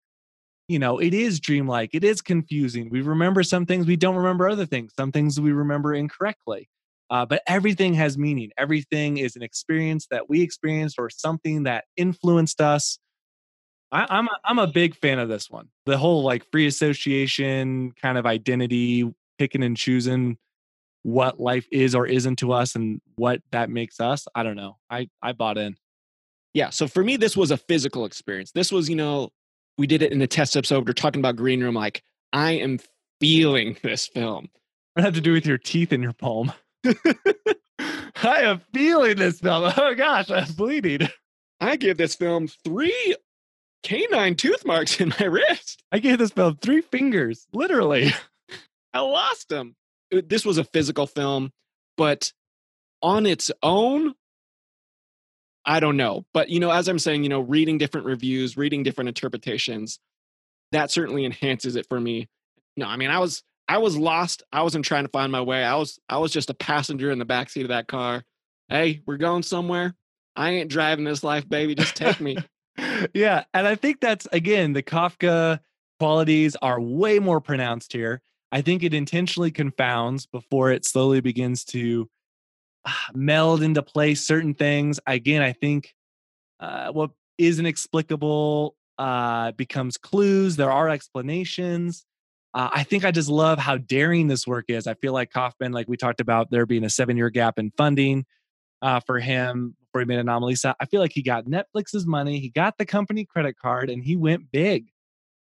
you 0.68 0.78
know, 0.78 0.98
it 0.98 1.12
is 1.12 1.38
dreamlike. 1.38 1.90
It 1.92 2.04
is 2.04 2.20
confusing. 2.20 2.88
We 2.90 3.00
remember 3.00 3.42
some 3.42 3.66
things, 3.66 3.86
we 3.86 3.96
don't 3.96 4.16
remember 4.16 4.48
other 4.48 4.66
things. 4.66 4.92
Some 4.96 5.12
things 5.12 5.40
we 5.40 5.52
remember 5.52 5.94
incorrectly. 5.94 6.68
Uh, 7.12 7.26
but 7.26 7.42
everything 7.46 7.92
has 7.92 8.16
meaning. 8.16 8.50
Everything 8.56 9.18
is 9.18 9.36
an 9.36 9.42
experience 9.42 10.06
that 10.10 10.30
we 10.30 10.40
experienced 10.40 10.98
or 10.98 11.10
something 11.10 11.64
that 11.64 11.84
influenced 11.98 12.58
us. 12.62 12.98
I, 13.92 14.06
I'm 14.08 14.28
a, 14.28 14.38
I'm 14.46 14.58
a 14.58 14.66
big 14.66 14.96
fan 14.96 15.18
of 15.18 15.28
this 15.28 15.50
one. 15.50 15.68
The 15.84 15.98
whole 15.98 16.22
like 16.22 16.50
free 16.50 16.66
association 16.66 17.92
kind 18.00 18.16
of 18.16 18.24
identity, 18.24 19.12
picking 19.38 19.62
and 19.62 19.76
choosing 19.76 20.38
what 21.02 21.38
life 21.38 21.66
is 21.70 21.94
or 21.94 22.06
isn't 22.06 22.36
to 22.36 22.52
us 22.54 22.74
and 22.76 23.02
what 23.16 23.42
that 23.50 23.68
makes 23.68 24.00
us. 24.00 24.26
I 24.34 24.42
don't 24.42 24.56
know. 24.56 24.78
I 24.88 25.10
I 25.20 25.32
bought 25.32 25.58
in. 25.58 25.76
Yeah. 26.54 26.70
So 26.70 26.88
for 26.88 27.04
me, 27.04 27.18
this 27.18 27.36
was 27.36 27.50
a 27.50 27.58
physical 27.58 28.06
experience. 28.06 28.52
This 28.52 28.72
was, 28.72 28.88
you 28.88 28.96
know, 28.96 29.28
we 29.76 29.86
did 29.86 30.00
it 30.00 30.12
in 30.12 30.18
the 30.18 30.26
test 30.26 30.56
episode. 30.56 30.86
We're 30.86 30.94
talking 30.94 31.20
about 31.20 31.36
Green 31.36 31.62
Room. 31.62 31.74
Like, 31.74 32.02
I 32.32 32.52
am 32.52 32.78
feeling 33.20 33.76
this 33.82 34.06
film. 34.06 34.48
What 34.94 35.04
have 35.04 35.14
to 35.14 35.20
do 35.20 35.34
with 35.34 35.44
your 35.44 35.58
teeth 35.58 35.92
in 35.92 36.02
your 36.02 36.14
palm? 36.14 36.54
I 37.78 38.42
am 38.42 38.60
feeling 38.72 39.16
this 39.16 39.40
film. 39.40 39.72
Oh 39.76 39.94
gosh, 39.94 40.30
I'm 40.30 40.52
bleeding. 40.52 41.08
I 41.60 41.76
give 41.76 41.96
this 41.96 42.14
film 42.14 42.48
three 42.64 43.16
canine 43.82 44.36
tooth 44.36 44.64
marks 44.64 45.00
in 45.00 45.12
my 45.18 45.26
wrist. 45.26 45.82
I 45.92 45.98
gave 45.98 46.18
this 46.18 46.30
film 46.30 46.56
three 46.56 46.80
fingers, 46.80 47.46
literally. 47.52 48.12
I 48.94 49.00
lost 49.00 49.48
them. 49.48 49.74
Uh, 50.14 50.22
this 50.26 50.44
was 50.44 50.58
a 50.58 50.64
physical 50.64 51.06
film, 51.06 51.50
but 51.96 52.32
on 53.02 53.26
its 53.26 53.50
own, 53.62 54.14
I 55.64 55.80
don't 55.80 55.96
know. 55.96 56.24
But, 56.34 56.48
you 56.48 56.60
know, 56.60 56.70
as 56.70 56.88
I'm 56.88 56.98
saying, 56.98 57.22
you 57.22 57.28
know, 57.28 57.40
reading 57.40 57.78
different 57.78 58.06
reviews, 58.06 58.56
reading 58.56 58.82
different 58.82 59.08
interpretations, 59.08 59.98
that 60.72 60.90
certainly 60.90 61.24
enhances 61.24 61.76
it 61.76 61.86
for 61.88 62.00
me. 62.00 62.28
No, 62.76 62.86
I 62.86 62.96
mean, 62.96 63.10
I 63.10 63.18
was 63.18 63.42
I 63.72 63.78
was 63.78 63.96
lost. 63.96 64.42
I 64.52 64.60
wasn't 64.60 64.84
trying 64.84 65.04
to 65.04 65.08
find 65.08 65.32
my 65.32 65.40
way. 65.40 65.64
I 65.64 65.76
was 65.76 65.98
I 66.06 66.18
was 66.18 66.30
just 66.30 66.50
a 66.50 66.54
passenger 66.54 67.10
in 67.10 67.18
the 67.18 67.24
backseat 67.24 67.62
of 67.62 67.68
that 67.68 67.88
car. 67.88 68.22
Hey, 68.68 69.00
we're 69.06 69.16
going 69.16 69.42
somewhere. 69.42 69.94
I 70.36 70.50
ain't 70.50 70.70
driving 70.70 71.06
this 71.06 71.24
life, 71.24 71.48
baby. 71.48 71.74
Just 71.74 71.96
take 71.96 72.20
me. 72.20 72.36
yeah, 73.14 73.44
and 73.54 73.66
I 73.66 73.76
think 73.76 74.00
that's 74.00 74.28
again 74.30 74.74
the 74.74 74.82
Kafka 74.82 75.60
qualities 75.98 76.54
are 76.60 76.82
way 76.82 77.18
more 77.18 77.40
pronounced 77.40 77.94
here. 77.94 78.20
I 78.50 78.60
think 78.60 78.82
it 78.82 78.92
intentionally 78.92 79.50
confounds 79.50 80.26
before 80.26 80.70
it 80.70 80.84
slowly 80.84 81.22
begins 81.22 81.64
to 81.66 82.10
ah, 82.84 83.08
meld 83.14 83.62
into 83.62 83.82
place 83.82 84.22
certain 84.22 84.52
things. 84.52 85.00
Again, 85.06 85.40
I 85.40 85.54
think 85.54 85.94
uh, 86.60 86.92
what 86.92 87.12
is 87.38 87.58
inexplicable 87.58 88.76
uh, 88.98 89.52
becomes 89.52 89.96
clues. 89.96 90.56
There 90.56 90.70
are 90.70 90.90
explanations. 90.90 92.04
Uh, 92.54 92.68
I 92.72 92.82
think 92.82 93.04
I 93.04 93.10
just 93.10 93.28
love 93.28 93.58
how 93.58 93.78
daring 93.78 94.28
this 94.28 94.46
work 94.46 94.66
is. 94.68 94.86
I 94.86 94.94
feel 94.94 95.12
like 95.12 95.32
Kaufman, 95.32 95.72
like 95.72 95.88
we 95.88 95.96
talked 95.96 96.20
about, 96.20 96.50
there 96.50 96.66
being 96.66 96.84
a 96.84 96.90
seven 96.90 97.16
year 97.16 97.30
gap 97.30 97.58
in 97.58 97.70
funding 97.76 98.26
uh, 98.82 99.00
for 99.00 99.18
him 99.18 99.76
before 99.80 100.00
he 100.02 100.06
made 100.06 100.24
Anomalisa. 100.24 100.74
I 100.78 100.86
feel 100.86 101.00
like 101.00 101.12
he 101.14 101.22
got 101.22 101.46
Netflix's 101.46 102.06
money, 102.06 102.40
he 102.40 102.50
got 102.50 102.76
the 102.78 102.84
company 102.84 103.24
credit 103.24 103.56
card, 103.58 103.88
and 103.88 104.04
he 104.04 104.16
went 104.16 104.50
big. 104.50 104.86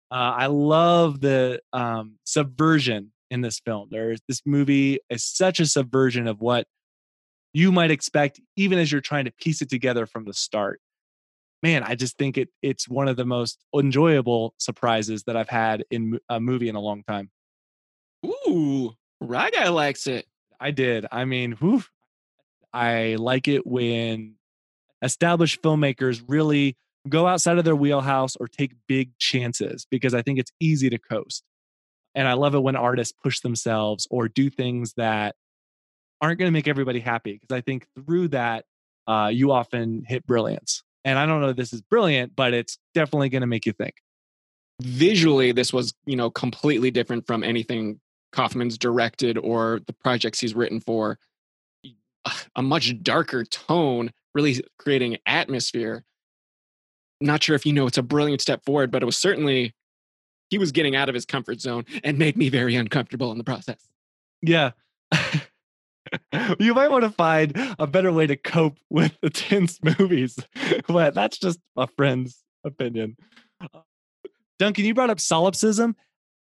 Uh, 0.09 0.35
I 0.37 0.45
love 0.47 1.21
the 1.21 1.61
um, 1.73 2.17
subversion 2.23 3.11
in 3.29 3.41
this 3.41 3.59
film. 3.59 3.87
There's 3.91 4.19
this 4.27 4.41
movie 4.45 4.99
is 5.09 5.23
such 5.23 5.59
a 5.59 5.65
subversion 5.65 6.27
of 6.27 6.41
what 6.41 6.67
you 7.53 7.71
might 7.71 7.91
expect, 7.91 8.39
even 8.55 8.77
as 8.77 8.91
you're 8.91 9.01
trying 9.01 9.25
to 9.25 9.31
piece 9.31 9.61
it 9.61 9.69
together 9.69 10.05
from 10.05 10.25
the 10.25 10.33
start. 10.33 10.79
Man, 11.63 11.83
I 11.83 11.95
just 11.95 12.17
think 12.17 12.37
it 12.37 12.49
it's 12.61 12.87
one 12.87 13.07
of 13.07 13.17
the 13.17 13.25
most 13.25 13.63
enjoyable 13.75 14.55
surprises 14.57 15.23
that 15.23 15.37
I've 15.37 15.49
had 15.49 15.83
in 15.91 16.19
a 16.29 16.39
movie 16.39 16.69
in 16.69 16.75
a 16.75 16.79
long 16.79 17.03
time. 17.03 17.29
Ooh, 18.25 18.93
Rye 19.19 19.51
Guy 19.51 19.69
likes 19.69 20.07
it. 20.07 20.25
I 20.59 20.71
did. 20.71 21.05
I 21.11 21.25
mean, 21.25 21.53
whew, 21.53 21.83
I 22.73 23.15
like 23.19 23.47
it 23.47 23.65
when 23.65 24.35
established 25.01 25.61
filmmakers 25.61 26.23
really 26.27 26.77
go 27.09 27.27
outside 27.27 27.57
of 27.57 27.65
their 27.65 27.75
wheelhouse 27.75 28.35
or 28.35 28.47
take 28.47 28.73
big 28.87 29.17
chances 29.17 29.87
because 29.89 30.13
I 30.13 30.21
think 30.21 30.39
it's 30.39 30.51
easy 30.59 30.89
to 30.89 30.99
coast. 30.99 31.43
And 32.13 32.27
I 32.27 32.33
love 32.33 32.55
it 32.55 32.59
when 32.59 32.75
artists 32.75 33.13
push 33.23 33.39
themselves 33.39 34.07
or 34.11 34.27
do 34.27 34.49
things 34.49 34.93
that 34.97 35.35
aren't 36.21 36.37
going 36.37 36.47
to 36.47 36.53
make 36.53 36.67
everybody 36.67 36.99
happy 36.99 37.33
because 37.33 37.55
I 37.55 37.61
think 37.61 37.87
through 37.95 38.29
that, 38.29 38.65
uh, 39.07 39.31
you 39.33 39.51
often 39.51 40.03
hit 40.07 40.25
brilliance. 40.27 40.83
And 41.03 41.17
I 41.17 41.25
don't 41.25 41.41
know 41.41 41.49
if 41.49 41.55
this 41.55 41.73
is 41.73 41.81
brilliant, 41.81 42.35
but 42.35 42.53
it's 42.53 42.77
definitely 42.93 43.29
going 43.29 43.41
to 43.41 43.47
make 43.47 43.65
you 43.65 43.73
think. 43.73 43.95
Visually, 44.81 45.51
this 45.51 45.73
was, 45.73 45.93
you 46.05 46.15
know, 46.15 46.29
completely 46.29 46.91
different 46.91 47.25
from 47.25 47.43
anything 47.43 47.99
Kaufman's 48.31 48.77
directed 48.77 49.37
or 49.37 49.81
the 49.87 49.93
projects 49.93 50.39
he's 50.39 50.55
written 50.55 50.79
for. 50.79 51.17
A 52.55 52.61
much 52.61 53.01
darker 53.01 53.43
tone, 53.45 54.11
really 54.35 54.63
creating 54.77 55.17
atmosphere. 55.25 56.03
Not 57.19 57.43
sure 57.43 57.55
if 57.55 57.65
you 57.65 57.73
know 57.73 57.87
it's 57.87 57.97
a 57.97 58.03
brilliant 58.03 58.41
step 58.41 58.63
forward, 58.63 58.91
but 58.91 59.01
it 59.01 59.05
was 59.05 59.17
certainly 59.17 59.73
he 60.49 60.57
was 60.57 60.71
getting 60.71 60.95
out 60.95 61.09
of 61.09 61.15
his 61.15 61.25
comfort 61.25 61.61
zone 61.61 61.85
and 62.03 62.19
made 62.19 62.37
me 62.37 62.49
very 62.49 62.75
uncomfortable 62.75 63.31
in 63.31 63.37
the 63.39 63.43
process. 63.43 63.87
Yeah. 64.41 64.71
you 66.59 66.73
might 66.73 66.91
want 66.91 67.03
to 67.03 67.09
find 67.09 67.53
a 67.79 67.87
better 67.87 68.11
way 68.11 68.27
to 68.27 68.35
cope 68.35 68.77
with 68.89 69.17
the 69.21 69.29
tense 69.29 69.79
movies, 69.99 70.37
but 70.87 71.13
that's 71.13 71.37
just 71.37 71.59
a 71.77 71.87
friend's 71.87 72.43
opinion. 72.63 73.17
Duncan, 74.59 74.85
you 74.85 74.93
brought 74.93 75.09
up 75.09 75.19
solipsism. 75.19 75.95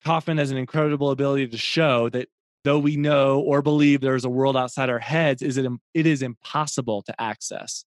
Kaufman 0.04 0.38
has 0.38 0.50
an 0.50 0.58
incredible 0.58 1.10
ability 1.10 1.48
to 1.48 1.56
show 1.56 2.08
that 2.10 2.28
though 2.64 2.78
we 2.78 2.96
know 2.96 3.40
or 3.40 3.62
believe 3.62 4.00
there's 4.00 4.24
a 4.24 4.30
world 4.30 4.56
outside 4.56 4.90
our 4.90 4.98
heads, 4.98 5.42
is 5.42 5.56
it 5.56 5.70
it 5.94 6.06
is 6.06 6.22
impossible 6.22 7.02
to 7.02 7.20
access. 7.20 7.84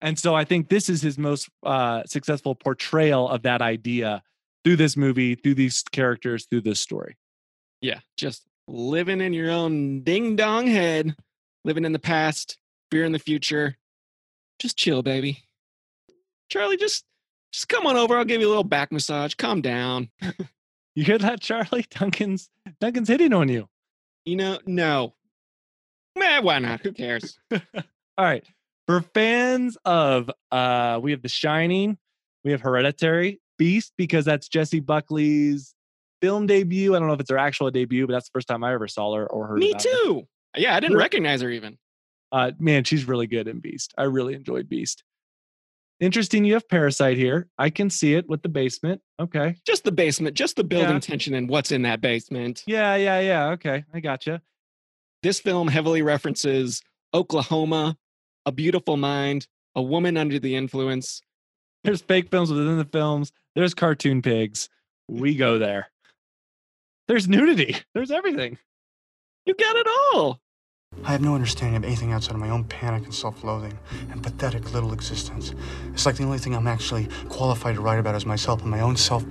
And 0.00 0.18
so 0.18 0.34
I 0.34 0.44
think 0.44 0.68
this 0.68 0.88
is 0.88 1.02
his 1.02 1.18
most 1.18 1.48
uh, 1.64 2.04
successful 2.06 2.54
portrayal 2.54 3.28
of 3.28 3.42
that 3.42 3.60
idea 3.60 4.22
through 4.64 4.76
this 4.76 4.96
movie, 4.96 5.34
through 5.34 5.54
these 5.54 5.82
characters, 5.90 6.46
through 6.46 6.60
this 6.60 6.80
story. 6.80 7.16
Yeah, 7.80 8.00
just 8.16 8.44
living 8.68 9.20
in 9.20 9.32
your 9.32 9.50
own 9.50 10.02
ding 10.02 10.36
dong 10.36 10.66
head, 10.66 11.16
living 11.64 11.84
in 11.84 11.92
the 11.92 11.98
past, 11.98 12.58
fear 12.90 13.04
in 13.04 13.12
the 13.12 13.18
future. 13.18 13.76
Just 14.58 14.76
chill, 14.76 15.02
baby. 15.02 15.42
Charlie, 16.48 16.76
just 16.76 17.04
just 17.52 17.68
come 17.68 17.86
on 17.86 17.96
over. 17.96 18.16
I'll 18.16 18.24
give 18.24 18.40
you 18.40 18.46
a 18.46 18.50
little 18.50 18.64
back 18.64 18.92
massage. 18.92 19.34
Calm 19.34 19.60
down. 19.60 20.10
you 20.94 21.04
hear 21.04 21.18
that, 21.18 21.40
Charlie? 21.40 21.86
Duncan's 21.90 22.50
Duncan's 22.80 23.08
hitting 23.08 23.32
on 23.32 23.48
you. 23.48 23.68
You 24.24 24.36
know, 24.36 24.58
no. 24.66 25.14
Man, 26.16 26.44
why 26.44 26.58
not? 26.58 26.80
Who 26.80 26.92
cares? 26.92 27.38
All 27.52 27.60
right. 28.18 28.44
For 28.86 29.02
fans 29.14 29.78
of 29.84 30.30
uh 30.50 30.98
we 31.02 31.12
have 31.12 31.22
The 31.22 31.28
Shining, 31.28 31.98
we 32.44 32.50
have 32.52 32.60
Hereditary, 32.60 33.40
Beast, 33.58 33.92
because 33.96 34.24
that's 34.24 34.48
Jessie 34.48 34.80
Buckley's 34.80 35.74
film 36.20 36.46
debut. 36.46 36.94
I 36.94 36.98
don't 36.98 37.08
know 37.08 37.14
if 37.14 37.20
it's 37.20 37.30
her 37.30 37.38
actual 37.38 37.70
debut, 37.70 38.06
but 38.06 38.12
that's 38.12 38.28
the 38.28 38.32
first 38.34 38.48
time 38.48 38.64
I 38.64 38.72
ever 38.72 38.88
saw 38.88 39.14
her 39.14 39.26
or 39.26 39.46
heard. 39.46 39.58
Me 39.58 39.74
too. 39.74 40.26
Her. 40.54 40.60
Yeah, 40.60 40.74
I 40.74 40.80
didn't 40.80 40.96
recognize 40.96 41.42
her 41.42 41.50
even. 41.50 41.78
Uh, 42.30 42.52
man, 42.58 42.84
she's 42.84 43.06
really 43.06 43.26
good 43.26 43.48
in 43.48 43.60
Beast. 43.60 43.94
I 43.96 44.04
really 44.04 44.34
enjoyed 44.34 44.68
Beast. 44.68 45.02
Interesting. 46.00 46.44
You 46.44 46.54
have 46.54 46.68
Parasite 46.68 47.16
here. 47.16 47.48
I 47.58 47.70
can 47.70 47.90
see 47.90 48.14
it 48.14 48.28
with 48.28 48.42
the 48.42 48.48
basement. 48.48 49.00
Okay. 49.18 49.56
Just 49.66 49.84
the 49.84 49.92
basement, 49.92 50.36
just 50.36 50.56
the 50.56 50.64
building 50.64 50.90
yeah. 50.90 51.00
tension 51.00 51.34
and 51.34 51.48
what's 51.48 51.72
in 51.72 51.82
that 51.82 52.00
basement. 52.00 52.62
Yeah, 52.66 52.94
yeah, 52.94 53.18
yeah. 53.20 53.46
Okay. 53.50 53.84
I 53.92 54.00
gotcha. 54.00 54.40
This 55.22 55.40
film 55.40 55.66
heavily 55.66 56.02
references 56.02 56.82
Oklahoma, 57.12 57.96
A 58.46 58.52
Beautiful 58.52 58.96
Mind, 58.96 59.48
A 59.74 59.82
Woman 59.82 60.16
Under 60.16 60.38
the 60.38 60.54
Influence. 60.54 61.22
There's 61.82 62.02
fake 62.02 62.30
films 62.30 62.52
within 62.52 62.78
the 62.78 62.84
films. 62.84 63.32
There's 63.56 63.74
cartoon 63.74 64.22
pigs. 64.22 64.68
We 65.08 65.34
go 65.34 65.58
there. 65.58 65.88
There's 67.08 67.28
nudity. 67.28 67.76
There's 67.94 68.10
everything. 68.10 68.58
You 69.46 69.54
got 69.54 69.76
it 69.76 69.86
all. 70.14 70.40
I 71.04 71.12
have 71.12 71.20
no 71.20 71.34
understanding 71.34 71.76
of 71.76 71.84
anything 71.84 72.12
outside 72.12 72.34
of 72.34 72.40
my 72.40 72.50
own 72.50 72.64
panic 72.64 73.04
and 73.04 73.14
self 73.14 73.42
loathing 73.44 73.78
and 74.10 74.22
pathetic 74.22 74.72
little 74.72 74.92
existence. 74.92 75.54
It's 75.92 76.06
like 76.06 76.16
the 76.16 76.24
only 76.24 76.38
thing 76.38 76.54
I'm 76.54 76.66
actually 76.66 77.08
qualified 77.28 77.76
to 77.76 77.80
write 77.80 77.98
about 77.98 78.14
is 78.14 78.26
myself 78.26 78.62
and 78.62 78.70
my 78.70 78.80
own 78.80 78.96
self. 78.96 79.24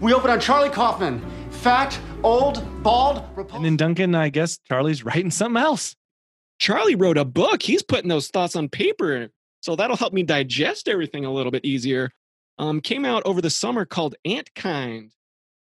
We 0.00 0.14
open 0.14 0.30
on 0.30 0.40
Charlie 0.40 0.70
Kaufman. 0.70 1.22
Fat, 1.50 1.98
old, 2.22 2.82
bald, 2.82 3.24
repulsive. 3.36 3.56
And 3.56 3.64
then 3.64 3.76
Duncan, 3.76 4.14
I 4.14 4.30
guess 4.30 4.58
Charlie's 4.66 5.04
writing 5.04 5.30
something 5.30 5.60
else. 5.60 5.94
Charlie 6.58 6.94
wrote 6.94 7.18
a 7.18 7.24
book. 7.24 7.62
He's 7.62 7.82
putting 7.82 8.08
those 8.08 8.28
thoughts 8.28 8.56
on 8.56 8.68
paper. 8.68 9.28
So 9.62 9.76
that'll 9.76 9.96
help 9.96 10.12
me 10.14 10.22
digest 10.22 10.88
everything 10.88 11.24
a 11.26 11.32
little 11.32 11.52
bit 11.52 11.64
easier. 11.64 12.10
um, 12.58 12.80
came 12.80 13.04
out 13.04 13.22
over 13.26 13.40
the 13.42 13.50
summer 13.50 13.84
called 13.84 14.14
Antkind. 14.26 15.10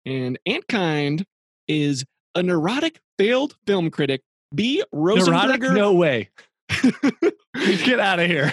And 0.07 0.39
Antkind 0.49 1.25
is 1.69 2.05
a 2.35 2.43
neurotic 2.43 3.01
failed 3.19 3.57
film 3.67 3.91
critic, 3.91 4.23
B. 4.55 4.83
Neurotic? 4.93 5.61
Rosenberger. 5.61 5.75
No 5.75 5.93
way. 5.95 6.31
Get 7.55 8.01
out 8.01 8.21
of 8.21 8.27
here. 8.27 8.53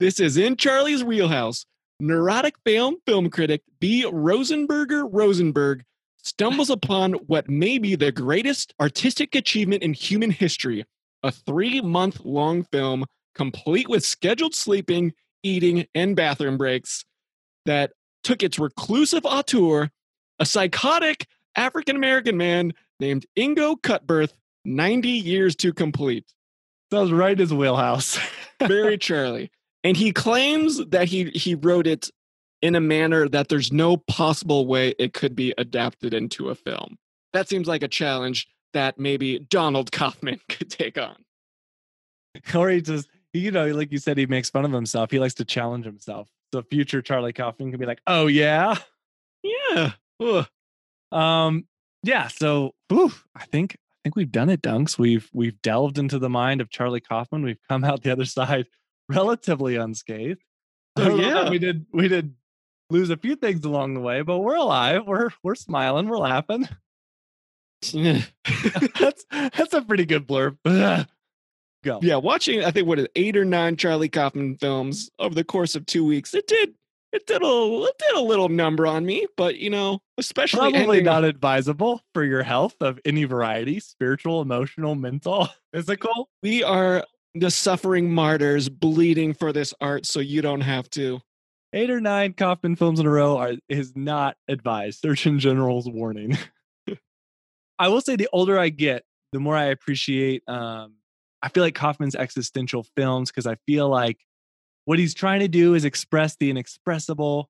This 0.00 0.20
is 0.20 0.36
in 0.36 0.56
Charlie's 0.56 1.04
wheelhouse. 1.04 1.66
Neurotic 2.00 2.54
film 2.64 2.96
film 3.06 3.28
critic 3.28 3.62
B. 3.80 4.04
Rosenberger 4.10 5.08
Rosenberg 5.10 5.82
stumbles 6.22 6.70
upon 6.70 7.12
what 7.26 7.48
may 7.48 7.78
be 7.78 7.94
the 7.94 8.12
greatest 8.12 8.72
artistic 8.80 9.34
achievement 9.34 9.82
in 9.82 9.92
human 9.92 10.30
history 10.30 10.84
a 11.24 11.32
three 11.32 11.80
month 11.80 12.20
long 12.24 12.62
film 12.64 13.04
complete 13.34 13.88
with 13.88 14.04
scheduled 14.04 14.54
sleeping, 14.54 15.12
eating, 15.42 15.86
and 15.94 16.14
bathroom 16.14 16.56
breaks 16.56 17.04
that 17.64 17.92
took 18.22 18.42
its 18.42 18.58
reclusive 18.58 19.24
auteur, 19.24 19.90
a 20.38 20.46
psychotic 20.46 21.26
African 21.56 21.96
American 21.96 22.36
man 22.36 22.72
named 23.00 23.26
Ingo 23.38 23.80
Cutbirth, 23.80 24.32
90 24.64 25.08
years 25.08 25.54
to 25.56 25.72
complete. 25.72 26.32
Sounds 26.90 27.12
right 27.12 27.38
his 27.38 27.52
wheelhouse. 27.52 28.18
Very 28.60 28.98
Charlie. 28.98 29.50
And 29.82 29.96
he 29.96 30.12
claims 30.12 30.84
that 30.86 31.08
he 31.08 31.24
he 31.30 31.54
wrote 31.54 31.86
it 31.86 32.10
in 32.62 32.74
a 32.74 32.80
manner 32.80 33.28
that 33.28 33.48
there's 33.48 33.72
no 33.72 33.96
possible 33.96 34.66
way 34.66 34.94
it 34.98 35.12
could 35.12 35.36
be 35.36 35.52
adapted 35.58 36.14
into 36.14 36.48
a 36.48 36.54
film. 36.54 36.96
That 37.32 37.48
seems 37.48 37.68
like 37.68 37.82
a 37.82 37.88
challenge 37.88 38.48
that 38.72 38.98
maybe 38.98 39.40
Donald 39.50 39.92
Kaufman 39.92 40.40
could 40.48 40.70
take 40.70 40.96
on. 40.96 41.16
or 42.54 42.70
he 42.70 42.80
just, 42.80 43.08
you 43.32 43.50
know, 43.50 43.66
like 43.68 43.92
you 43.92 43.98
said, 43.98 44.16
he 44.16 44.26
makes 44.26 44.48
fun 44.50 44.64
of 44.64 44.72
himself. 44.72 45.10
He 45.10 45.18
likes 45.18 45.34
to 45.34 45.44
challenge 45.44 45.84
himself. 45.84 46.28
So 46.52 46.62
future 46.62 47.02
Charlie 47.02 47.32
Kaufman 47.32 47.70
can 47.70 47.80
be 47.80 47.86
like, 47.86 48.00
"Oh 48.06 48.26
yeah, 48.28 48.76
Yeah. 49.42 49.92
Ugh. 50.20 50.46
um, 51.12 51.66
yeah." 52.02 52.28
So, 52.28 52.72
whew, 52.88 53.12
I 53.34 53.44
think 53.46 53.76
I 53.76 53.96
think 54.04 54.16
we've 54.16 54.32
done 54.32 54.50
it, 54.50 54.62
Dunks. 54.62 54.98
We've 54.98 55.28
we've 55.32 55.60
delved 55.62 55.98
into 55.98 56.18
the 56.18 56.28
mind 56.28 56.60
of 56.60 56.70
Charlie 56.70 57.00
Kaufman. 57.00 57.42
We've 57.42 57.60
come 57.68 57.84
out 57.84 58.02
the 58.02 58.12
other 58.12 58.24
side 58.24 58.66
relatively 59.08 59.76
unscathed. 59.76 60.42
Oh, 60.96 61.08
know 61.08 61.16
that 61.16 61.44
yeah. 61.44 61.50
we 61.50 61.58
did 61.58 61.86
we 61.92 62.08
did 62.08 62.34
lose 62.90 63.10
a 63.10 63.16
few 63.16 63.36
things 63.36 63.64
along 63.64 63.94
the 63.94 64.00
way, 64.00 64.22
but 64.22 64.38
we're 64.38 64.56
alive. 64.56 65.02
We're 65.06 65.30
we're 65.42 65.54
smiling. 65.54 66.08
We're 66.08 66.18
laughing. 66.18 66.68
that's 67.92 69.24
that's 69.30 69.74
a 69.74 69.82
pretty 69.82 70.06
good 70.06 70.26
blurb. 70.26 70.56
Go. 71.84 71.98
yeah, 72.00 72.16
watching 72.16 72.64
I 72.64 72.70
think 72.70 72.88
what 72.88 72.98
is 72.98 73.08
eight 73.14 73.36
or 73.36 73.44
nine 73.44 73.76
Charlie 73.76 74.08
Kaufman 74.08 74.56
films 74.56 75.10
over 75.18 75.34
the 75.34 75.44
course 75.44 75.74
of 75.74 75.84
two 75.84 76.02
weeks, 76.02 76.32
it 76.32 76.46
did 76.46 76.74
it 77.14 77.26
did 77.28 77.42
a 77.42 77.84
it 77.86 77.98
did 77.98 78.16
a 78.16 78.20
little 78.20 78.48
number 78.48 78.86
on 78.86 79.06
me. 79.06 79.26
But 79.36 79.56
you 79.56 79.70
know, 79.70 80.00
especially 80.18 80.72
Probably 80.72 81.00
not 81.00 81.24
advisable 81.24 82.02
for 82.12 82.24
your 82.24 82.42
health 82.42 82.74
of 82.80 82.98
any 83.04 83.24
variety 83.24 83.80
spiritual, 83.80 84.42
emotional, 84.42 84.94
mental, 84.94 85.48
physical. 85.72 86.28
we 86.42 86.62
are 86.64 87.04
the 87.34 87.50
suffering 87.50 88.12
martyrs 88.12 88.68
bleeding 88.68 89.32
for 89.32 89.52
this 89.52 89.72
art, 89.80 90.06
so 90.06 90.20
you 90.20 90.42
don't 90.42 90.60
have 90.60 90.90
to. 90.90 91.20
Eight 91.72 91.90
or 91.90 92.00
nine 92.00 92.34
Kaufman 92.34 92.76
films 92.76 93.00
in 93.00 93.06
a 93.06 93.10
row 93.10 93.36
are 93.38 93.54
is 93.68 93.94
not 93.96 94.36
advised. 94.48 95.00
Surgeon 95.00 95.38
General's 95.38 95.88
warning. 95.88 96.36
I 97.78 97.88
will 97.88 98.00
say 98.00 98.16
the 98.16 98.28
older 98.32 98.58
I 98.58 98.68
get, 98.68 99.04
the 99.32 99.40
more 99.40 99.56
I 99.56 99.66
appreciate 99.66 100.42
um 100.48 100.94
I 101.42 101.48
feel 101.50 101.62
like 101.62 101.74
Kaufman's 101.74 102.16
existential 102.16 102.86
films 102.96 103.30
because 103.30 103.46
I 103.46 103.56
feel 103.66 103.88
like 103.88 104.18
what 104.84 104.98
he's 104.98 105.14
trying 105.14 105.40
to 105.40 105.48
do 105.48 105.74
is 105.74 105.84
express 105.84 106.36
the 106.36 106.50
inexpressible 106.50 107.48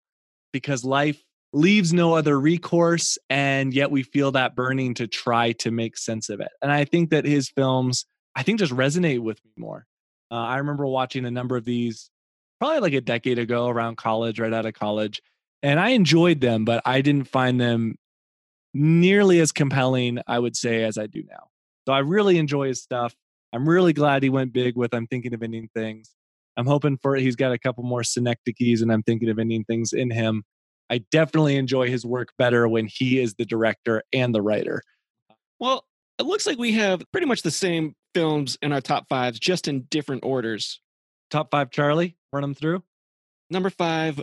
because 0.53 0.85
life 0.85 1.23
leaves 1.53 1.93
no 1.93 2.15
other 2.15 2.39
recourse 2.39 3.17
and 3.31 3.73
yet 3.73 3.91
we 3.91 4.03
feel 4.03 4.33
that 4.33 4.57
burning 4.57 4.95
to 4.95 5.07
try 5.07 5.53
to 5.53 5.71
make 5.71 5.97
sense 5.97 6.29
of 6.29 6.41
it. 6.41 6.51
And 6.61 6.71
I 6.71 6.85
think 6.85 7.11
that 7.11 7.25
his 7.25 7.49
films 7.49 8.07
I 8.35 8.43
think 8.43 8.59
just 8.59 8.73
resonate 8.73 9.21
with 9.21 9.39
me 9.45 9.53
more. 9.57 9.87
Uh, 10.31 10.35
I 10.35 10.59
remember 10.59 10.87
watching 10.87 11.25
a 11.25 11.31
number 11.31 11.57
of 11.57 11.65
these 11.65 12.11
probably 12.59 12.81
like 12.81 12.95
a 12.95 13.01
decade 13.01 13.39
ago 13.39 13.69
around 13.69 13.97
college, 13.97 14.41
right 14.41 14.53
out 14.53 14.67
of 14.67 14.75
college. 14.75 15.21
And 15.63 15.79
I 15.79 15.91
enjoyed 15.91 16.41
them, 16.41 16.65
but 16.65 16.83
I 16.85 17.01
didn't 17.01 17.29
find 17.29 17.61
them 17.61 17.97
nearly 18.73 19.41
as 19.41 19.53
compelling, 19.53 20.21
I 20.27 20.39
would 20.39 20.57
say, 20.57 20.83
as 20.85 20.99
I 20.99 21.07
do 21.07 21.23
now. 21.29 21.49
So 21.87 21.93
I 21.93 22.01
really 22.01 22.39
enjoy 22.39 22.69
his 22.69 22.83
stuff. 22.83 23.15
I'm 23.53 23.69
really 23.69 23.93
glad 23.93 24.23
he 24.23 24.31
went 24.31 24.53
big 24.53 24.77
with 24.77 24.95
I'm 24.95 25.07
thinking 25.07 25.33
of 25.33 25.43
ending 25.43 25.69
things. 25.75 26.11
I'm 26.57 26.67
hoping 26.67 26.99
for 26.99 27.17
it. 27.17 27.23
he's 27.23 27.37
got 27.37 27.53
a 27.53 27.59
couple 27.59 27.85
more 27.85 28.05
synecdoches 28.05 28.83
and 28.83 28.93
I'm 28.93 29.03
thinking 29.03 29.29
of 29.29 29.39
ending 29.39 29.65
things 29.65 29.93
in 29.93 30.11
him. 30.11 30.45
I 30.91 30.99
definitely 31.11 31.57
enjoy 31.57 31.89
his 31.89 32.05
work 32.05 32.29
better 32.39 32.69
when 32.69 32.87
he 32.87 33.19
is 33.19 33.35
the 33.35 33.45
director 33.45 34.03
and 34.13 34.35
the 34.35 34.43
writer. 34.43 34.83
Well, 35.59 35.85
it 36.19 36.27
looks 36.27 36.47
like 36.47 36.59
we 36.59 36.73
have 36.73 37.03
pretty 37.11 37.27
much 37.27 37.43
the 37.43 37.51
same 37.51 37.95
films 38.15 38.57
in 38.63 38.73
our 38.73 38.81
top 38.81 39.09
fives, 39.09 39.39
just 39.39 39.67
in 39.67 39.83
different 39.91 40.25
orders. 40.25 40.81
Top 41.31 41.51
five, 41.51 41.71
Charlie, 41.71 42.17
run 42.33 42.43
them 42.43 42.55
through. 42.55 42.83
Number 43.51 43.71
five, 43.71 44.21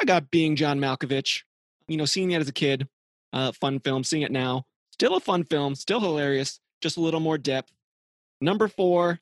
I 0.00 0.04
got 0.04 0.30
Being 0.30 0.56
John 0.56 0.80
Malkovich. 0.80 1.42
You 1.88 1.96
know, 1.96 2.04
seeing 2.04 2.32
it 2.32 2.40
as 2.40 2.48
a 2.48 2.52
kid, 2.52 2.88
uh, 3.32 3.52
fun 3.52 3.80
film. 3.80 4.02
Seeing 4.02 4.22
it 4.22 4.32
now, 4.32 4.64
still 4.90 5.16
a 5.16 5.20
fun 5.20 5.44
film, 5.44 5.74
still 5.74 6.00
hilarious, 6.00 6.60
just 6.80 6.96
a 6.96 7.00
little 7.00 7.20
more 7.20 7.38
depth. 7.38 7.72
Number 8.40 8.66
four, 8.66 9.20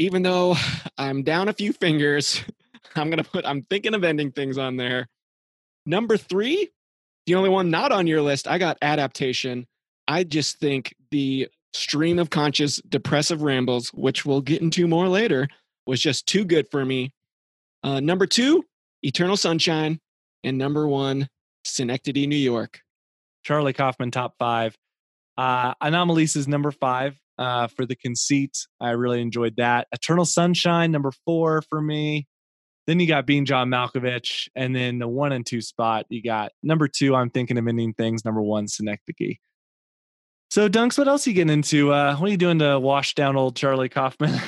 even 0.00 0.22
though 0.22 0.56
I'm 0.96 1.22
down 1.22 1.48
a 1.48 1.52
few 1.52 1.74
fingers, 1.74 2.42
I'm 2.96 3.10
gonna 3.10 3.22
put. 3.22 3.44
I'm 3.44 3.62
thinking 3.64 3.94
of 3.94 4.02
ending 4.02 4.32
things 4.32 4.56
on 4.56 4.76
there. 4.76 5.06
Number 5.84 6.16
three, 6.16 6.70
the 7.26 7.34
only 7.34 7.50
one 7.50 7.70
not 7.70 7.92
on 7.92 8.06
your 8.06 8.22
list, 8.22 8.48
I 8.48 8.56
got 8.56 8.78
adaptation. 8.80 9.66
I 10.08 10.24
just 10.24 10.58
think 10.58 10.94
the 11.10 11.48
stream 11.74 12.18
of 12.18 12.30
conscious 12.30 12.76
depressive 12.88 13.42
rambles, 13.42 13.90
which 13.90 14.24
we'll 14.24 14.40
get 14.40 14.62
into 14.62 14.88
more 14.88 15.06
later, 15.06 15.48
was 15.86 16.00
just 16.00 16.26
too 16.26 16.44
good 16.44 16.66
for 16.70 16.84
me. 16.84 17.12
Uh, 17.84 18.00
number 18.00 18.26
two, 18.26 18.64
Eternal 19.02 19.36
Sunshine, 19.36 20.00
and 20.42 20.56
number 20.56 20.88
one, 20.88 21.28
Synecdoche, 21.64 22.26
New 22.26 22.36
York. 22.36 22.80
Charlie 23.44 23.74
Kaufman 23.74 24.10
top 24.10 24.34
five. 24.38 24.76
Uh, 25.36 25.74
Anomalisa 25.74 26.38
is 26.38 26.48
number 26.48 26.70
five 26.70 27.20
uh, 27.40 27.66
for 27.66 27.86
the 27.86 27.96
conceit. 27.96 28.68
I 28.80 28.90
really 28.90 29.20
enjoyed 29.20 29.56
that. 29.56 29.88
Eternal 29.90 30.26
Sunshine 30.26 30.92
number 30.92 31.10
four 31.24 31.62
for 31.62 31.80
me. 31.80 32.28
Then 32.86 33.00
you 33.00 33.06
got 33.06 33.26
Being 33.26 33.46
John 33.46 33.68
Malkovich, 33.70 34.48
and 34.54 34.76
then 34.76 34.98
the 34.98 35.08
one 35.08 35.32
and 35.32 35.44
two 35.44 35.60
spot 35.60 36.06
you 36.08 36.22
got 36.22 36.52
number 36.62 36.86
two. 36.86 37.14
I'm 37.14 37.30
thinking 37.30 37.56
of 37.58 37.66
ending 37.66 37.94
things. 37.94 38.24
Number 38.24 38.42
one, 38.42 38.68
Synecdoche. 38.68 39.38
So 40.50 40.68
Dunks, 40.68 40.98
what 40.98 41.08
else 41.08 41.26
are 41.26 41.30
you 41.30 41.36
getting 41.36 41.52
into? 41.52 41.92
Uh, 41.92 42.16
what 42.16 42.28
are 42.28 42.30
you 42.30 42.36
doing 42.36 42.58
to 42.58 42.78
wash 42.78 43.14
down 43.14 43.36
old 43.36 43.56
Charlie 43.56 43.88
Kaufman? 43.88 44.38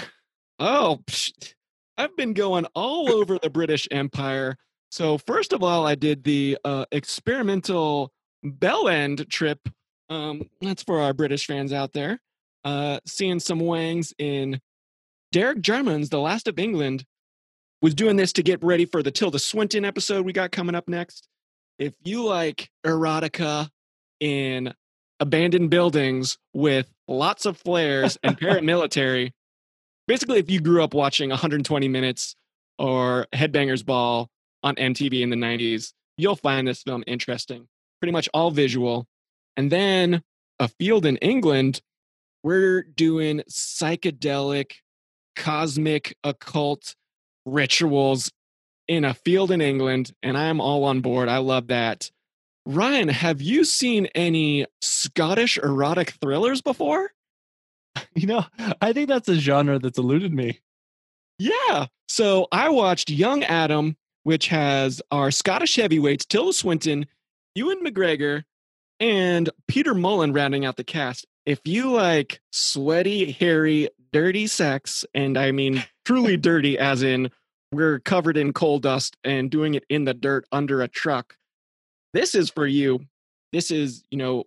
Oh, 0.59 1.01
psh, 1.07 1.55
I've 1.97 2.17
been 2.17 2.35
going 2.35 2.67
all 2.75 3.11
over 3.13 3.39
the 3.39 3.51
British 3.51 3.89
Empire. 3.91 4.57
So 4.91 5.19
first 5.19 5.53
of 5.53 5.63
all, 5.63 5.87
I 5.87 5.95
did 5.95 6.23
the 6.23 6.59
uh, 6.65 6.85
experimental 6.93 8.13
Bell 8.45 8.87
End 8.89 9.29
trip. 9.29 9.59
Um, 10.09 10.51
that's 10.61 10.83
for 10.83 11.01
our 11.01 11.15
British 11.15 11.47
fans 11.47 11.73
out 11.73 11.95
there. 11.95 12.21
Uh, 12.65 13.01
seeing 13.07 13.41
some 13.41 13.59
wangs 13.59 14.13
in 14.19 14.61
Derek 15.33 15.61
Jarman's 15.61 16.11
The 16.11 16.21
Last 16.21 16.49
of 16.49 16.59
England. 16.59 17.05
Was 17.81 17.95
doing 17.95 18.15
this 18.15 18.33
to 18.35 18.45
get 18.45 18.63
ready 18.63 18.85
for 18.85 19.03
the 19.03 19.11
Tilda 19.11 19.41
Swinton 19.41 19.85
episode 19.85 20.25
we 20.25 20.33
got 20.33 20.53
coming 20.53 20.77
up 20.77 20.89
next. 20.89 21.27
If 21.81 21.95
you 22.05 22.25
like 22.25 22.71
erotica 22.87 23.69
in 24.21 24.73
abandoned 25.19 25.71
buildings 25.71 26.39
with 26.55 26.89
lots 27.09 27.45
of 27.45 27.57
flares 27.57 28.17
and 28.23 28.39
paramilitary, 28.39 29.33
basically 30.07 30.39
if 30.39 30.51
you 30.51 30.61
grew 30.61 30.83
up 30.83 30.95
watching 30.95 31.31
120 31.31 31.89
minutes 31.89 32.35
or 32.79 33.27
headbangers 33.33 33.85
ball 33.85 34.29
on 34.63 34.75
mtv 34.77 35.21
in 35.21 35.31
the 35.31 35.37
90s 35.37 35.93
you'll 36.17 36.37
find 36.37 36.67
this 36.67 36.83
film 36.83 37.03
interesting 37.07 37.67
pretty 38.01 38.13
much 38.13 38.29
all 38.35 38.51
visual 38.51 39.07
and 39.57 39.71
then 39.71 40.23
a 40.59 40.69
field 40.69 41.07
in 41.07 41.17
england 41.19 41.81
we're 42.43 42.83
doing 42.83 43.43
psychedelic 43.51 44.73
cosmic 45.37 46.17
occult 46.25 46.95
rituals 47.47 48.31
in 48.89 49.05
a 49.05 49.15
field 49.15 49.51
in 49.51 49.61
england 49.61 50.13
and 50.23 50.37
i'm 50.37 50.61
all 50.61 50.85
on 50.85 51.01
board 51.01 51.29
i 51.29 51.39
love 51.39 51.69
that 51.69 52.11
ryan 52.67 53.09
have 53.09 53.41
you 53.41 53.65
seen 53.65 54.07
any 54.15 54.67
scottish 54.81 55.57
erotic 55.59 56.11
thrillers 56.21 56.61
before 56.61 57.11
you 58.15 58.27
know, 58.27 58.45
I 58.81 58.93
think 58.93 59.09
that's 59.09 59.29
a 59.29 59.35
genre 59.35 59.79
that's 59.79 59.99
eluded 59.99 60.33
me. 60.33 60.61
Yeah. 61.39 61.87
So 62.09 62.47
I 62.53 62.69
watched 62.69 63.11
Young 63.11 63.43
Adam, 63.45 63.97
which 64.23 64.49
has 64.49 65.03
our 65.11 65.31
Scottish 65.31 65.77
heavyweights, 65.77 66.27
Tilda 66.27 66.53
Swinton, 66.53 67.07
Ewan 67.55 67.85
McGregor, 67.85 68.45
and 69.01 69.51
Peter 69.67 69.95
Mullan 69.95 70.35
rounding 70.35 70.65
out 70.65 70.77
the 70.77 70.85
cast. 70.85 71.27
If 71.45 71.61
you 71.65 71.91
like 71.91 72.41
sweaty, 72.53 73.33
hairy, 73.33 73.89
dirty 74.13 74.47
sex, 74.47 75.05
and 75.15 75.37
I 75.37 75.51
mean 75.51 75.85
truly 76.05 76.37
dirty, 76.37 76.79
as 76.79 77.03
in 77.03 77.31
we're 77.73 77.99
covered 78.01 78.37
in 78.37 78.53
coal 78.53 78.79
dust 78.79 79.17
and 79.25 79.51
doing 79.51 79.75
it 79.75 79.85
in 79.89 80.05
the 80.05 80.15
dirt 80.15 80.47
under 80.53 80.83
a 80.83 80.89
truck. 80.89 81.37
This 82.13 82.35
is 82.35 82.51
for 82.51 82.67
you. 82.67 83.01
This 83.53 83.71
is, 83.71 84.05
you 84.11 84.19
know, 84.19 84.45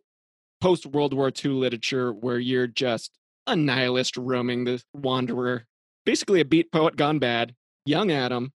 post 0.62 0.86
World 0.86 1.14
War 1.14 1.32
II 1.44 1.52
literature 1.52 2.14
where 2.14 2.40
you're 2.40 2.68
just 2.68 3.12
a 3.48 3.56
nihilist 3.56 4.16
roaming 4.16 4.64
the 4.64 4.82
wanderer. 4.94 5.66
Basically 6.06 6.40
a 6.40 6.46
beat 6.46 6.72
poet 6.72 6.96
gone 6.96 7.20
bad. 7.20 7.56
Young 7.86 8.12
Adam. 8.12 8.54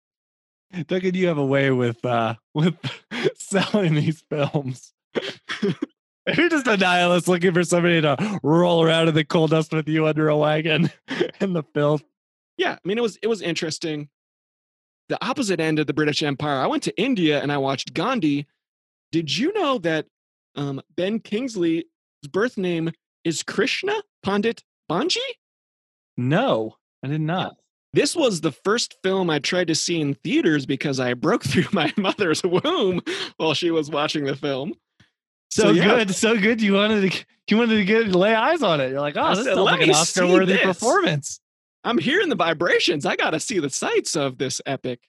Duncan, 0.86 1.14
you 1.14 1.26
have 1.28 1.38
a 1.38 1.46
way 1.46 1.70
with 1.70 2.04
uh 2.04 2.34
with 2.54 2.76
selling 3.36 3.94
these 3.94 4.22
films. 4.30 4.92
You're 6.36 6.48
just 6.48 6.66
a 6.66 6.76
nihilist 6.76 7.28
looking 7.28 7.54
for 7.54 7.64
somebody 7.64 8.00
to 8.00 8.40
roll 8.42 8.82
around 8.82 9.08
in 9.08 9.14
the 9.14 9.24
coal 9.24 9.48
dust 9.48 9.72
with 9.72 9.88
you 9.88 10.06
under 10.06 10.28
a 10.28 10.36
wagon 10.36 10.90
in 11.40 11.52
the 11.52 11.62
filth. 11.74 12.02
Yeah, 12.56 12.72
I 12.72 12.78
mean 12.84 12.98
it 12.98 13.02
was 13.02 13.18
it 13.22 13.28
was 13.28 13.42
interesting. 13.42 14.08
The 15.08 15.24
opposite 15.24 15.60
end 15.60 15.78
of 15.78 15.86
the 15.86 15.94
British 15.94 16.22
Empire. 16.22 16.58
I 16.58 16.66
went 16.66 16.82
to 16.82 17.00
India 17.00 17.40
and 17.40 17.50
I 17.50 17.58
watched 17.58 17.94
Gandhi. 17.94 18.46
Did 19.10 19.34
you 19.34 19.52
know 19.54 19.78
that 19.78 20.06
um, 20.54 20.82
Ben 20.96 21.18
Kingsley's 21.20 21.84
birth 22.30 22.58
name 22.58 22.90
is 23.24 23.42
Krishna 23.42 23.94
Pandit 24.22 24.64
Bhanji? 24.90 25.16
No, 26.18 26.76
I 27.02 27.08
did 27.08 27.22
not. 27.22 27.56
This 27.94 28.14
was 28.14 28.42
the 28.42 28.52
first 28.52 28.96
film 29.02 29.30
I 29.30 29.38
tried 29.38 29.68
to 29.68 29.74
see 29.74 30.00
in 30.00 30.14
theaters 30.14 30.66
because 30.66 31.00
I 31.00 31.14
broke 31.14 31.44
through 31.44 31.66
my 31.72 31.92
mother's 31.96 32.42
womb 32.42 33.00
while 33.38 33.54
she 33.54 33.70
was 33.70 33.90
watching 33.90 34.24
the 34.24 34.36
film. 34.36 34.74
So, 35.50 35.70
yeah. 35.70 35.84
good, 35.84 36.14
so 36.14 36.38
good. 36.38 36.60
You 36.60 36.74
wanted 36.74 37.10
to 37.10 37.24
you 37.48 37.56
wanted 37.56 37.76
to 37.76 37.84
get 37.84 38.08
lay 38.08 38.34
eyes 38.34 38.62
on 38.62 38.80
it. 38.80 38.90
You're 38.90 39.00
like, 39.00 39.16
oh, 39.16 39.34
this 39.34 39.46
"Let 39.46 39.56
like 39.56 39.80
an 39.80 39.90
Oscar 39.90 40.26
worthy 40.26 40.54
this." 40.54 40.62
performance. 40.62 41.40
I'm 41.84 41.98
hearing 41.98 42.28
the 42.28 42.36
vibrations. 42.36 43.06
I 43.06 43.16
got 43.16 43.30
to 43.30 43.40
see 43.40 43.58
the 43.58 43.70
sights 43.70 44.16
of 44.16 44.38
this 44.38 44.60
epic. 44.66 45.00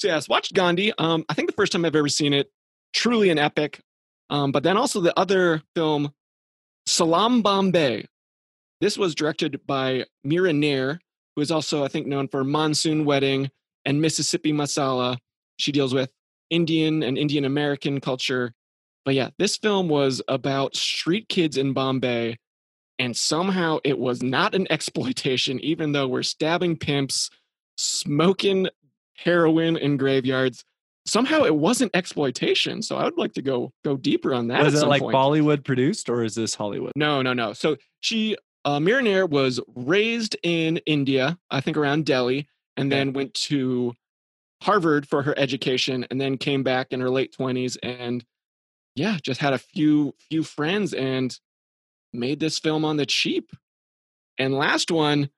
So 0.00 0.08
yes, 0.08 0.28
watched 0.28 0.54
Gandhi. 0.54 0.92
Um, 0.98 1.24
I 1.28 1.34
think 1.34 1.48
the 1.48 1.54
first 1.54 1.72
time 1.72 1.84
I've 1.84 1.96
ever 1.96 2.08
seen 2.08 2.32
it, 2.32 2.50
truly 2.92 3.30
an 3.30 3.38
epic. 3.38 3.80
Um, 4.30 4.52
but 4.52 4.62
then 4.62 4.76
also 4.76 5.00
the 5.00 5.18
other 5.18 5.62
film, 5.74 6.12
Salaam 6.86 7.42
Bombay. 7.42 8.06
This 8.80 8.98
was 8.98 9.14
directed 9.14 9.66
by 9.66 10.04
Mira 10.22 10.52
Nair, 10.52 11.00
who 11.34 11.42
is 11.42 11.50
also, 11.50 11.82
I 11.82 11.88
think, 11.88 12.06
known 12.06 12.28
for 12.28 12.44
Monsoon 12.44 13.04
Wedding 13.04 13.50
and 13.84 14.02
Mississippi 14.02 14.52
Masala. 14.52 15.16
She 15.56 15.72
deals 15.72 15.94
with 15.94 16.10
Indian 16.50 17.02
and 17.02 17.16
Indian 17.16 17.44
American 17.44 18.00
culture. 18.00 18.52
But 19.06 19.14
yeah, 19.14 19.30
this 19.38 19.56
film 19.56 19.88
was 19.88 20.20
about 20.28 20.76
street 20.76 21.28
kids 21.30 21.56
in 21.56 21.72
Bombay 21.72 22.36
and 22.98 23.16
somehow 23.16 23.78
it 23.84 23.98
was 23.98 24.22
not 24.22 24.54
an 24.54 24.66
exploitation, 24.70 25.60
even 25.60 25.92
though 25.92 26.08
we're 26.08 26.22
stabbing 26.22 26.76
pimps, 26.76 27.30
smoking 27.76 28.68
heroin 29.14 29.76
in 29.76 29.96
graveyards. 29.96 30.64
Somehow 31.06 31.44
it 31.44 31.54
wasn't 31.54 31.94
exploitation. 31.94 32.82
So 32.82 32.96
I 32.96 33.04
would 33.04 33.16
like 33.16 33.32
to 33.34 33.42
go 33.42 33.72
go 33.84 33.96
deeper 33.96 34.34
on 34.34 34.48
that. 34.48 34.64
Was 34.64 34.82
it 34.82 34.88
like 34.88 35.02
point. 35.02 35.14
Bollywood 35.14 35.64
produced 35.64 36.08
or 36.08 36.24
is 36.24 36.34
this 36.34 36.56
Hollywood? 36.56 36.92
No, 36.96 37.22
no, 37.22 37.32
no. 37.32 37.52
So 37.52 37.76
she, 38.00 38.36
uh, 38.64 38.80
Mira 38.80 39.02
Nair 39.02 39.24
was 39.24 39.60
raised 39.76 40.36
in 40.42 40.78
India, 40.78 41.38
I 41.48 41.60
think 41.60 41.76
around 41.76 42.06
Delhi, 42.06 42.48
and 42.76 42.90
then 42.90 43.12
went 43.12 43.34
to 43.34 43.94
Harvard 44.62 45.08
for 45.08 45.22
her 45.22 45.38
education, 45.38 46.04
and 46.10 46.20
then 46.20 46.38
came 46.38 46.64
back 46.64 46.88
in 46.90 47.00
her 47.00 47.10
late 47.10 47.32
twenties, 47.32 47.76
and 47.84 48.24
yeah, 48.96 49.18
just 49.22 49.40
had 49.40 49.52
a 49.52 49.58
few 49.58 50.14
few 50.30 50.42
friends 50.42 50.92
and 50.92 51.38
made 52.12 52.40
this 52.40 52.58
film 52.58 52.84
on 52.84 52.96
the 52.96 53.06
cheap. 53.06 53.52
And 54.38 54.54
last 54.54 54.90
one, 54.90 55.30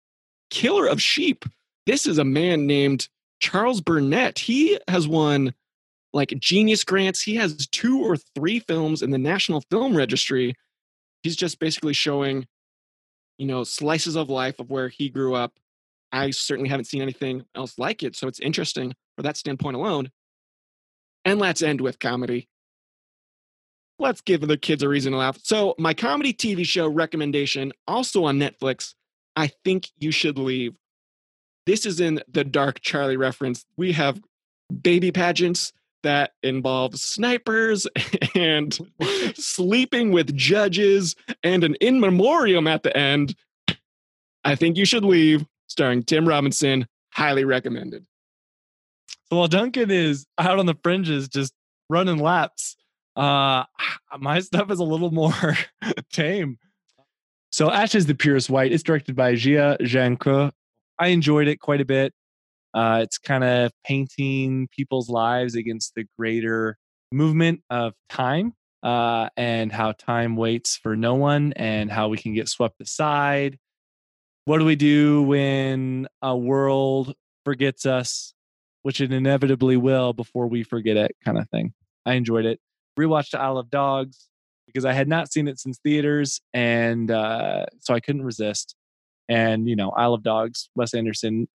Killer 0.51 0.87
of 0.87 1.03
Sheep. 1.03 1.45
This 1.85 2.07
is 2.07 2.19
a 2.19 2.25
man 2.25 2.67
named 2.67 3.09
Charles 3.41 3.81
Burnett. 3.81 4.39
He 4.39 4.79
has 4.89 5.09
won 5.09 5.55
like 6.13 6.35
genius 6.39 6.85
grants. 6.85 7.21
He 7.21 7.35
has 7.35 7.67
two 7.67 8.01
or 8.01 8.17
three 8.17 8.61
films 8.61 9.03
in 9.03 9.11
the 9.11 9.19
National 9.19 9.63
Film 9.71 9.97
Registry. 9.97 10.55
He's 11.23 11.37
just 11.37 11.59
basically 11.59 11.95
showing, 11.95 12.47
you 13.39 13.47
know, 13.47 13.65
slices 13.65 14.17
of 14.17 14.31
life 14.31 14.61
of 14.61 14.71
where 14.71 14.89
he 14.89 15.09
grew 15.09 15.35
up. 15.35 15.59
I 16.13 16.31
certainly 16.31 16.71
haven't 16.71 16.87
seen 16.87 17.03
anything 17.03 17.45
else 17.55 17.79
like 17.79 18.03
it. 18.03 18.15
So 18.15 18.29
it's 18.29 18.41
interesting 18.41 18.95
for 19.17 19.23
that 19.23 19.37
standpoint 19.37 19.77
alone. 19.77 20.11
And 21.25 21.39
let's 21.41 21.61
end 21.61 21.81
with 21.81 21.99
comedy. 21.99 22.49
Let's 23.99 24.21
give 24.21 24.43
the 24.43 24.57
kids 24.57 24.83
a 24.83 24.89
reason 24.89 25.13
to 25.13 25.19
laugh. 25.19 25.39
So, 25.43 25.75
my 25.79 25.93
comedy 25.93 26.33
TV 26.33 26.65
show 26.65 26.89
recommendation, 26.89 27.73
also 27.87 28.25
on 28.25 28.39
Netflix, 28.39 28.95
I 29.35 29.49
think 29.65 29.91
you 29.99 30.13
should 30.13 30.39
leave. 30.39 30.77
This 31.67 31.85
is 31.85 32.01
in 32.01 32.21
the 32.29 32.45
Dark 32.45 32.81
Charlie 32.81 33.17
reference. 33.17 33.65
We 33.77 33.93
have 33.93 34.21
baby 34.83 35.13
pageants 35.13 35.73
that 36.03 36.33
involve 36.43 36.95
snipers 36.97 37.87
and 38.35 38.79
sleeping 39.35 40.13
with 40.13 40.35
judges 40.35 41.17
and 41.43 41.65
an 41.65 41.75
in 41.77 42.01
memoriam 42.01 42.67
at 42.67 42.83
the 42.83 42.97
end. 42.97 43.35
I 44.45 44.55
think 44.55 44.77
you 44.77 44.85
should 44.85 45.05
leave, 45.05 45.45
starring 45.67 46.03
Tim 46.03 46.27
Robinson. 46.27 46.87
Highly 47.11 47.45
recommended. 47.45 48.07
So 49.29 49.37
while 49.37 49.49
Duncan 49.49 49.91
is 49.91 50.25
out 50.39 50.59
on 50.59 50.67
the 50.67 50.77
fringes 50.83 51.29
just 51.29 51.53
running 51.91 52.19
laps, 52.19 52.77
uh 53.17 53.65
my 54.19 54.41
stuff 54.41 54.71
is 54.71 54.79
a 54.79 54.85
little 54.85 55.11
more 55.11 55.57
tame. 56.13 56.59
So 57.51 57.71
Ash 57.71 57.95
is 57.95 58.07
the 58.07 58.15
Purest 58.15 58.51
White. 58.51 58.73
It's 58.73 58.83
directed 58.83 59.17
by 59.17 59.35
Jia 59.35 59.79
Zhangke. 59.81 60.53
I 60.99 61.09
enjoyed 61.09 61.49
it 61.49 61.61
quite 61.61 61.81
a 61.81 61.85
bit. 61.85 62.13
Uh, 62.75 63.01
it's 63.03 63.17
kind 63.19 63.43
of 63.43 63.73
painting 63.85 64.69
people's 64.71 65.09
lives 65.09 65.55
against 65.55 65.95
the 65.95 66.05
greater 66.19 66.77
movement 67.11 67.63
of 67.71 67.95
time 68.11 68.53
uh, 68.83 69.29
and 69.37 69.73
how 69.73 69.93
time 69.93 70.37
waits 70.37 70.77
for 70.77 70.95
no 70.95 71.15
one 71.15 71.53
and 71.55 71.91
how 71.91 72.09
we 72.09 72.19
can 72.19 72.35
get 72.35 72.49
swept 72.49 72.81
aside. 72.81 73.59
What 74.45 74.59
do 74.59 74.65
we 74.65 74.77
do 74.77 75.23
when 75.23 76.07
a 76.23 76.37
world 76.37 77.15
forgets 77.45 77.87
us, 77.87 78.35
which 78.83 79.01
it 79.01 79.13
inevitably 79.13 79.77
will 79.77 80.13
before 80.13 80.47
we 80.47 80.63
forget 80.63 80.97
it, 80.97 81.17
kind 81.25 81.39
of 81.39 81.49
thing. 81.49 81.73
I 82.05 82.15
enjoyed 82.15 82.45
it. 82.45 82.61
Rewatched 82.99 83.39
Isle 83.39 83.59
of 83.59 83.71
Dogs 83.71 84.29
because 84.67 84.85
I 84.85 84.93
had 84.93 85.09
not 85.09 85.33
seen 85.33 85.49
it 85.49 85.59
since 85.59 85.79
theaters, 85.79 86.41
and 86.53 87.11
uh, 87.11 87.67
so 87.81 87.95
I 87.95 88.01
couldn't 88.01 88.25
resist. 88.25 88.75
And 89.29 89.69
you 89.69 89.77
know, 89.77 89.91
Isle 89.91 90.15
of 90.15 90.23
Dogs, 90.23 90.69
Wes 90.75 90.95
Anderson, 90.95 91.49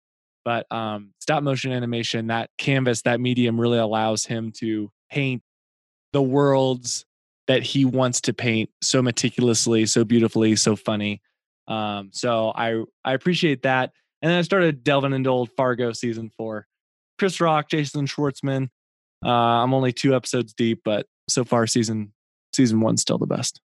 but 0.44 0.70
um, 0.72 1.12
stop 1.20 1.42
motion 1.42 1.72
animation, 1.72 2.28
that 2.28 2.50
canvas, 2.58 3.02
that 3.02 3.20
medium 3.20 3.60
really 3.60 3.78
allows 3.78 4.24
him 4.24 4.52
to 4.58 4.90
paint 5.10 5.42
the 6.12 6.22
worlds 6.22 7.04
that 7.46 7.62
he 7.62 7.84
wants 7.84 8.20
to 8.22 8.32
paint 8.32 8.70
so 8.80 9.02
meticulously, 9.02 9.86
so 9.86 10.04
beautifully, 10.04 10.56
so 10.56 10.76
funny. 10.76 11.20
Um, 11.68 12.10
so 12.12 12.52
I 12.54 12.84
I 13.04 13.14
appreciate 13.14 13.62
that. 13.62 13.92
And 14.22 14.30
then 14.30 14.38
I 14.38 14.42
started 14.42 14.84
delving 14.84 15.12
into 15.12 15.30
old 15.30 15.50
Fargo 15.56 15.92
season 15.92 16.30
four. 16.36 16.66
Chris 17.18 17.40
Rock, 17.40 17.68
Jason 17.68 18.06
Schwartzman. 18.06 18.68
Uh, 19.24 19.28
I'm 19.28 19.74
only 19.74 19.92
two 19.92 20.14
episodes 20.14 20.52
deep, 20.54 20.80
but 20.84 21.06
so 21.30 21.44
far 21.44 21.66
season 21.66 22.12
season 22.52 22.80
one's 22.80 23.02
still 23.02 23.18
the 23.18 23.26
best. 23.26 23.60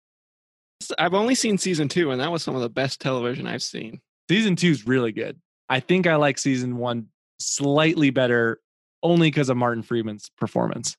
I've 0.99 1.13
only 1.13 1.35
seen 1.35 1.57
season 1.57 1.87
two, 1.87 2.11
and 2.11 2.21
that 2.21 2.31
was 2.31 2.43
some 2.43 2.55
of 2.55 2.61
the 2.61 2.69
best 2.69 2.99
television 2.99 3.47
I've 3.47 3.63
seen. 3.63 4.01
Season 4.29 4.55
two 4.55 4.69
is 4.69 4.85
really 4.85 5.11
good. 5.11 5.39
I 5.69 5.79
think 5.79 6.05
I 6.07 6.15
like 6.15 6.37
season 6.37 6.77
one 6.77 7.07
slightly 7.39 8.09
better, 8.09 8.59
only 9.01 9.27
because 9.27 9.49
of 9.49 9.57
Martin 9.57 9.83
Freeman's 9.83 10.29
performance. 10.37 10.95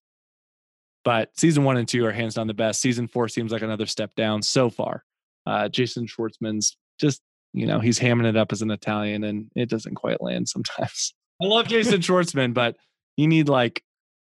But 1.04 1.30
season 1.38 1.64
one 1.64 1.76
and 1.76 1.86
two 1.86 2.04
are 2.04 2.12
hands 2.12 2.34
down 2.34 2.48
the 2.48 2.54
best. 2.54 2.80
Season 2.80 3.06
four 3.06 3.28
seems 3.28 3.52
like 3.52 3.62
another 3.62 3.86
step 3.86 4.14
down 4.16 4.42
so 4.42 4.70
far. 4.70 5.04
Uh, 5.46 5.68
Jason 5.68 6.06
Schwartzman's 6.06 6.76
just, 6.98 7.20
you 7.52 7.66
know, 7.66 7.78
he's 7.78 8.00
hamming 8.00 8.26
it 8.26 8.36
up 8.36 8.50
as 8.50 8.62
an 8.62 8.70
Italian, 8.70 9.22
and 9.22 9.50
it 9.54 9.68
doesn't 9.68 9.94
quite 9.94 10.20
land 10.20 10.48
sometimes. 10.48 11.14
I 11.40 11.46
love 11.46 11.68
Jason 11.68 12.00
Schwartzman, 12.00 12.54
but 12.54 12.76
you 13.16 13.28
need 13.28 13.48
like 13.48 13.82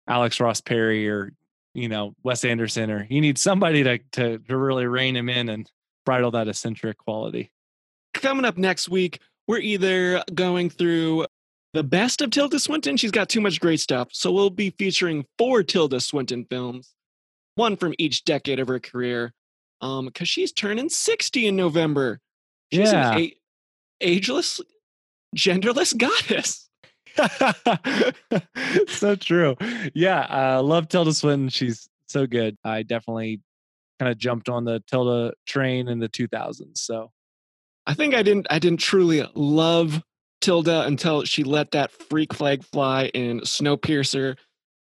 Alex 0.07 0.39
Ross 0.39 0.61
Perry 0.61 1.09
or 1.09 1.33
you 1.73 1.87
know 1.89 2.13
Wes 2.23 2.43
Anderson, 2.43 2.91
or 2.91 3.05
you 3.09 3.21
need 3.21 3.37
somebody 3.37 3.83
to 3.83 3.97
to, 4.13 4.37
to 4.39 4.57
really 4.57 4.85
rein 4.87 5.15
him 5.15 5.29
in 5.29 5.49
and 5.49 5.69
bridle 6.05 6.31
that 6.31 6.47
eccentric 6.47 6.97
quality. 6.97 7.51
Coming 8.13 8.45
up 8.45 8.57
next 8.57 8.89
week, 8.89 9.19
we're 9.47 9.59
either 9.59 10.23
going 10.33 10.69
through 10.69 11.25
the 11.73 11.83
best 11.83 12.21
of 12.21 12.31
Tilda 12.31 12.59
Swinton. 12.59 12.97
She's 12.97 13.11
got 13.11 13.29
too 13.29 13.39
much 13.41 13.59
great 13.61 13.79
stuff. 13.79 14.09
So 14.11 14.31
we'll 14.31 14.49
be 14.49 14.71
featuring 14.71 15.25
four 15.37 15.63
Tilda 15.63 15.99
Swinton 16.01 16.45
films, 16.49 16.93
one 17.55 17.77
from 17.77 17.93
each 17.97 18.25
decade 18.25 18.59
of 18.59 18.67
her 18.67 18.79
career. 18.79 19.33
Um, 19.79 20.05
because 20.07 20.27
she's 20.29 20.51
turning 20.51 20.89
60 20.89 21.47
in 21.47 21.55
November. 21.55 22.19
She's 22.71 22.91
Yeah. 22.91 23.13
an 23.13 23.19
a- 23.19 23.35
ageless, 24.01 24.59
genderless 25.35 25.97
goddess. 25.97 26.69
so 28.87 29.15
true. 29.15 29.55
Yeah, 29.93 30.25
I 30.29 30.53
uh, 30.55 30.61
love 30.63 30.87
Tilda 30.87 31.13
Swinton. 31.13 31.49
She's 31.49 31.89
so 32.07 32.27
good. 32.27 32.57
I 32.63 32.83
definitely 32.83 33.41
kind 33.99 34.11
of 34.11 34.17
jumped 34.17 34.49
on 34.49 34.65
the 34.65 34.83
Tilda 34.87 35.33
train 35.45 35.87
in 35.87 35.99
the 35.99 36.09
2000s. 36.09 36.77
So 36.77 37.11
I 37.85 37.93
think 37.93 38.13
I 38.13 38.23
didn't 38.23 38.47
I 38.49 38.59
didn't 38.59 38.79
truly 38.79 39.23
love 39.35 40.01
Tilda 40.41 40.83
until 40.83 41.23
she 41.23 41.43
let 41.43 41.71
that 41.71 41.91
freak 41.91 42.33
flag 42.33 42.63
fly 42.63 43.05
in 43.13 43.41
Snowpiercer. 43.41 44.37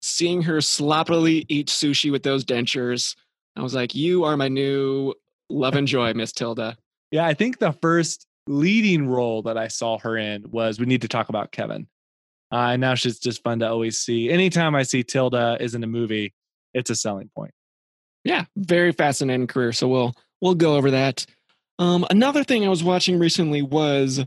Seeing 0.01 0.41
her 0.41 0.59
sloppily 0.59 1.45
eat 1.47 1.67
sushi 1.67 2.11
with 2.11 2.23
those 2.23 2.43
dentures, 2.43 3.15
I 3.55 3.61
was 3.61 3.73
like, 3.73 3.95
"You 3.95 4.25
are 4.25 4.35
my 4.35 4.49
new 4.49 5.13
love 5.49 5.75
and 5.75 5.87
joy, 5.87 6.13
Miss 6.13 6.33
Tilda." 6.33 6.75
Yeah, 7.11 7.25
I 7.25 7.33
think 7.33 7.59
the 7.59 7.71
first 7.71 8.27
leading 8.47 9.07
role 9.07 9.43
that 9.43 9.57
I 9.57 9.67
saw 9.69 9.97
her 9.99 10.17
in 10.17 10.49
was 10.49 10.79
We 10.79 10.87
Need 10.87 11.03
to 11.03 11.07
Talk 11.07 11.29
About 11.29 11.51
Kevin. 11.51 11.87
Uh, 12.53 12.73
and 12.73 12.81
now 12.81 12.93
she's 12.93 13.17
just 13.17 13.41
fun 13.41 13.57
to 13.59 13.67
always 13.67 13.97
see. 13.97 14.29
Anytime 14.29 14.75
I 14.75 14.83
see 14.83 15.03
Tilda 15.03 15.57
is 15.59 15.73
in 15.73 15.83
a 15.83 15.87
movie, 15.87 16.35
it's 16.75 16.91
a 16.91 16.95
selling 16.95 17.31
point. 17.35 17.51
Yeah, 18.23 18.45
very 18.55 18.91
fascinating 18.91 19.47
career. 19.47 19.71
So 19.71 19.87
we'll 19.87 20.13
we'll 20.39 20.53
go 20.53 20.75
over 20.75 20.91
that. 20.91 21.25
Um, 21.79 22.05
another 22.11 22.43
thing 22.43 22.63
I 22.63 22.69
was 22.69 22.83
watching 22.83 23.17
recently 23.17 23.63
was 23.63 24.23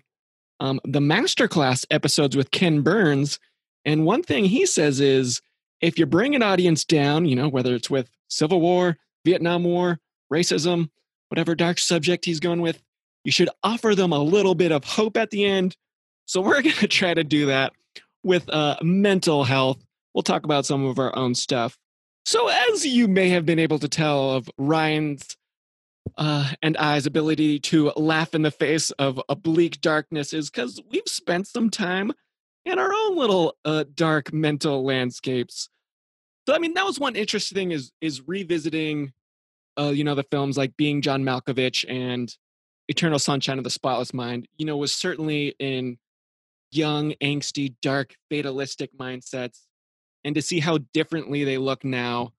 um, 0.58 0.80
the 0.84 0.98
masterclass 0.98 1.86
episodes 1.88 2.36
with 2.36 2.50
Ken 2.50 2.80
Burns, 2.80 3.38
and 3.84 4.04
one 4.04 4.24
thing 4.24 4.44
he 4.44 4.66
says 4.66 4.98
is 4.98 5.40
if 5.80 5.96
you 5.96 6.04
bring 6.04 6.34
an 6.34 6.42
audience 6.42 6.84
down, 6.84 7.26
you 7.26 7.36
know, 7.36 7.48
whether 7.48 7.76
it's 7.76 7.90
with 7.90 8.10
Civil 8.26 8.60
War, 8.60 8.96
Vietnam 9.24 9.62
War, 9.62 10.00
racism, 10.32 10.90
whatever 11.28 11.54
dark 11.54 11.78
subject 11.78 12.24
he's 12.24 12.40
going 12.40 12.60
with, 12.60 12.82
you 13.22 13.30
should 13.30 13.50
offer 13.62 13.94
them 13.94 14.12
a 14.12 14.18
little 14.18 14.56
bit 14.56 14.72
of 14.72 14.82
hope 14.82 15.16
at 15.16 15.30
the 15.30 15.44
end. 15.44 15.76
So 16.24 16.40
we're 16.40 16.62
going 16.62 16.74
to 16.76 16.88
try 16.88 17.14
to 17.14 17.22
do 17.22 17.46
that 17.46 17.72
with 18.26 18.52
uh, 18.52 18.76
mental 18.82 19.44
health. 19.44 19.82
We'll 20.14 20.22
talk 20.22 20.44
about 20.44 20.66
some 20.66 20.84
of 20.84 20.98
our 20.98 21.16
own 21.16 21.34
stuff. 21.34 21.78
So, 22.26 22.48
as 22.48 22.84
you 22.84 23.06
may 23.06 23.28
have 23.30 23.46
been 23.46 23.60
able 23.60 23.78
to 23.78 23.88
tell 23.88 24.32
of 24.32 24.50
Ryan's 24.58 25.36
uh, 26.18 26.52
and 26.60 26.76
I's 26.76 27.06
ability 27.06 27.60
to 27.60 27.92
laugh 27.96 28.34
in 28.34 28.42
the 28.42 28.50
face 28.50 28.90
of 28.92 29.20
a 29.28 29.36
bleak 29.36 29.80
darkness, 29.80 30.32
is 30.32 30.50
because 30.50 30.80
we've 30.90 31.02
spent 31.06 31.46
some 31.46 31.70
time 31.70 32.12
in 32.64 32.80
our 32.80 32.92
own 32.92 33.16
little 33.16 33.56
uh, 33.64 33.84
dark 33.94 34.32
mental 34.32 34.84
landscapes. 34.84 35.68
So, 36.48 36.54
I 36.54 36.58
mean, 36.58 36.74
that 36.74 36.84
was 36.84 36.98
one 36.98 37.14
interesting 37.14 37.54
thing 37.54 37.70
is 37.70 37.92
is 38.00 38.26
revisiting, 38.26 39.12
uh, 39.78 39.92
you 39.94 40.02
know, 40.02 40.16
the 40.16 40.24
films 40.24 40.56
like 40.56 40.76
Being 40.76 41.00
John 41.02 41.22
Malkovich 41.22 41.84
and 41.88 42.34
Eternal 42.88 43.20
Sunshine 43.20 43.58
of 43.58 43.64
the 43.64 43.70
Spotless 43.70 44.12
Mind. 44.12 44.48
You 44.56 44.66
know, 44.66 44.76
was 44.76 44.92
certainly 44.92 45.54
in 45.60 45.98
young, 46.70 47.12
angsty, 47.22 47.74
dark, 47.80 48.14
fatalistic 48.30 48.96
mindsets 48.96 49.60
and 50.26 50.34
to 50.34 50.42
see 50.42 50.58
how 50.58 50.78
differently 50.92 51.44
they 51.44 51.56
look 51.56 51.84
now. 51.84 52.32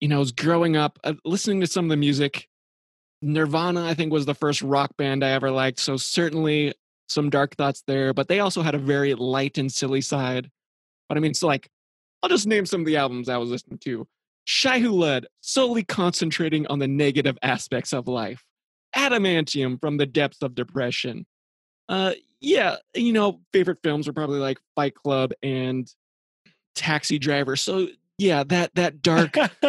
You 0.00 0.08
know, 0.08 0.20
was 0.20 0.32
growing 0.32 0.78
up, 0.78 0.98
uh, 1.04 1.12
listening 1.26 1.60
to 1.60 1.66
some 1.66 1.84
of 1.84 1.90
the 1.90 1.96
music. 1.98 2.48
Nirvana, 3.20 3.84
I 3.84 3.92
think, 3.92 4.10
was 4.10 4.24
the 4.24 4.34
first 4.34 4.62
rock 4.62 4.96
band 4.96 5.22
I 5.22 5.32
ever 5.32 5.50
liked. 5.50 5.78
So 5.80 5.98
certainly 5.98 6.72
some 7.10 7.28
dark 7.28 7.56
thoughts 7.56 7.82
there, 7.86 8.14
but 8.14 8.28
they 8.28 8.40
also 8.40 8.62
had 8.62 8.74
a 8.74 8.78
very 8.78 9.12
light 9.14 9.58
and 9.58 9.70
silly 9.70 10.00
side. 10.00 10.50
But 11.10 11.18
I 11.18 11.20
mean, 11.20 11.34
so 11.34 11.46
like, 11.46 11.68
I'll 12.22 12.30
just 12.30 12.46
name 12.46 12.64
some 12.64 12.80
of 12.80 12.86
the 12.86 12.96
albums 12.96 13.28
I 13.28 13.36
was 13.36 13.50
listening 13.50 13.78
to. 13.84 14.08
Shai 14.46 14.80
Hulud, 14.80 15.26
solely 15.42 15.84
concentrating 15.84 16.66
on 16.68 16.78
the 16.78 16.88
negative 16.88 17.36
aspects 17.42 17.92
of 17.92 18.08
life. 18.08 18.42
Adamantium 18.96 19.78
from 19.78 19.98
the 19.98 20.06
depths 20.06 20.40
of 20.40 20.54
depression. 20.54 21.26
Uh, 21.90 22.12
yeah, 22.40 22.76
you 22.94 23.12
know, 23.12 23.40
favorite 23.52 23.78
films 23.82 24.06
are 24.06 24.12
probably 24.12 24.38
like 24.38 24.58
Fight 24.76 24.94
Club 24.94 25.32
and 25.42 25.92
Taxi 26.76 27.18
Driver. 27.18 27.56
So 27.56 27.88
yeah, 28.16 28.44
that 28.44 28.74
that 28.76 29.02
dark 29.02 29.32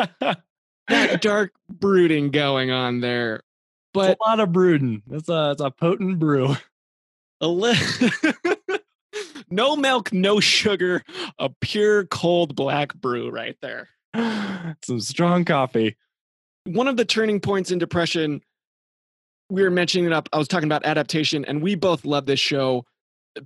that 0.88 1.22
dark 1.22 1.52
brooding 1.68 2.30
going 2.30 2.70
on 2.70 3.02
there. 3.02 3.42
But 3.94 4.12
it's 4.12 4.22
a 4.24 4.30
lot 4.30 4.40
of 4.40 4.52
brooding. 4.52 5.02
It's 5.10 5.30
a 5.30 5.52
it's 5.52 5.62
a 5.62 5.72
potent 5.72 6.20
brew. 6.20 6.56
A 7.42 7.48
li- 7.48 7.76
no 9.50 9.76
milk, 9.76 10.14
no 10.14 10.40
sugar, 10.40 11.04
a 11.40 11.50
pure 11.50 12.06
cold 12.06 12.56
black 12.56 12.94
brew 12.94 13.32
right 13.32 13.58
there. 13.62 13.90
Some 14.84 15.00
strong 15.00 15.44
coffee. 15.44 15.98
One 16.66 16.88
of 16.88 16.98
the 16.98 17.06
turning 17.06 17.40
points 17.40 17.72
in 17.72 17.80
depression, 17.80 18.42
we 19.52 19.64
were 19.64 19.70
mentioning 19.70 20.06
it 20.06 20.14
up. 20.14 20.30
I 20.32 20.38
was 20.38 20.48
talking 20.48 20.68
about 20.68 20.86
adaptation, 20.86 21.44
and 21.44 21.62
we 21.62 21.76
both 21.76 22.06
love 22.06 22.26
this 22.26 22.40
show, 22.40 22.86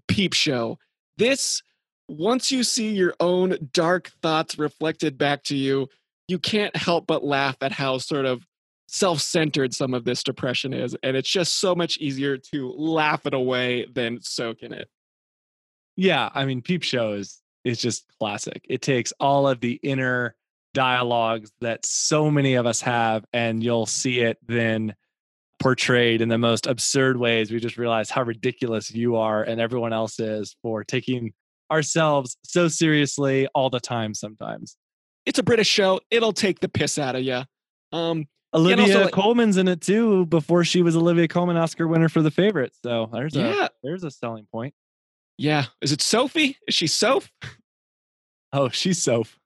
Peep 0.08 0.34
Show. 0.34 0.78
This 1.18 1.64
once 2.08 2.52
you 2.52 2.64
see 2.64 2.92
your 2.92 3.16
own 3.20 3.58
dark 3.74 4.12
thoughts 4.22 4.60
reflected 4.60 5.18
back 5.18 5.44
to 5.46 5.56
you, 5.56 5.90
you 6.28 6.38
can't 6.38 6.76
help 6.76 7.08
but 7.08 7.24
laugh 7.24 7.58
at 7.62 7.72
how 7.72 7.98
sort 7.98 8.26
of 8.26 8.46
self 8.88 9.20
centered 9.20 9.74
some 9.74 9.96
of 9.96 10.06
this 10.06 10.22
depression 10.22 10.74
is. 10.74 10.96
And 11.02 11.18
it's 11.18 11.30
just 11.30 11.56
so 11.56 11.74
much 11.74 11.98
easier 11.98 12.38
to 12.38 12.72
laugh 12.74 13.26
it 13.26 13.34
away 13.34 13.88
than 13.92 14.22
soak 14.22 14.62
in 14.62 14.74
it. 14.74 14.88
Yeah. 15.96 16.30
I 16.36 16.46
mean, 16.46 16.62
Peep 16.62 16.84
Show 16.84 17.14
is, 17.14 17.42
is 17.64 17.82
just 17.82 18.06
classic. 18.20 18.64
It 18.70 18.84
takes 18.84 19.12
all 19.20 19.48
of 19.48 19.60
the 19.60 19.80
inner 19.82 20.36
dialogues 20.76 21.52
that 21.62 21.84
so 21.84 22.30
many 22.30 22.54
of 22.54 22.68
us 22.68 22.82
have, 22.82 23.26
and 23.34 23.64
you'll 23.64 23.88
see 23.88 24.20
it 24.20 24.38
then 24.46 24.94
portrayed 25.60 26.22
in 26.22 26.30
the 26.30 26.38
most 26.38 26.68
absurd 26.68 27.18
ways. 27.18 27.52
We 27.52 27.60
just 27.60 27.78
realize 27.78 28.10
how 28.10 28.24
ridiculous 28.24 28.92
you 28.92 29.16
are 29.16 29.44
and 29.44 29.60
everyone 29.62 29.94
else 29.94 30.20
is 30.20 30.56
for 30.62 30.84
taking 30.84 31.34
ourselves 31.72 32.38
so 32.44 32.68
seriously 32.68 33.48
all 33.56 33.70
the 33.70 33.80
time 33.80 34.14
sometimes. 34.14 34.78
It's 35.26 35.40
a 35.40 35.44
British 35.44 35.68
show. 35.68 36.00
It'll 36.12 36.34
take 36.34 36.60
the 36.60 36.70
piss 36.70 37.00
out 37.00 37.16
of 37.16 37.24
you. 37.24 37.42
Um, 37.92 38.26
Olivia 38.54 38.84
also, 38.86 39.04
like- 39.06 39.14
Colman's 39.14 39.58
in 39.58 39.68
it 39.68 39.82
too 39.82 40.26
before 40.28 40.64
she 40.64 40.82
was 40.82 40.96
Olivia 40.96 41.28
Colman 41.28 41.58
Oscar 41.58 41.88
winner 41.88 42.10
for 42.10 42.22
The 42.22 42.32
Favorite. 42.32 42.74
So 42.84 43.10
there's 43.12 43.36
a 43.36 43.70
there's 43.84 44.04
a 44.04 44.12
selling 44.12 44.48
point. 44.52 44.74
yeah. 45.38 45.66
Is 45.82 45.92
it 45.92 46.02
Sophie? 46.02 46.58
Is 46.68 46.76
she 46.76 46.88
Soph? 46.88 47.32
Oh, 48.54 48.70
she's 48.70 49.02
Soph. 49.02 49.38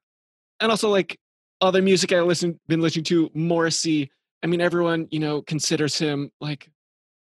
and 0.60 0.70
also 0.70 0.88
like 0.90 1.18
other 1.60 1.82
music 1.82 2.12
I 2.12 2.20
listen 2.20 2.60
been 2.68 2.80
listening 2.80 3.04
to, 3.06 3.30
Morrissey. 3.34 4.10
I 4.42 4.46
mean, 4.46 4.60
everyone 4.60 5.08
you 5.10 5.18
know 5.18 5.42
considers 5.42 5.98
him 5.98 6.30
like 6.40 6.70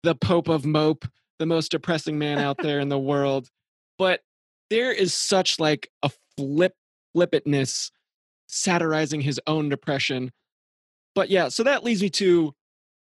the 0.04 0.16
Pope 0.16 0.48
of 0.48 0.66
Mope, 0.66 1.06
the 1.40 1.46
most 1.46 1.72
depressing 1.72 2.18
man 2.18 2.40
out 2.40 2.58
there 2.62 2.80
in 2.80 2.90
the 2.90 3.00
world. 3.00 3.50
But 3.98 4.22
there 4.70 4.92
is 4.92 5.14
such 5.14 5.60
like 5.60 5.90
a 6.04 6.12
flip 6.38 6.74
flippantness 7.16 7.92
satirizing 8.48 9.22
his 9.22 9.40
own 9.48 9.70
depression. 9.70 10.32
But 11.16 11.30
yeah, 11.30 11.50
so 11.50 11.64
that 11.64 11.84
leads 11.84 12.02
me 12.02 12.10
to 12.12 12.54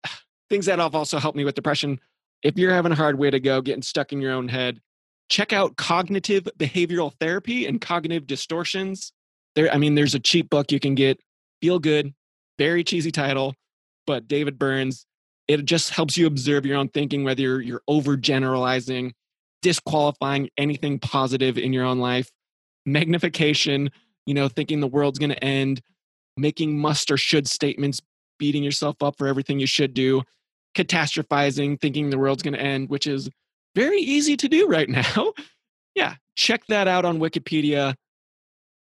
things 0.51 0.67
that 0.67 0.79
have 0.79 0.95
also 0.95 1.19
helped 1.19 1.37
me 1.37 1.45
with 1.45 1.55
depression. 1.55 2.01
If 2.43 2.57
you're 2.57 2.73
having 2.73 2.93
a 2.93 2.97
hard 2.97 3.19
way 3.19 3.31
to 3.31 3.41
go, 3.41 3.61
getting 3.61 3.83
stuck 3.83 4.13
in 4.13 4.21
your 4.21 4.33
own 4.33 4.49
head, 4.49 4.81
check 5.29 5.53
out 5.53 5.77
cognitive 5.77 6.49
behavioral 6.59 7.13
therapy 7.21 7.67
and 7.67 7.81
cognitive 7.81 8.27
distortions. 8.27 9.13
There, 9.55 9.73
I 9.73 9.79
mean, 9.79 9.95
there's 9.95 10.15
a 10.15 10.21
cheap 10.21 10.49
book 10.49 10.73
you 10.73 10.81
can 10.81 10.95
get. 10.95 11.21
Feel 11.61 11.79
good, 11.79 12.15
very 12.59 12.83
cheesy 12.83 13.11
title, 13.11 13.55
but 14.07 14.29
David 14.29 14.59
Burns. 14.59 15.07
It 15.49 15.65
just 15.65 15.91
helps 15.91 16.17
you 16.17 16.27
observe 16.27 16.65
your 16.65 16.77
own 16.77 16.89
thinking, 16.89 17.25
whether 17.25 17.43
you're, 17.43 17.61
you're 17.61 17.83
overgeneralizing, 17.91 19.13
disqualifying 19.63 20.49
anything 20.57 20.99
positive 20.99 21.59
in 21.59 21.73
your 21.73 21.85
own 21.85 21.99
life, 21.99 22.31
magnification, 22.87 23.91
you 24.27 24.35
know, 24.35 24.49
thinking 24.49 24.81
the 24.81 24.87
world's 24.87 25.19
going 25.19 25.31
to 25.31 25.45
end, 25.45 25.81
making 26.37 26.79
must 26.79 27.11
or 27.11 27.17
should 27.17 27.49
statements, 27.49 28.01
beating 28.39 28.63
yourself 28.63 29.03
up 29.03 29.17
for 29.19 29.27
everything 29.27 29.59
you 29.59 29.67
should 29.67 29.93
do, 29.93 30.23
catastrophizing, 30.77 31.81
thinking 31.81 32.11
the 32.11 32.19
world's 32.19 32.43
going 32.43 32.55
to 32.55 32.61
end, 32.61 32.89
which 32.89 33.07
is 33.07 33.29
very 33.75 33.99
easy 33.99 34.37
to 34.37 34.49
do 34.49 34.67
right 34.67 34.89
now. 35.17 35.33
yeah, 35.95 36.15
check 36.37 36.63
that 36.69 36.89
out 36.89 37.05
on 37.05 37.19
Wikipedia. 37.19 37.95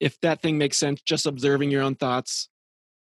If 0.01 0.21
that 0.21 0.43
thing 0.43 0.59
makes 0.59 0.77
sense, 0.77 1.01
just 1.03 1.27
observing 1.27 1.71
your 1.71 1.83
own 1.83 1.97
thoughts, 1.97 2.49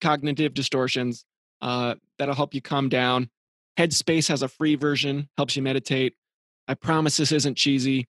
cognitive 0.00 0.54
distortions, 0.54 1.24
uh, 1.61 1.94
that'll 2.18 2.34
help 2.34 2.54
you 2.54 2.62
calm 2.62 2.88
down. 2.88 3.30
Headspace 3.78 4.28
has 4.28 4.42
a 4.42 4.48
free 4.48 4.74
version, 4.74 5.28
helps 5.36 5.56
you 5.56 5.62
meditate. 5.62 6.14
I 6.68 6.74
promise 6.74 7.16
this 7.16 7.32
isn't 7.32 7.56
cheesy. 7.56 8.06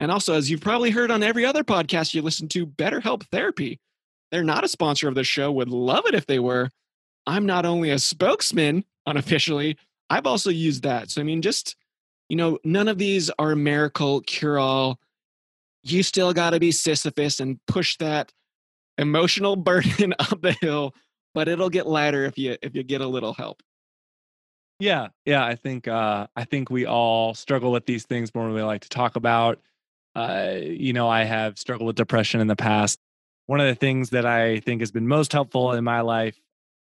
And 0.00 0.10
also, 0.10 0.34
as 0.34 0.50
you've 0.50 0.60
probably 0.60 0.90
heard 0.90 1.10
on 1.10 1.22
every 1.22 1.44
other 1.44 1.62
podcast 1.62 2.14
you 2.14 2.22
listen 2.22 2.48
to, 2.48 2.66
BetterHelp 2.66 3.24
Therapy. 3.30 3.78
They're 4.32 4.42
not 4.42 4.64
a 4.64 4.68
sponsor 4.68 5.08
of 5.08 5.14
the 5.14 5.24
show, 5.24 5.52
would 5.52 5.68
love 5.68 6.06
it 6.06 6.14
if 6.14 6.26
they 6.26 6.38
were. 6.38 6.70
I'm 7.26 7.46
not 7.46 7.64
only 7.66 7.90
a 7.90 7.98
spokesman 7.98 8.84
unofficially, 9.06 9.76
I've 10.10 10.26
also 10.26 10.50
used 10.50 10.82
that. 10.82 11.10
So, 11.10 11.20
I 11.20 11.24
mean, 11.24 11.42
just, 11.42 11.76
you 12.28 12.36
know, 12.36 12.58
none 12.64 12.88
of 12.88 12.98
these 12.98 13.30
are 13.38 13.52
a 13.52 13.56
miracle 13.56 14.22
cure 14.22 14.58
all. 14.58 14.98
You 15.84 16.02
still 16.02 16.32
got 16.32 16.50
to 16.50 16.60
be 16.60 16.72
Sisyphus 16.72 17.40
and 17.40 17.58
push 17.66 17.96
that 17.98 18.32
emotional 18.98 19.56
burden 19.56 20.14
up 20.18 20.40
the 20.40 20.56
hill, 20.60 20.94
but 21.34 21.48
it'll 21.48 21.70
get 21.70 21.86
lighter 21.86 22.24
if 22.24 22.38
you 22.38 22.56
if 22.62 22.74
you 22.74 22.82
get 22.82 23.00
a 23.00 23.06
little 23.06 23.34
help. 23.34 23.62
Yeah, 24.78 25.08
yeah. 25.24 25.44
I 25.44 25.54
think 25.54 25.86
uh, 25.86 26.26
I 26.34 26.44
think 26.44 26.70
we 26.70 26.86
all 26.86 27.34
struggle 27.34 27.70
with 27.72 27.86
these 27.86 28.04
things 28.04 28.34
more 28.34 28.44
than 28.44 28.54
we 28.54 28.62
like 28.62 28.82
to 28.82 28.88
talk 28.88 29.16
about. 29.16 29.60
Uh, 30.14 30.54
you 30.60 30.92
know, 30.92 31.08
I 31.08 31.24
have 31.24 31.58
struggled 31.58 31.86
with 31.86 31.96
depression 31.96 32.40
in 32.40 32.46
the 32.46 32.56
past. 32.56 32.98
One 33.46 33.60
of 33.60 33.66
the 33.66 33.74
things 33.74 34.10
that 34.10 34.26
I 34.26 34.60
think 34.60 34.80
has 34.80 34.90
been 34.90 35.06
most 35.06 35.32
helpful 35.32 35.72
in 35.72 35.84
my 35.84 36.00
life 36.00 36.38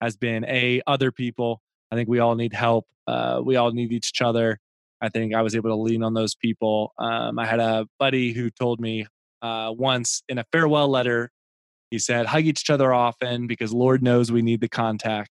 has 0.01 0.16
been 0.16 0.45
a 0.47 0.82
other 0.86 1.12
people. 1.12 1.61
I 1.90 1.97
think 1.97 2.09
we 2.09 2.18
all 2.18 2.34
need 2.34 2.53
help. 2.53 2.86
Uh, 3.07 3.40
we 3.45 3.57
all 3.57 3.72
need 3.72 3.93
each 3.93 4.22
other. 4.22 4.59
I 5.01 5.09
think 5.09 5.34
I 5.34 5.43
was 5.43 5.55
able 5.55 5.70
to 5.70 5.76
lean 5.76 6.03
on 6.03 6.14
those 6.14 6.34
people. 6.34 6.95
Um, 6.99 7.38
I 7.38 7.47
had 7.47 7.61
a 7.61 7.86
buddy 7.99 8.32
who 8.32 8.51
told 8.51 8.80
me 8.80 9.07
uh, 9.43 9.72
once 9.76 10.22
in 10.28 10.38
a 10.38 10.45
farewell 10.53 10.88
letter, 10.88 11.30
he 11.93 11.99
said, 11.99 12.24
hug 12.24 12.47
each 12.47 12.70
other 12.70 12.95
often 12.95 13.47
because 13.47 13.70
Lord 13.70 14.03
knows 14.03 14.32
we 14.32 14.40
need 14.40 14.62
the 14.62 14.68
contact. 14.68 15.28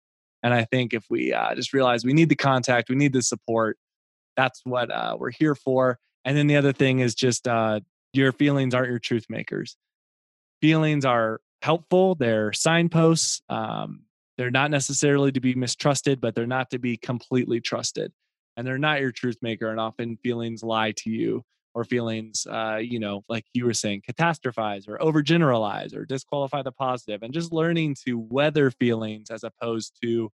And 0.44 0.54
I 0.54 0.64
think 0.64 0.94
if 0.94 1.04
we 1.10 1.32
uh, 1.32 1.52
just 1.56 1.72
realize 1.72 2.04
we 2.04 2.12
need 2.12 2.28
the 2.28 2.36
contact, 2.36 2.88
we 2.88 2.94
need 2.94 3.12
the 3.12 3.22
support, 3.22 3.76
that's 4.36 4.60
what 4.62 4.88
uh, 4.88 5.16
we're 5.18 5.32
here 5.32 5.56
for. 5.56 5.98
And 6.24 6.36
then 6.36 6.46
the 6.46 6.54
other 6.54 6.72
thing 6.72 7.00
is 7.00 7.16
just 7.16 7.48
uh, 7.48 7.80
your 8.12 8.30
feelings 8.30 8.72
aren't 8.72 8.90
your 8.90 9.00
truth 9.00 9.26
makers. 9.28 9.76
Feelings 10.60 11.04
are 11.04 11.40
helpful, 11.60 12.14
they're 12.14 12.52
signposts. 12.52 13.42
Um, 13.48 14.02
they're 14.38 14.52
not 14.52 14.70
necessarily 14.70 15.32
to 15.32 15.40
be 15.40 15.56
mistrusted, 15.56 16.20
but 16.20 16.36
they're 16.36 16.46
not 16.46 16.70
to 16.70 16.78
be 16.78 16.96
completely 16.96 17.60
trusted. 17.60 18.12
And 18.56 18.64
they're 18.64 18.78
not 18.78 19.00
your 19.00 19.10
truth 19.10 19.38
maker. 19.42 19.72
And 19.72 19.80
often 19.80 20.18
feelings 20.22 20.62
lie 20.62 20.92
to 20.98 21.10
you 21.10 21.42
or 21.74 21.84
feelings, 21.84 22.46
uh, 22.46 22.76
you 22.76 23.00
know, 23.00 23.24
like 23.28 23.44
you 23.52 23.66
were 23.66 23.74
saying, 23.74 24.02
catastrophize 24.08 24.88
or 24.88 24.98
overgeneralize 24.98 25.94
or 25.94 26.04
disqualify 26.04 26.62
the 26.62 26.72
positive, 26.72 27.22
and 27.22 27.34
just 27.34 27.52
learning 27.52 27.96
to 28.06 28.18
weather 28.18 28.70
feelings 28.70 29.30
as 29.30 29.42
opposed 29.42 29.98
to 30.02 30.30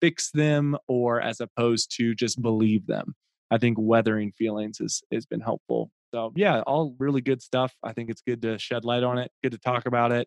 fix 0.00 0.30
them 0.32 0.76
or 0.88 1.20
as 1.20 1.40
opposed 1.40 1.94
to 1.96 2.14
just 2.14 2.40
believe 2.42 2.86
them. 2.86 3.14
I 3.50 3.58
think 3.58 3.76
weathering 3.78 4.32
feelings 4.32 4.78
has 4.78 5.02
has 5.12 5.26
been 5.26 5.40
helpful. 5.40 5.90
So 6.14 6.32
yeah, 6.34 6.60
all 6.62 6.94
really 6.98 7.20
good 7.20 7.42
stuff. 7.42 7.74
I 7.82 7.92
think 7.92 8.10
it's 8.10 8.22
good 8.22 8.42
to 8.42 8.58
shed 8.58 8.84
light 8.84 9.02
on 9.02 9.18
it, 9.18 9.30
good 9.42 9.52
to 9.52 9.58
talk 9.58 9.86
about 9.86 10.10
it. 10.10 10.26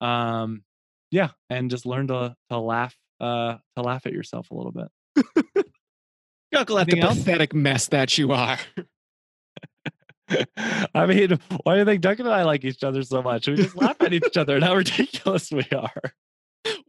Um, 0.00 0.64
yeah, 1.10 1.30
and 1.50 1.70
just 1.70 1.86
learn 1.86 2.08
to 2.08 2.34
to 2.50 2.58
laugh 2.58 2.96
uh 3.20 3.56
to 3.76 3.82
laugh 3.82 4.06
at 4.06 4.12
yourself 4.12 4.50
a 4.50 4.54
little 4.54 4.72
bit. 4.72 5.64
Chuckle 6.54 6.78
at 6.78 6.86
the 6.88 7.00
else? 7.00 7.18
pathetic 7.18 7.54
mess 7.54 7.88
that 7.88 8.16
you 8.16 8.32
are. 8.32 8.58
I 10.94 11.06
mean, 11.06 11.38
why 11.62 11.74
do 11.74 11.78
you 11.80 11.84
think 11.84 12.00
Duncan 12.02 12.26
and 12.26 12.34
I 12.34 12.42
like 12.44 12.64
each 12.64 12.82
other 12.84 13.02
so 13.02 13.22
much? 13.22 13.46
We 13.48 13.56
just 13.56 13.76
laugh 13.76 13.96
at 14.00 14.12
each 14.12 14.36
other 14.36 14.56
and 14.56 14.64
how 14.64 14.74
ridiculous 14.76 15.50
we 15.50 15.64
are. 15.74 16.02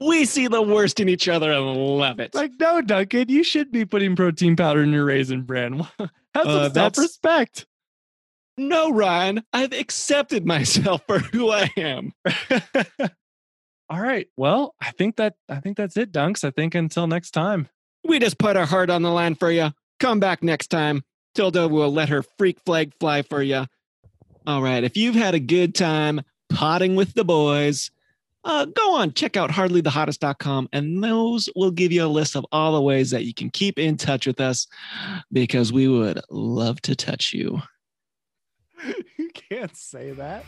We 0.01 0.25
see 0.25 0.47
the 0.47 0.61
worst 0.61 0.99
in 0.99 1.07
each 1.09 1.27
other 1.29 1.51
and 1.51 1.75
love 1.77 2.19
it. 2.19 2.33
Like, 2.35 2.51
no, 2.59 2.81
Duncan, 2.81 3.29
you 3.29 3.43
should 3.43 3.71
be 3.71 3.85
putting 3.85 4.15
protein 4.15 4.55
powder 4.55 4.83
in 4.83 4.91
your 4.91 5.05
raisin 5.05 5.43
bran. 5.43 5.79
Have 5.99 6.45
some 6.45 6.47
Uh, 6.47 6.69
self-respect. 6.69 7.65
no, 8.57 8.91
Ryan, 8.91 9.43
I've 9.53 9.73
accepted 9.73 10.45
myself 10.45 11.01
for 11.07 11.19
who 11.19 11.49
I 11.51 11.69
am. 11.77 12.13
All 13.89 13.99
right. 14.01 14.27
Well, 14.37 14.75
I 14.81 14.91
think 14.91 15.15
that 15.15 15.35
I 15.47 15.59
think 15.59 15.77
that's 15.77 15.97
it, 15.97 16.11
Dunks. 16.11 16.43
I 16.43 16.51
think 16.51 16.75
until 16.75 17.07
next 17.07 17.31
time. 17.31 17.69
We 18.03 18.19
just 18.19 18.37
put 18.37 18.55
our 18.55 18.65
heart 18.67 18.89
on 18.89 19.01
the 19.01 19.09
line 19.11 19.35
for 19.35 19.51
you. 19.51 19.71
Come 19.99 20.19
back 20.19 20.43
next 20.43 20.67
time. 20.67 21.03
Tilda 21.36 21.67
will 21.67 21.91
let 21.91 22.09
her 22.09 22.23
freak 22.38 22.59
flag 22.65 22.93
fly 22.99 23.21
for 23.21 23.41
you. 23.41 23.65
All 24.47 24.61
right. 24.61 24.84
If 24.84 24.97
you've 24.97 25.15
had 25.15 25.36
a 25.36 25.39
good 25.39 25.75
time 25.75 26.21
potting 26.49 26.95
with 26.95 27.13
the 27.13 27.23
boys, 27.23 27.91
uh, 28.43 28.65
go 28.65 28.95
on, 28.95 29.13
check 29.13 29.36
out 29.38 29.51
hardlythehottest.com, 29.51 30.69
and 30.71 31.03
those 31.03 31.49
will 31.55 31.71
give 31.71 31.91
you 31.91 32.05
a 32.05 32.07
list 32.07 32.36
of 32.36 32.45
all 32.51 32.73
the 32.73 32.82
ways 32.82 33.11
that 33.11 33.25
you 33.25 33.34
can 33.34 33.49
keep 33.49 33.77
in 33.77 33.97
touch 33.97 34.25
with 34.25 34.39
us 34.39 34.65
because 35.32 35.73
we 35.73 35.88
would 35.88 36.21
love 36.30 36.82
to 36.82 36.95
touch 36.95 37.34
you. 37.34 37.61
you 39.17 39.30
can't 39.34 39.75
say 39.75 40.11
that. 40.11 40.45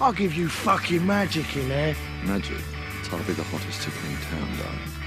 I'll 0.00 0.12
give 0.12 0.34
you 0.34 0.48
fucking 0.48 1.06
magic 1.06 1.56
in 1.56 1.68
there. 1.68 1.94
Magic. 2.24 2.58
It's 2.98 3.08
hardly 3.08 3.34
the 3.34 3.42
hottest 3.44 3.82
ticket 3.82 4.04
in 4.04 4.16
town, 4.16 4.56
darling. 4.56 4.98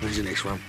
When's 0.00 0.16
the 0.16 0.22
next 0.22 0.44
one? 0.44 0.60